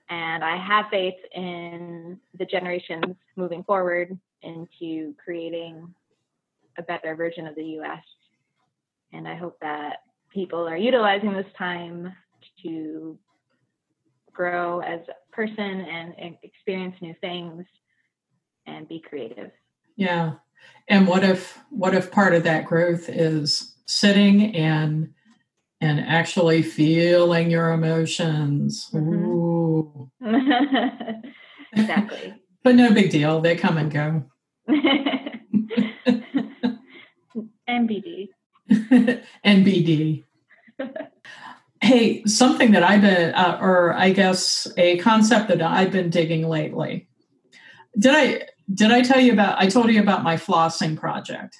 and 0.10 0.43
I 0.43 0.57
have 0.57 0.86
faith 0.89 1.16
in 1.36 2.20
the 2.38 2.45
generations 2.45 3.16
moving 3.36 3.64
forward 3.64 4.18
into 4.41 5.14
creating 5.24 5.93
a 6.78 6.82
better 6.82 7.16
version 7.16 7.45
of 7.45 7.55
the 7.55 7.66
US. 7.82 8.03
And 9.14 9.28
I 9.28 9.36
hope 9.36 9.60
that 9.62 9.97
people 10.34 10.68
are 10.68 10.78
utilizing 10.78 11.34
this 11.34 11.51
time 11.57 12.14
to 12.64 13.18
grow 14.34 14.80
as 14.80 15.01
a 15.10 15.36
person 15.36 15.60
and, 15.60 16.14
and 16.18 16.38
experience 16.43 16.95
new 17.01 17.16
things 17.22 17.66
and 18.66 18.88
be 18.88 18.99
creative. 18.99 19.51
Yeah. 19.95 20.34
And 20.88 21.07
what 21.07 21.24
if 21.24 21.60
what 21.70 21.93
if 21.93 22.12
part 22.12 22.34
of 22.34 22.43
that 22.43 22.66
growth 22.66 23.10
is 23.10 23.76
sitting 23.86 24.55
and 24.55 25.14
and 25.82 25.99
actually 25.99 26.62
feeling 26.62 27.49
your 27.49 27.72
emotions. 27.72 28.89
Mm-hmm. 28.93 29.24
exactly. 31.73 32.34
but 32.63 32.75
no 32.75 32.93
big 32.93 33.09
deal. 33.11 33.41
They 33.41 33.55
come 33.55 33.77
and 33.77 33.91
go. 33.91 34.25
NBD. 37.69 38.30
NBD. 39.45 40.23
hey, 41.82 42.23
something 42.25 42.71
that 42.71 42.84
I've 42.84 43.01
been, 43.01 43.34
uh, 43.34 43.59
or 43.61 43.93
I 43.93 44.11
guess 44.11 44.67
a 44.77 44.97
concept 44.97 45.49
that 45.49 45.61
I've 45.61 45.91
been 45.91 46.09
digging 46.09 46.47
lately. 46.47 47.07
Did 47.97 48.15
I 48.15 48.41
did 48.73 48.91
I 48.91 49.01
tell 49.01 49.19
you 49.19 49.34
about? 49.34 49.59
I 49.59 49.67
told 49.67 49.89
you 49.91 49.99
about 49.99 50.23
my 50.23 50.36
flossing 50.36 50.97
project. 50.97 51.57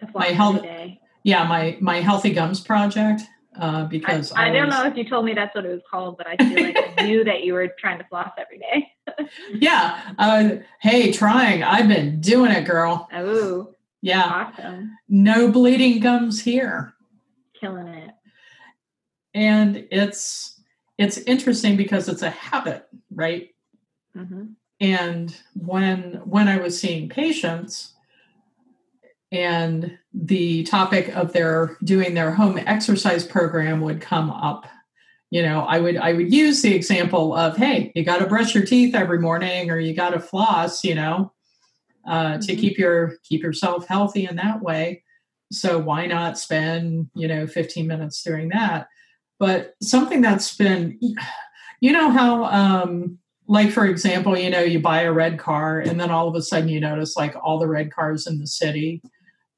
The 0.00 0.06
flossing 0.06 0.14
my 0.14 0.26
health, 0.26 0.62
day 0.62 1.00
yeah, 1.26 1.44
my 1.44 1.76
my 1.80 2.00
healthy 2.02 2.32
gums 2.32 2.60
project. 2.60 3.22
Uh, 3.58 3.84
because 3.84 4.32
I, 4.32 4.46
I, 4.46 4.48
I 4.48 4.52
don't 4.52 4.68
know 4.68 4.84
if 4.84 4.96
you 4.96 5.08
told 5.08 5.24
me 5.24 5.34
that's 5.34 5.54
what 5.54 5.64
it 5.64 5.70
was 5.70 5.82
called, 5.90 6.18
but 6.18 6.26
I 6.26 6.36
feel 6.36 6.62
like 6.62 6.76
I 6.98 7.02
knew 7.06 7.24
that 7.24 7.42
you 7.42 7.54
were 7.54 7.68
trying 7.78 7.98
to 7.98 8.04
floss 8.04 8.32
every 8.38 8.58
day. 8.58 8.92
yeah. 9.54 10.14
Uh, 10.18 10.56
hey, 10.80 11.12
trying. 11.12 11.62
I've 11.62 11.88
been 11.88 12.20
doing 12.20 12.52
it, 12.52 12.64
girl. 12.64 13.08
Oh. 13.12 13.74
Yeah. 14.02 14.52
Awesome. 14.56 14.96
No 15.08 15.50
bleeding 15.50 16.00
gums 16.00 16.42
here. 16.42 16.94
Killing 17.58 17.88
it. 17.88 18.10
And 19.34 19.86
it's 19.90 20.60
it's 20.98 21.18
interesting 21.18 21.76
because 21.76 22.08
it's 22.08 22.22
a 22.22 22.30
habit, 22.30 22.86
right? 23.10 23.50
Mm-hmm. 24.16 24.44
And 24.80 25.36
when 25.54 26.22
when 26.24 26.48
I 26.48 26.58
was 26.58 26.78
seeing 26.80 27.08
patients, 27.08 27.94
and 29.36 29.98
the 30.12 30.62
topic 30.64 31.14
of 31.16 31.32
their 31.32 31.76
doing 31.84 32.14
their 32.14 32.32
home 32.32 32.58
exercise 32.66 33.24
program 33.24 33.80
would 33.82 34.00
come 34.00 34.30
up. 34.30 34.66
You 35.30 35.42
know 35.42 35.62
i 35.62 35.80
would 35.80 35.96
i 35.96 36.12
would 36.12 36.32
use 36.32 36.62
the 36.62 36.72
example 36.72 37.34
of 37.34 37.56
hey 37.56 37.90
you 37.96 38.04
got 38.04 38.18
to 38.18 38.28
brush 38.28 38.54
your 38.54 38.64
teeth 38.64 38.94
every 38.94 39.18
morning 39.18 39.72
or 39.72 39.78
you 39.78 39.92
got 39.92 40.10
to 40.10 40.20
floss 40.20 40.84
you 40.84 40.94
know 40.94 41.32
uh, 42.06 42.38
to 42.38 42.38
mm-hmm. 42.38 42.60
keep 42.60 42.78
your 42.78 43.16
keep 43.24 43.42
yourself 43.42 43.86
healthy 43.86 44.26
in 44.26 44.36
that 44.36 44.62
way. 44.62 45.02
So 45.52 45.78
why 45.78 46.06
not 46.06 46.38
spend 46.38 47.10
you 47.14 47.28
know 47.28 47.46
15 47.46 47.86
minutes 47.86 48.22
doing 48.22 48.48
that? 48.50 48.88
But 49.38 49.74
something 49.82 50.22
that's 50.22 50.56
been 50.56 50.98
you 51.80 51.92
know 51.92 52.10
how 52.10 52.44
um 52.44 53.18
like 53.48 53.70
for 53.70 53.84
example 53.84 54.36
you 54.36 54.50
know 54.50 54.60
you 54.60 54.80
buy 54.80 55.02
a 55.02 55.12
red 55.12 55.38
car 55.38 55.80
and 55.80 56.00
then 56.00 56.10
all 56.10 56.28
of 56.28 56.34
a 56.34 56.42
sudden 56.42 56.68
you 56.68 56.80
notice 56.80 57.16
like 57.16 57.34
all 57.42 57.58
the 57.58 57.68
red 57.68 57.92
cars 57.92 58.26
in 58.26 58.38
the 58.38 58.46
city 58.46 59.02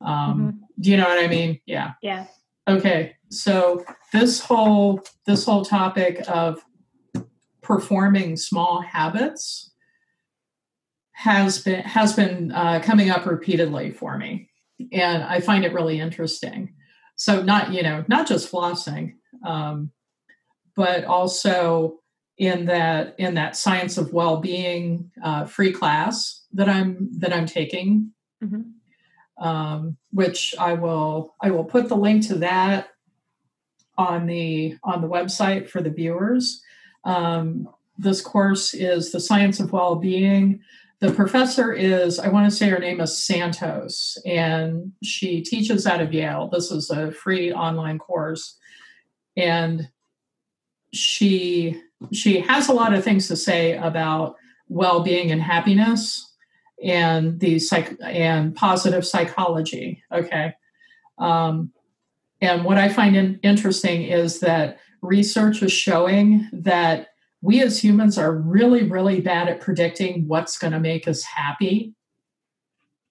um, 0.01 0.39
mm-hmm. 0.39 0.59
Do 0.81 0.91
you 0.91 0.97
know 0.97 1.09
what 1.09 1.23
I 1.23 1.27
mean? 1.27 1.61
Yeah. 1.67 1.93
Yeah. 2.03 2.27
Okay. 2.69 3.17
So 3.31 3.85
this 4.13 4.41
whole 4.41 5.03
this 5.27 5.45
whole 5.45 5.65
topic 5.65 6.23
of 6.29 6.65
performing 7.63 8.37
small 8.37 8.81
habits 8.81 9.73
has 11.13 11.61
been 11.61 11.83
has 11.83 12.15
been 12.15 12.53
uh, 12.53 12.81
coming 12.83 13.11
up 13.11 13.27
repeatedly 13.27 13.91
for 13.91 14.17
me, 14.17 14.51
and 14.93 15.25
I 15.25 15.41
find 15.41 15.65
it 15.65 15.73
really 15.73 16.01
interesting. 16.01 16.75
So 17.17 17.43
not 17.43 17.73
you 17.73 17.83
know 17.83 18.05
not 18.09 18.29
just 18.29 18.51
flossing, 18.51 19.15
um, 19.45 19.91
but 20.77 21.05
also 21.05 21.99
in 22.39 22.67
that 22.67 23.17
in 23.19 23.35
that 23.35 23.57
science 23.57 23.99
of 23.99 24.13
well-being 24.13 25.11
uh, 25.25 25.45
free 25.45 25.73
class 25.73 26.45
that 26.53 26.69
I'm 26.69 27.11
that 27.19 27.33
I'm 27.33 27.47
taking. 27.47 28.13
Mm-hmm 28.43 28.78
um, 29.41 29.97
which 30.13 30.55
I 30.59 30.75
will 30.75 31.35
I 31.41 31.51
will 31.51 31.65
put 31.65 31.89
the 31.89 31.97
link 31.97 32.27
to 32.29 32.37
that 32.37 32.89
on 33.97 34.27
the 34.27 34.77
on 34.85 35.01
the 35.01 35.09
website 35.09 35.69
for 35.69 35.83
the 35.83 35.91
viewers. 35.91 36.63
Um, 37.05 37.69
this 37.97 38.21
course 38.21 38.75
is 38.75 39.11
the 39.11 39.21
science 39.21 39.59
of 39.61 39.73
well-being. 39.73 40.61
The 41.01 41.13
professor 41.13 41.73
is 41.73 42.19
I 42.19 42.29
want 42.29 42.51
to 42.51 42.57
say 42.57 42.69
her 42.69 42.79
name 42.79 43.01
is 43.01 43.17
Santos, 43.17 44.19
and 44.27 44.93
she 45.03 45.43
teaches 45.43 45.87
out 45.87 46.01
of 46.01 46.13
Yale. 46.13 46.49
This 46.53 46.71
is 46.71 46.91
a 46.91 47.13
free 47.13 47.53
online 47.53 47.99
course, 47.99 48.57
and 49.37 49.89
she 50.93 51.81
she 52.13 52.41
has 52.41 52.69
a 52.69 52.73
lot 52.73 52.95
of 52.95 53.05
things 53.05 53.29
to 53.29 53.37
say 53.37 53.77
about 53.77 54.37
well-being 54.69 55.31
and 55.31 55.43
happiness 55.43 56.28
and 56.85 57.41
the 57.41 57.59
psych 57.59 57.97
and 58.03 58.55
positive 58.55 59.07
psychology. 59.07 60.03
Okay. 60.13 60.55
Um, 61.19 61.73
and 62.41 62.65
what 62.65 62.79
I 62.79 62.89
find 62.89 63.17
in, 63.17 63.41
interesting 63.43 64.03
is 64.05 64.41
that 64.41 64.79
research 65.03 65.63
is 65.63 65.73
showing 65.73 66.49
that 66.53 67.09
we 67.41 67.63
as 67.63 67.83
humans 67.83 68.19
are 68.19 68.33
really, 68.33 68.83
really 68.85 69.21
bad 69.21 69.49
at 69.49 69.61
predicting 69.61 70.27
what's 70.27 70.59
going 70.59 70.73
to 70.73 70.81
make 70.81 71.07
us 71.07 71.23
happy, 71.23 71.95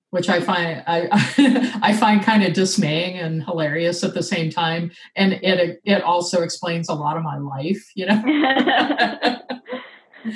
which 0.10 0.30
I 0.30 0.42
find 0.42 0.84
I 0.88 1.08
I 1.82 1.94
find 1.94 2.22
kind 2.24 2.44
of 2.44 2.54
dismaying 2.54 3.18
and 3.18 3.44
hilarious 3.44 4.04
at 4.04 4.14
the 4.14 4.24
same 4.24 4.50
time. 4.50 4.92
And 5.16 5.34
it 5.34 5.80
it 5.84 6.02
also 6.04 6.42
explains 6.42 6.90
a 6.90 6.94
lot 6.94 7.18
of 7.18 7.24
my 7.24 7.38
life, 7.38 7.92
you 7.96 8.06
know. 8.06 8.22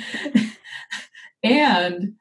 and 1.42 2.14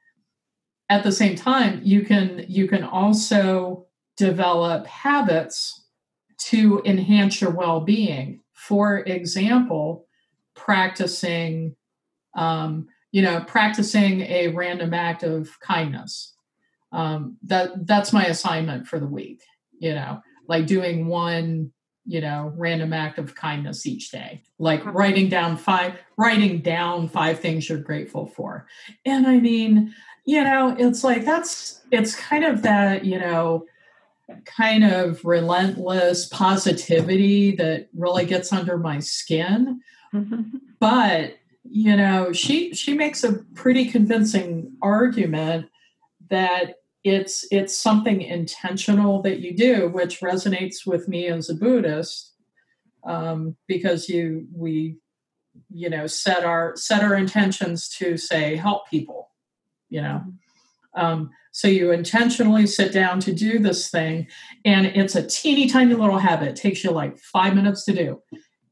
at 0.92 1.04
the 1.04 1.12
same 1.12 1.38
time 1.38 1.80
you 1.84 2.04
can 2.04 2.46
you 2.50 2.68
can 2.68 2.84
also 2.84 3.88
develop 4.18 4.86
habits 4.86 5.86
to 6.38 6.82
enhance 6.86 7.40
your 7.40 7.52
well-being. 7.52 8.42
For 8.54 9.00
example 9.00 10.06
practicing 10.54 11.76
um, 12.36 12.88
you 13.12 13.22
know 13.22 13.42
practicing 13.48 14.22
a 14.22 14.50
random 14.50 14.94
act 14.94 15.24
of 15.24 15.58
kindness. 15.62 16.36
Um, 16.92 17.38
that 17.44 17.88
that's 17.88 18.12
my 18.12 18.26
assignment 18.26 18.86
for 18.86 19.00
the 19.00 19.08
week 19.08 19.42
you 19.80 19.94
know 19.94 20.20
like 20.50 20.68
doing 20.68 21.08
one 21.08 21.72
you 22.06 22.20
know 22.20 22.52
random 22.58 22.92
act 22.92 23.18
of 23.18 23.34
kindness 23.34 23.86
each 23.86 24.12
day. 24.12 24.44
Like 24.60 24.84
writing 24.86 25.30
down 25.30 25.56
five 25.56 25.94
writing 26.18 26.60
down 26.60 27.08
five 27.08 27.40
things 27.40 27.70
you're 27.70 27.78
grateful 27.78 28.28
for. 28.28 28.68
And 29.06 29.26
i 29.26 29.40
mean 29.40 29.94
you 30.26 30.44
know, 30.44 30.76
it's 30.78 31.04
like 31.04 31.26
that's 31.26 31.82
it's 31.92 32.16
kind 32.16 32.44
of 32.44 32.62
that, 32.62 33.06
you 33.06 33.20
know, 33.20 33.66
kind 34.46 34.84
of 34.84 35.24
relentless 35.26 36.28
positivity 36.28 37.56
that 37.56 37.90
really 37.94 38.26
gets 38.26 38.54
under 38.54 38.78
my 38.78 39.00
skin. 39.00 39.82
but, 40.80 41.36
you 41.64 41.96
know, 41.96 42.32
she 42.34 42.74
she 42.74 42.94
makes 42.94 43.24
a 43.24 43.34
pretty 43.56 43.86
convincing 43.86 44.74
argument 44.82 45.68
that 46.30 46.76
it's 47.04 47.46
it's 47.52 47.76
something 47.78 48.22
intentional 48.22 49.22
that 49.24 49.40
you 49.40 49.56
do 49.56 49.90
which 49.90 50.22
resonates 50.22 50.86
with 50.86 51.08
me 51.08 51.28
as 51.28 51.50
a 51.50 51.56
buddhist 51.56 52.36
um, 53.06 53.56
because 53.68 54.08
you 54.08 54.48
we 54.54 54.98
you 55.74 55.90
know 55.90 56.06
set 56.06 56.44
our 56.44 56.76
set 56.76 57.04
our 57.04 57.16
intentions 57.16 57.90
to 57.90 58.18
say 58.18 58.56
help 58.56 58.88
people 58.88 59.31
you 59.92 60.02
know. 60.02 60.24
Um, 60.96 61.30
so 61.52 61.68
you 61.68 61.92
intentionally 61.92 62.66
sit 62.66 62.92
down 62.92 63.20
to 63.22 63.34
do 63.34 63.60
this 63.60 63.90
thing 63.90 64.28
and 64.66 64.88
it's 64.88 65.16
a 65.16 65.26
teeny 65.26 65.68
tiny 65.68 65.94
little 65.94 66.18
habit. 66.18 66.50
It 66.50 66.56
takes 66.56 66.84
you 66.84 66.92
like 66.92 67.18
five 67.20 67.56
minutes 67.56 67.86
to 67.86 67.94
do 67.94 68.22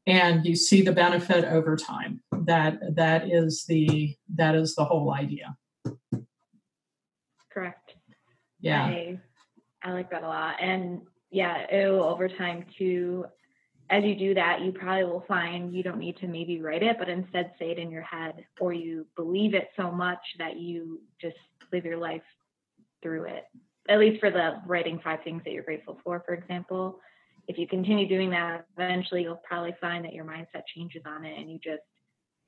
and 0.06 0.44
you 0.44 0.56
see 0.56 0.82
the 0.82 0.92
benefit 0.92 1.44
over 1.44 1.76
time. 1.76 2.22
That 2.32 2.96
that 2.96 3.30
is 3.30 3.64
the 3.66 4.16
that 4.34 4.54
is 4.54 4.74
the 4.74 4.84
whole 4.84 5.12
idea. 5.12 5.56
Correct. 7.50 7.94
Yeah. 8.60 8.84
I, 8.84 9.18
I 9.82 9.92
like 9.92 10.10
that 10.10 10.22
a 10.22 10.28
lot. 10.28 10.56
And 10.60 11.02
yeah 11.30 11.66
it'll 11.70 12.02
over 12.02 12.28
time 12.28 12.64
too 12.76 13.24
as 13.90 14.04
you 14.04 14.14
do 14.14 14.34
that, 14.34 14.60
you 14.60 14.70
probably 14.70 15.04
will 15.04 15.24
find 15.26 15.74
you 15.74 15.82
don't 15.82 15.98
need 15.98 16.16
to 16.18 16.28
maybe 16.28 16.60
write 16.60 16.82
it, 16.82 16.96
but 16.98 17.08
instead 17.08 17.52
say 17.58 17.72
it 17.72 17.78
in 17.78 17.90
your 17.90 18.02
head, 18.02 18.44
or 18.60 18.72
you 18.72 19.04
believe 19.16 19.52
it 19.52 19.68
so 19.76 19.90
much 19.90 20.20
that 20.38 20.58
you 20.58 21.00
just 21.20 21.36
live 21.72 21.84
your 21.84 21.98
life 21.98 22.22
through 23.02 23.24
it. 23.24 23.44
At 23.88 23.98
least 23.98 24.20
for 24.20 24.30
the 24.30 24.62
writing 24.66 25.00
five 25.02 25.20
things 25.24 25.42
that 25.44 25.52
you're 25.52 25.64
grateful 25.64 25.98
for, 26.04 26.22
for 26.24 26.34
example. 26.34 27.00
If 27.48 27.58
you 27.58 27.66
continue 27.66 28.08
doing 28.08 28.30
that, 28.30 28.66
eventually 28.76 29.22
you'll 29.22 29.42
probably 29.42 29.74
find 29.80 30.04
that 30.04 30.14
your 30.14 30.24
mindset 30.24 30.62
changes 30.72 31.02
on 31.04 31.24
it 31.24 31.36
and 31.36 31.50
you 31.50 31.58
just 31.58 31.82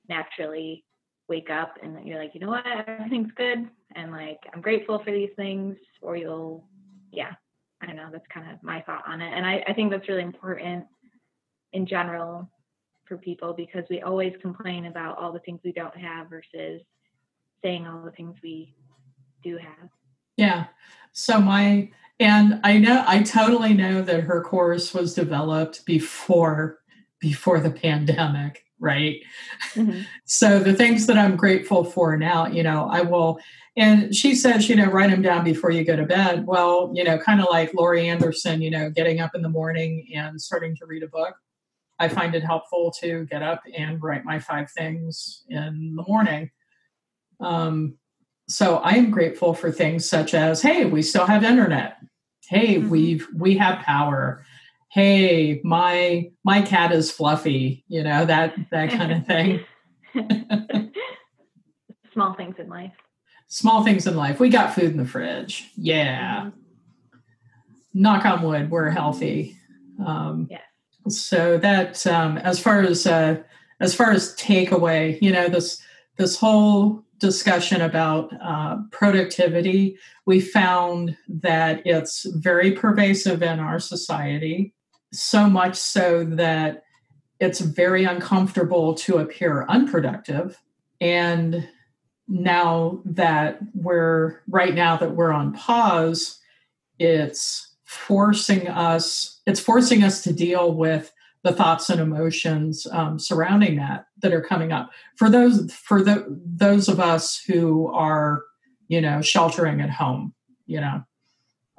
naturally 0.09 0.85
wake 1.29 1.51
up 1.51 1.75
and 1.83 2.07
you're 2.07 2.21
like, 2.21 2.35
you 2.35 2.41
know 2.41 2.51
what, 2.51 2.65
everything's 2.87 3.33
good. 3.37 3.69
And 3.97 4.13
like, 4.13 4.39
I'm 4.55 4.61
grateful 4.61 5.01
for 5.05 5.11
these 5.11 5.31
things. 5.35 5.77
Or 6.03 6.17
you'll, 6.17 6.65
yeah, 7.11 7.33
I 7.81 7.87
don't 7.87 7.97
know. 7.97 8.11
That's 8.13 8.27
kind 8.33 8.49
of 8.53 8.63
my 8.63 8.81
thought 8.83 9.03
on 9.09 9.21
it. 9.21 9.33
And 9.35 9.45
I, 9.45 9.65
I 9.67 9.73
think 9.73 9.91
that's 9.91 10.09
really 10.09 10.23
important 10.23 10.85
in 11.73 11.87
general 11.87 12.51
for 13.05 13.17
people 13.17 13.53
because 13.53 13.85
we 13.91 14.01
always 14.01 14.35
complain 14.41 14.87
about 14.87 15.19
all 15.19 15.33
the 15.33 15.41
things 15.41 15.61
we 15.65 15.73
don't 15.73 15.97
have 15.97 16.29
versus 16.31 16.83
saying 17.63 17.87
all 17.87 18.05
the 18.05 18.11
things 18.13 18.37
we 18.43 18.75
do 19.43 19.57
have. 19.57 19.89
Yeah. 20.37 20.67
So 21.13 21.41
my 21.41 21.91
and 22.19 22.61
I 22.63 22.79
know 22.79 23.05
I 23.07 23.23
totally 23.23 23.75
know 23.75 24.03
that 24.03 24.25
her 24.25 24.43
course 24.43 24.95
was 24.95 25.15
developed 25.15 25.85
before 25.85 26.79
before 27.21 27.61
the 27.61 27.71
pandemic, 27.71 28.65
right? 28.81 29.21
Mm-hmm. 29.75 30.03
so 30.25 30.59
the 30.59 30.75
things 30.75 31.07
that 31.07 31.19
I'm 31.19 31.37
grateful 31.37 31.85
for 31.85 32.17
now, 32.17 32.47
you 32.47 32.63
know, 32.63 32.89
I 32.91 33.03
will 33.03 33.41
and 33.77 34.15
she 34.15 34.35
says, 34.35 34.69
you 34.69 34.77
know, 34.77 34.91
write 34.91 35.11
them 35.11 35.23
down 35.23 35.45
before 35.45 35.71
you 35.71 35.83
go 35.83 35.97
to 35.97 36.05
bed. 36.05 36.47
Well, 36.47 36.93
you 36.95 37.05
know, 37.05 37.19
kind 37.19 37.41
of 37.41 37.47
like 37.51 37.73
Laurie 37.73 38.09
Anderson, 38.09 38.61
you 38.61 38.71
know, 38.71 38.91
getting 38.91 39.21
up 39.21 39.35
in 39.35 39.41
the 39.41 39.49
morning 39.49 40.07
and 40.15 40.41
starting 40.41 40.77
to 40.77 40.87
read 40.87 41.03
a 41.03 41.09
book. 41.09 41.35
I 42.03 42.09
find 42.09 42.35
it 42.35 42.43
helpful 42.43 42.91
to 42.99 43.27
get 43.27 43.45
up 43.45 43.63
and 43.79 44.03
write 44.03 44.25
my 44.25 44.41
five 44.41 44.69
things 44.73 45.45
in 45.49 45.95
the 45.95 46.03
morning. 46.09 46.51
Um, 47.39 47.95
so 48.49 48.79
I 48.79 48.95
am 48.95 49.13
grateful 49.13 49.55
for 49.55 49.71
things 49.71 50.09
such 50.09 50.35
as, 50.35 50.61
hey, 50.63 50.85
we 50.85 51.03
still 51.03 51.27
have 51.27 51.45
internet. 51.45 51.99
Hey, 52.49 52.75
mm-hmm. 52.75 52.91
we've 52.91 53.29
we 53.37 53.57
have 53.59 53.85
power. 53.85 54.45
Hey, 54.91 55.61
my 55.63 56.33
my 56.43 56.61
cat 56.61 56.91
is 56.91 57.13
fluffy. 57.13 57.85
You 57.87 58.03
know 58.03 58.25
that 58.25 58.57
that 58.73 58.91
kind 58.91 59.13
of 59.13 59.25
thing. 59.25 59.61
Small 62.13 62.35
things 62.35 62.57
in 62.59 62.69
life. 62.69 62.95
Small 63.47 63.85
things 63.85 64.09
in 64.09 64.17
life. 64.17 64.41
We 64.41 64.49
got 64.49 64.75
food 64.75 64.91
in 64.91 64.97
the 64.97 65.07
fridge. 65.07 65.71
Yeah. 65.77 66.47
Mm-hmm. 66.47 66.59
Knock 67.95 68.25
on 68.25 68.43
wood, 68.43 68.71
we're 68.73 68.91
healthy. 68.91 69.57
Um, 70.05 70.49
yeah 70.51 70.59
so 71.09 71.59
that 71.59 72.07
um, 72.07 72.39
as 72.39 72.59
far 72.59 72.81
as 72.81 73.07
uh, 73.07 73.41
as 73.81 73.95
far 73.95 74.11
as 74.11 74.35
takeaway 74.37 75.21
you 75.21 75.33
know 75.33 75.49
this 75.49 75.83
this 76.17 76.39
whole 76.39 77.03
discussion 77.19 77.81
about 77.81 78.33
uh, 78.43 78.77
productivity 78.91 79.97
we 80.27 80.41
found 80.41 81.17
that 81.29 81.81
it's 81.87 82.27
very 82.37 82.73
pervasive 82.73 83.43
in 83.43 83.61
our 83.61 83.79
society 83.79 84.75
so 85.13 85.49
much 85.49 85.77
so 85.77 86.25
that 86.25 86.85
it's 87.43 87.61
very 87.61 88.05
uncomfortable 88.05 88.95
to 88.95 89.19
appear 89.19 89.67
unproductive. 89.69 90.63
And 91.01 91.69
now 92.29 93.01
that 93.05 93.59
we're 93.75 94.41
right 94.49 94.75
now 94.75 94.97
that 94.97 95.17
we're 95.17 95.33
on 95.33 95.53
pause 95.53 96.39
it's 97.01 97.72
forcing 97.93 98.69
us 98.69 99.41
it's 99.47 99.61
forcing 99.61 100.03
us 100.03 100.23
to 100.23 100.33
deal 100.33 100.73
with 100.73 101.13
the 101.45 101.53
thoughts 101.53 101.91
and 101.91 102.01
emotions 102.01 102.87
um, 102.91 103.19
surrounding 103.19 103.77
that 103.77 104.07
that 104.21 104.33
are 104.33 104.41
coming 104.41 104.73
up 104.73 104.91
for 105.17 105.29
those 105.29 105.73
for 105.75 106.03
the 106.03 106.25
those 106.45 106.89
of 106.89 106.99
us 106.99 107.43
who 107.47 107.89
are 107.89 108.45
you 108.89 109.01
know 109.01 109.21
sheltering 109.21 109.81
at 109.83 109.91
home 109.91 110.33
you 110.67 110.81
know 110.81 111.05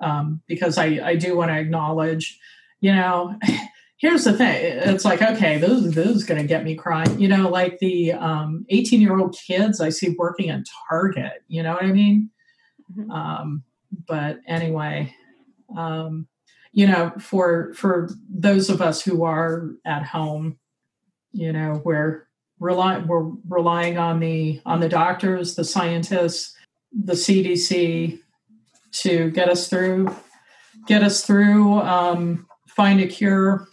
um, 0.02 0.42
because 0.48 0.78
i 0.78 1.00
i 1.04 1.16
do 1.16 1.36
want 1.36 1.50
to 1.50 1.58
acknowledge 1.58 2.40
you 2.80 2.94
know 2.94 3.36
here's 3.98 4.24
the 4.24 4.34
thing 4.34 4.56
it's 4.62 5.06
like 5.06 5.22
okay 5.22 5.58
this, 5.58 5.96
this 5.96 6.08
is 6.08 6.24
going 6.24 6.40
to 6.40 6.48
get 6.48 6.64
me 6.64 6.76
crying 6.76 7.20
you 7.20 7.28
know 7.28 7.50
like 7.50 7.80
the 7.80 8.12
18 8.12 8.20
um, 8.22 8.66
year 8.70 9.18
old 9.18 9.36
kids 9.36 9.82
i 9.82 9.90
see 9.90 10.16
working 10.18 10.52
at 10.52 10.64
target 10.88 11.44
you 11.48 11.64
know 11.64 11.74
what 11.74 11.84
i 11.84 11.92
mean 11.92 12.30
mm-hmm. 12.96 13.10
um, 13.10 13.64
but 14.08 14.38
anyway 14.48 15.14
um, 15.78 16.28
you 16.74 16.88
know 16.88 17.12
for 17.20 17.74
for 17.76 18.10
those 18.30 18.70
of 18.70 18.82
us 18.82 19.02
who 19.02 19.24
are 19.24 19.70
at 19.86 20.04
home 20.04 20.58
you 21.32 21.54
know 21.54 21.82
we're 21.86 22.28
relying 22.60 23.08
we're 23.08 23.32
relying 23.48 23.98
on 23.98 24.20
the 24.20 24.60
on 24.66 24.80
the 24.80 24.90
doctors 24.90 25.56
the 25.56 25.64
scientists 25.64 26.56
the 26.92 27.14
cdc 27.14 28.20
to 28.92 29.32
get 29.32 29.50
us 29.50 29.70
through 29.70 30.14
get 30.88 31.04
us 31.04 31.26
through 31.26 31.80
um, 31.80 32.46
find 32.68 33.00
a 33.00 33.08
cure 33.08 33.68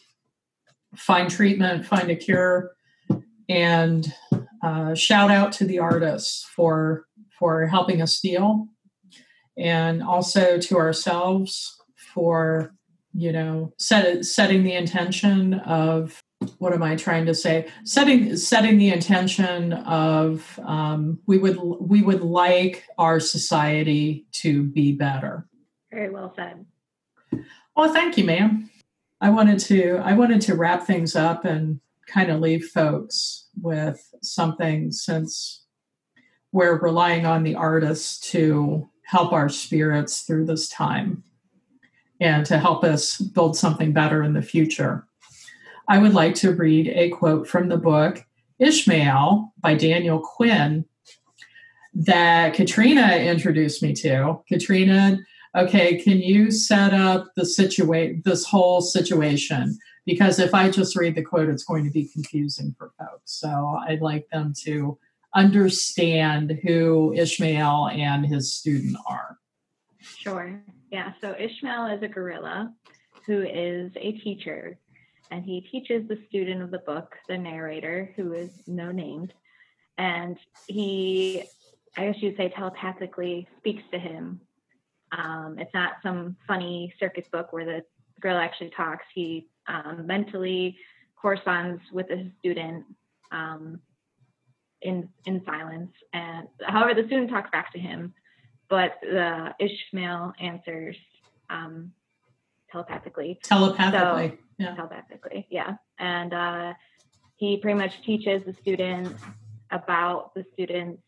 find 0.94 1.30
treatment 1.30 1.84
find 1.84 2.10
a 2.10 2.16
cure 2.16 2.72
and 3.48 4.14
uh, 4.62 4.94
shout 4.94 5.30
out 5.30 5.52
to 5.52 5.64
the 5.64 5.78
artists 5.78 6.44
for 6.54 7.06
for 7.38 7.66
helping 7.66 8.02
us 8.02 8.20
deal 8.20 8.68
and 9.56 10.02
also 10.02 10.58
to 10.58 10.76
ourselves 10.76 11.79
for 12.14 12.74
you 13.12 13.32
know 13.32 13.72
set, 13.78 14.24
setting 14.24 14.62
the 14.62 14.74
intention 14.74 15.54
of 15.54 16.22
what 16.58 16.72
am 16.72 16.82
i 16.82 16.96
trying 16.96 17.26
to 17.26 17.34
say? 17.34 17.68
Setting 17.84 18.36
setting 18.36 18.78
the 18.78 18.90
intention 18.90 19.72
of 19.74 20.58
um, 20.64 21.18
we 21.26 21.38
would 21.38 21.58
we 21.80 22.02
would 22.02 22.22
like 22.22 22.84
our 22.98 23.20
society 23.20 24.26
to 24.32 24.64
be 24.64 24.92
better. 24.92 25.46
Very 25.90 26.10
well 26.10 26.32
said. 26.34 26.64
Well 27.76 27.92
thank 27.92 28.16
you 28.16 28.24
ma'am. 28.24 28.70
I 29.20 29.30
wanted 29.30 29.58
to 29.60 30.00
i 30.02 30.14
wanted 30.14 30.40
to 30.42 30.54
wrap 30.54 30.84
things 30.84 31.14
up 31.14 31.44
and 31.44 31.80
kind 32.06 32.30
of 32.30 32.40
leave 32.40 32.66
folks 32.66 33.48
with 33.60 34.12
something 34.22 34.90
since 34.90 35.64
we're 36.52 36.80
relying 36.80 37.26
on 37.26 37.44
the 37.44 37.54
artists 37.54 38.18
to 38.30 38.88
help 39.04 39.32
our 39.32 39.48
spirits 39.48 40.22
through 40.22 40.46
this 40.46 40.68
time 40.68 41.22
and 42.20 42.44
to 42.46 42.58
help 42.58 42.84
us 42.84 43.18
build 43.18 43.56
something 43.56 43.92
better 43.92 44.22
in 44.22 44.34
the 44.34 44.42
future. 44.42 45.06
I 45.88 45.98
would 45.98 46.14
like 46.14 46.34
to 46.36 46.54
read 46.54 46.88
a 46.88 47.10
quote 47.10 47.48
from 47.48 47.68
the 47.68 47.76
book 47.76 48.24
Ishmael 48.58 49.52
by 49.58 49.74
Daniel 49.74 50.20
Quinn 50.20 50.84
that 51.94 52.54
Katrina 52.54 53.16
introduced 53.16 53.82
me 53.82 53.92
to. 53.94 54.40
Katrina, 54.46 55.18
okay, 55.56 56.00
can 56.00 56.18
you 56.18 56.50
set 56.50 56.94
up 56.94 57.28
the 57.34 57.44
situation 57.44 58.22
this 58.24 58.44
whole 58.44 58.80
situation? 58.80 59.76
Because 60.06 60.38
if 60.38 60.54
I 60.54 60.70
just 60.70 60.96
read 60.96 61.14
the 61.14 61.22
quote, 61.22 61.48
it's 61.48 61.64
going 61.64 61.84
to 61.84 61.90
be 61.90 62.06
confusing 62.06 62.74
for 62.78 62.92
folks. 62.98 63.32
So 63.32 63.78
I'd 63.86 64.00
like 64.00 64.28
them 64.30 64.52
to 64.64 64.98
understand 65.34 66.58
who 66.62 67.12
Ishmael 67.14 67.88
and 67.88 68.26
his 68.26 68.52
student 68.54 68.96
are. 69.06 69.38
Sure. 70.00 70.62
Yeah, 70.90 71.12
so 71.20 71.34
Ishmael 71.38 71.86
is 71.86 72.02
a 72.02 72.08
gorilla 72.08 72.72
who 73.26 73.42
is 73.42 73.92
a 73.96 74.12
teacher, 74.12 74.76
and 75.30 75.44
he 75.44 75.60
teaches 75.60 76.08
the 76.08 76.18
student 76.28 76.62
of 76.62 76.70
the 76.70 76.78
book, 76.78 77.14
the 77.28 77.38
narrator, 77.38 78.12
who 78.16 78.32
is 78.32 78.50
no 78.66 78.90
named, 78.90 79.32
and 79.98 80.36
he 80.66 81.44
I 81.96 82.06
guess 82.06 82.22
you'd 82.22 82.36
say 82.36 82.48
telepathically 82.48 83.48
speaks 83.58 83.82
to 83.92 83.98
him. 83.98 84.40
Um, 85.12 85.56
it's 85.58 85.74
not 85.74 85.94
some 86.02 86.36
funny 86.46 86.92
circus 87.00 87.24
book 87.32 87.52
where 87.52 87.64
the 87.64 87.84
gorilla 88.20 88.42
actually 88.42 88.70
talks. 88.70 89.04
He 89.14 89.48
um, 89.66 90.06
mentally 90.06 90.76
corresponds 91.20 91.82
with 91.92 92.08
the 92.08 92.30
student 92.38 92.84
um, 93.32 93.80
in 94.82 95.08
in 95.26 95.42
silence, 95.44 95.92
and 96.12 96.48
however 96.62 97.00
the 97.00 97.06
student 97.06 97.30
talks 97.30 97.50
back 97.50 97.72
to 97.72 97.78
him, 97.78 98.12
but 98.70 98.94
the 99.02 99.54
Ishmael 99.58 100.32
answers 100.40 100.96
um, 101.50 101.92
telepathically. 102.72 103.38
Telepathically, 103.42 104.38
so, 104.38 104.64
yeah. 104.64 104.74
Telepathically, 104.76 105.46
yeah, 105.50 105.74
and 105.98 106.32
uh, 106.32 106.72
he 107.36 107.58
pretty 107.58 107.78
much 107.78 108.00
teaches 108.02 108.42
the 108.46 108.54
students 108.62 109.20
about 109.70 110.34
the 110.34 110.44
student's 110.54 111.02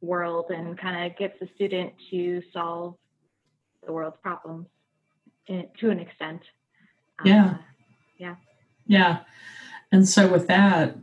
world 0.00 0.50
and 0.50 0.78
kind 0.78 1.10
of 1.10 1.16
gets 1.16 1.38
the 1.40 1.48
student 1.54 1.92
to 2.10 2.42
solve 2.52 2.96
the 3.86 3.92
world's 3.92 4.16
problems 4.22 4.66
in, 5.46 5.66
to 5.78 5.90
an 5.90 5.98
extent. 5.98 6.42
Yeah. 7.24 7.44
Uh, 7.44 7.54
yeah. 8.18 8.34
Yeah. 8.86 9.18
And 9.92 10.08
so 10.08 10.30
with 10.30 10.46
that, 10.48 10.96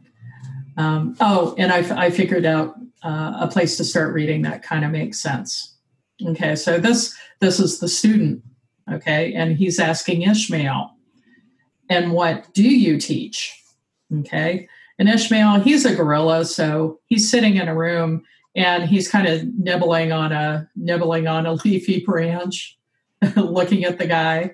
um, 0.78 1.16
oh, 1.20 1.56
and 1.58 1.72
I, 1.72 2.06
I 2.06 2.10
figured 2.10 2.46
out 2.46 2.76
uh, 3.04 3.38
a 3.40 3.48
place 3.48 3.78
to 3.78 3.84
start 3.84 4.14
reading 4.14 4.42
that 4.44 4.64
kind 4.64 4.84
of 4.84 4.92
makes 4.92 5.20
sense. 5.20 5.76
Okay, 6.26 6.56
so 6.56 6.78
this 6.78 7.16
this 7.40 7.60
is 7.60 7.80
the 7.80 7.88
student, 7.88 8.44
okay, 8.92 9.34
and 9.34 9.56
he's 9.56 9.80
asking 9.80 10.24
Ishmael, 10.24 10.92
and 11.90 12.12
what 12.12 12.54
do 12.54 12.64
you 12.64 12.98
teach? 13.00 13.58
Okay, 14.20 14.68
and 14.98 15.08
Ishmael, 15.08 15.62
he's 15.62 15.86
a 15.86 15.96
gorilla, 15.96 16.44
so 16.44 17.00
he's 17.06 17.30
sitting 17.30 17.56
in 17.56 17.70
a 17.70 17.76
room 17.76 18.24
and 18.56 18.84
he's 18.84 19.10
kind 19.10 19.28
of 19.28 19.46
nibbling 19.58 20.12
on 20.12 20.32
a 20.32 20.70
nibbling 20.76 21.28
on 21.28 21.46
a 21.46 21.54
leafy 21.66 22.04
branch, 22.06 22.78
looking 23.36 23.86
at 23.86 23.98
the 23.98 24.08
guy. 24.08 24.54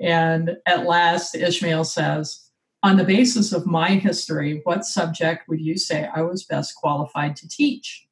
And 0.00 0.56
at 0.66 0.86
last, 0.86 1.34
Ishmael 1.34 1.84
says, 1.84 2.50
On 2.82 2.96
the 2.96 3.04
basis 3.04 3.52
of 3.52 3.66
my 3.66 3.90
history, 3.90 4.60
what 4.64 4.84
subject 4.84 5.48
would 5.48 5.60
you 5.60 5.78
say 5.78 6.08
I 6.14 6.22
was 6.22 6.44
best 6.44 6.74
qualified 6.74 7.36
to 7.36 7.48
teach? 7.48 8.06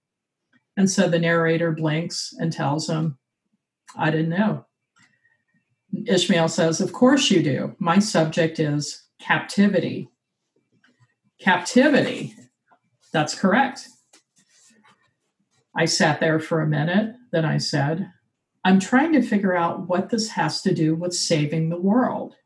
And 0.79 0.89
so 0.89 1.09
the 1.09 1.19
narrator 1.19 1.73
blinks 1.73 2.33
and 2.39 2.53
tells 2.53 2.89
him, 2.89 3.19
I 3.97 4.13
didn't 4.13 4.29
know. 4.29 4.65
Ishmael 6.07 6.49
says, 6.49 6.81
Of 6.81 6.93
course 6.93 7.33
you 7.33 7.43
do. 7.43 7.75
My 7.81 7.99
subject 7.99 8.61
is 8.61 9.03
captivity. 9.21 10.09
Captivity. 11.41 12.37
That's 13.13 13.35
correct. 13.35 13.89
I 15.77 15.87
sat 15.87 16.21
there 16.21 16.39
for 16.39 16.61
a 16.61 16.69
minute. 16.69 17.17
Then 17.33 17.45
I 17.45 17.59
said, 17.59 18.13
I'm 18.65 18.79
trying 18.79 19.13
to 19.15 19.23
figure 19.23 19.57
out 19.57 19.89
what 19.89 20.11
this 20.11 20.29
has 20.31 20.63
to 20.63 20.73
do 20.73 20.95
with 20.95 21.13
saving 21.13 21.71
the 21.71 21.81
world. 21.81 22.37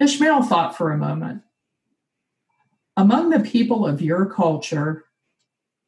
Ishmael 0.00 0.42
thought 0.42 0.76
for 0.76 0.90
a 0.90 0.98
moment. 0.98 1.42
Among 2.96 3.30
the 3.30 3.40
people 3.40 3.86
of 3.86 4.02
your 4.02 4.26
culture, 4.26 5.04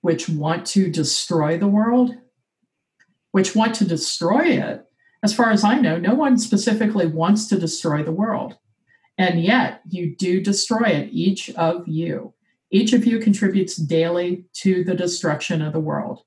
which 0.07 0.29
want 0.29 0.65
to 0.65 0.89
destroy 0.89 1.59
the 1.59 1.67
world, 1.67 2.15
which 3.33 3.57
want 3.57 3.75
to 3.75 3.85
destroy 3.85 4.45
it, 4.45 4.87
as 5.25 5.35
far 5.35 5.51
as 5.51 5.65
I 5.65 5.81
know, 5.81 5.99
no 5.99 6.15
one 6.15 6.39
specifically 6.39 7.07
wants 7.07 7.49
to 7.49 7.59
destroy 7.59 8.05
the 8.05 8.13
world. 8.13 8.57
And 9.19 9.43
yet 9.43 9.81
you 9.89 10.15
do 10.15 10.41
destroy 10.41 10.91
it, 10.91 11.09
each 11.11 11.51
of 11.57 11.89
you. 11.89 12.35
Each 12.71 12.93
of 12.93 13.05
you 13.05 13.19
contributes 13.19 13.75
daily 13.75 14.45
to 14.63 14.85
the 14.85 14.95
destruction 14.95 15.61
of 15.61 15.73
the 15.73 15.81
world. 15.81 16.23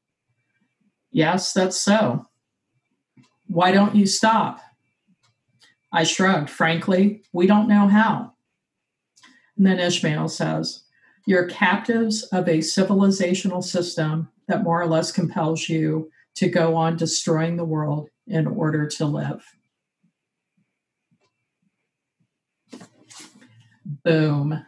Yes, 1.09 1.53
that's 1.53 1.79
so. 1.79 2.27
Why 3.47 3.71
don't 3.71 3.95
you 3.95 4.07
stop? 4.07 4.59
I 5.93 6.03
shrugged. 6.03 6.49
Frankly, 6.49 7.23
we 7.31 7.47
don't 7.47 7.69
know 7.69 7.87
how. 7.87 8.33
And 9.55 9.65
then 9.65 9.79
Ishmael 9.79 10.27
says, 10.27 10.83
You're 11.29 11.45
captives 11.45 12.23
of 12.23 12.47
a 12.47 12.57
civilizational 12.57 13.63
system 13.63 14.29
that 14.47 14.63
more 14.63 14.81
or 14.81 14.87
less 14.87 15.11
compels 15.11 15.69
you 15.69 16.09
to 16.33 16.49
go 16.49 16.75
on 16.75 16.97
destroying 16.97 17.55
the 17.55 17.63
world 17.63 18.09
in 18.25 18.47
order 18.47 18.87
to 18.87 19.05
live. 19.05 19.45
Boom. 24.03 24.65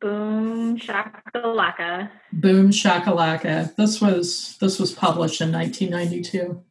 Boom 0.00 0.78
shakalaka. 0.78 2.10
Boom 2.32 2.70
shakalaka. 2.70 3.74
This 3.74 4.00
was 4.00 4.56
this 4.60 4.78
was 4.78 4.92
published 4.92 5.40
in 5.40 5.50
1992. 5.50 6.62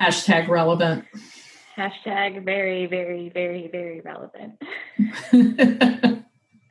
Hashtag 0.00 0.48
relevant. 0.48 1.04
Hashtag 1.76 2.42
very, 2.42 2.86
very, 2.86 3.28
very, 3.28 3.68
very 3.70 4.00
relevant. 4.00 4.62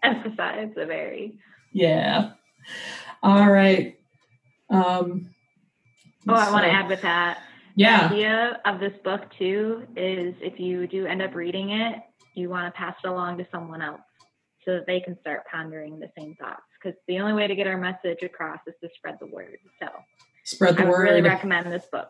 Emphasize 0.06 0.70
the 0.76 0.86
very. 0.86 1.38
Yeah. 1.74 2.32
All 3.24 3.49
right. 3.49 3.97
Um, 4.70 5.30
oh, 6.28 6.34
I 6.34 6.45
so, 6.45 6.51
want 6.51 6.66
to 6.66 6.72
add 6.72 6.88
with 6.88 7.01
that. 7.01 7.39
Yeah. 7.76 8.08
The 8.08 8.16
idea 8.16 8.62
of 8.66 8.80
this 8.80 8.93
book 9.03 9.24
too 9.38 9.84
is 9.95 10.36
if 10.41 10.60
you 10.60 10.88
do 10.88 11.06
end 11.06 11.22
up 11.22 11.36
reading 11.36 11.72
it, 11.72 11.95
you 12.36 12.49
want 12.49 12.74
to 12.74 12.78
pass 12.78 12.95
it 13.03 13.08
along 13.08 13.38
to 13.39 13.47
someone 13.51 13.82
else 13.82 14.01
so 14.64 14.74
that 14.74 14.88
they 14.88 14.99
can 14.99 15.20
start 15.20 15.43
pondering 15.51 15.99
the 15.99 16.10
same 16.18 16.36
thoughts. 16.36 16.64
Because 16.82 16.97
the 17.08 17.20
only 17.20 17.34
way 17.34 17.47
to 17.47 17.56
get 17.56 17.68
our 17.68 17.78
message 17.78 18.24
across 18.24 18.60
is 18.68 18.74
to 18.82 18.89
spread 18.95 19.18
the 19.20 19.28
word. 19.28 19.58
So 19.82 19.88
spread 20.43 20.78
the 20.78 20.84
I 20.84 20.89
word. 20.89 21.08
I 21.08 21.12
really 21.12 21.22
recommend 21.22 21.72
this 21.72 21.86
book. 21.91 22.10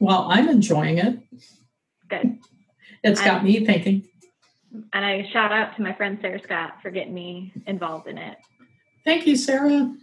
Well, 0.00 0.28
I'm 0.30 0.48
enjoying 0.48 0.98
it. 0.98 1.18
Good. 2.08 2.38
It's 3.02 3.20
got 3.20 3.40
I'm, 3.40 3.44
me 3.44 3.64
thinking. 3.64 4.06
And 4.92 5.04
I 5.04 5.28
shout 5.32 5.52
out 5.52 5.76
to 5.76 5.82
my 5.82 5.94
friend 5.94 6.18
Sarah 6.20 6.40
Scott 6.42 6.74
for 6.82 6.90
getting 6.90 7.14
me 7.14 7.52
involved 7.66 8.06
in 8.06 8.18
it. 8.18 8.36
Thank 9.04 9.26
you, 9.26 9.36
Sarah. 9.36 9.94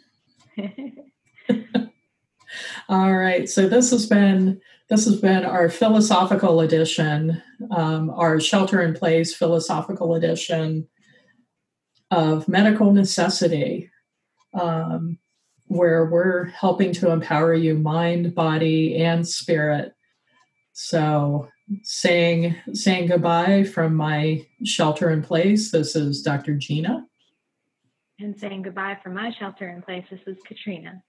All 2.90 3.14
right. 3.14 3.48
So 3.50 3.68
this 3.68 3.92
has 3.92 4.08
been 4.08 4.62
this 4.90 5.06
has 5.06 5.20
been 5.20 5.46
our 5.46 5.70
philosophical 5.70 6.62
edition, 6.62 7.42
um, 7.72 8.12
our 8.12 8.40
shelter 8.40 8.82
in 8.82 8.94
place 8.94 9.36
philosophical 9.36 10.14
edition 10.16 10.88
of 12.12 12.48
medical 12.48 12.94
necessity, 12.94 13.90
um, 14.54 15.18
where 15.66 16.06
we're 16.06 16.46
helping 16.46 16.94
to 16.94 17.12
empower 17.12 17.56
you 17.56 17.76
mind, 17.76 18.36
body, 18.36 18.98
and 18.98 19.28
spirit. 19.28 19.94
So 20.74 21.50
saying 21.84 22.56
saying 22.74 23.08
goodbye 23.08 23.64
from 23.64 23.96
my 23.96 24.46
shelter 24.64 25.10
in 25.10 25.22
place. 25.22 25.72
This 25.72 25.96
is 25.96 26.22
Dr. 26.22 26.56
Gina. 26.56 27.06
And 28.20 28.40
saying 28.40 28.62
goodbye 28.62 28.98
from 29.04 29.16
my 29.16 29.32
shelter 29.38 29.70
in 29.70 29.82
place. 29.82 30.06
This 30.10 30.22
is 30.26 30.38
Katrina 30.46 31.04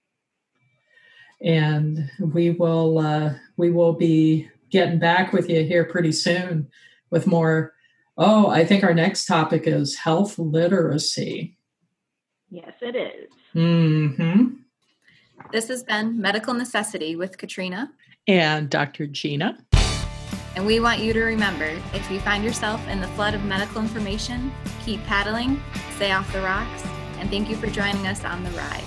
and 1.41 2.09
we 2.19 2.51
will 2.51 2.99
uh, 2.99 3.33
we 3.57 3.69
will 3.69 3.93
be 3.93 4.49
getting 4.69 4.99
back 4.99 5.33
with 5.33 5.49
you 5.49 5.63
here 5.63 5.85
pretty 5.85 6.11
soon 6.11 6.69
with 7.09 7.27
more. 7.27 7.73
Oh, 8.17 8.47
I 8.47 8.65
think 8.65 8.83
our 8.83 8.95
next 8.95 9.25
topic 9.25 9.67
is 9.67 9.95
health 9.95 10.39
literacy. 10.39 11.55
Yes, 12.49 12.73
it 12.81 12.95
is. 12.95 13.29
Mm-hmm. 13.53 14.55
This 15.51 15.67
has 15.67 15.83
been 15.83 16.19
Medical 16.19 16.55
Necessity 16.55 17.15
with 17.15 17.37
Katrina 17.37 17.91
and 18.27 18.69
Dr. 18.69 19.05
Gina. 19.05 19.59
And 20.55 20.65
we 20.65 20.79
want 20.79 20.99
you 20.99 21.13
to 21.13 21.21
remember 21.21 21.77
if 21.93 22.09
you 22.09 22.19
find 22.19 22.43
yourself 22.43 22.85
in 22.87 22.99
the 22.99 23.07
flood 23.09 23.33
of 23.33 23.43
medical 23.43 23.81
information, 23.81 24.51
keep 24.83 25.03
paddling, 25.03 25.61
stay 25.95 26.11
off 26.11 26.31
the 26.33 26.41
rocks, 26.41 26.83
and 27.19 27.29
thank 27.29 27.49
you 27.49 27.55
for 27.55 27.67
joining 27.67 28.07
us 28.07 28.23
on 28.25 28.43
the 28.43 28.51
ride. 28.51 28.83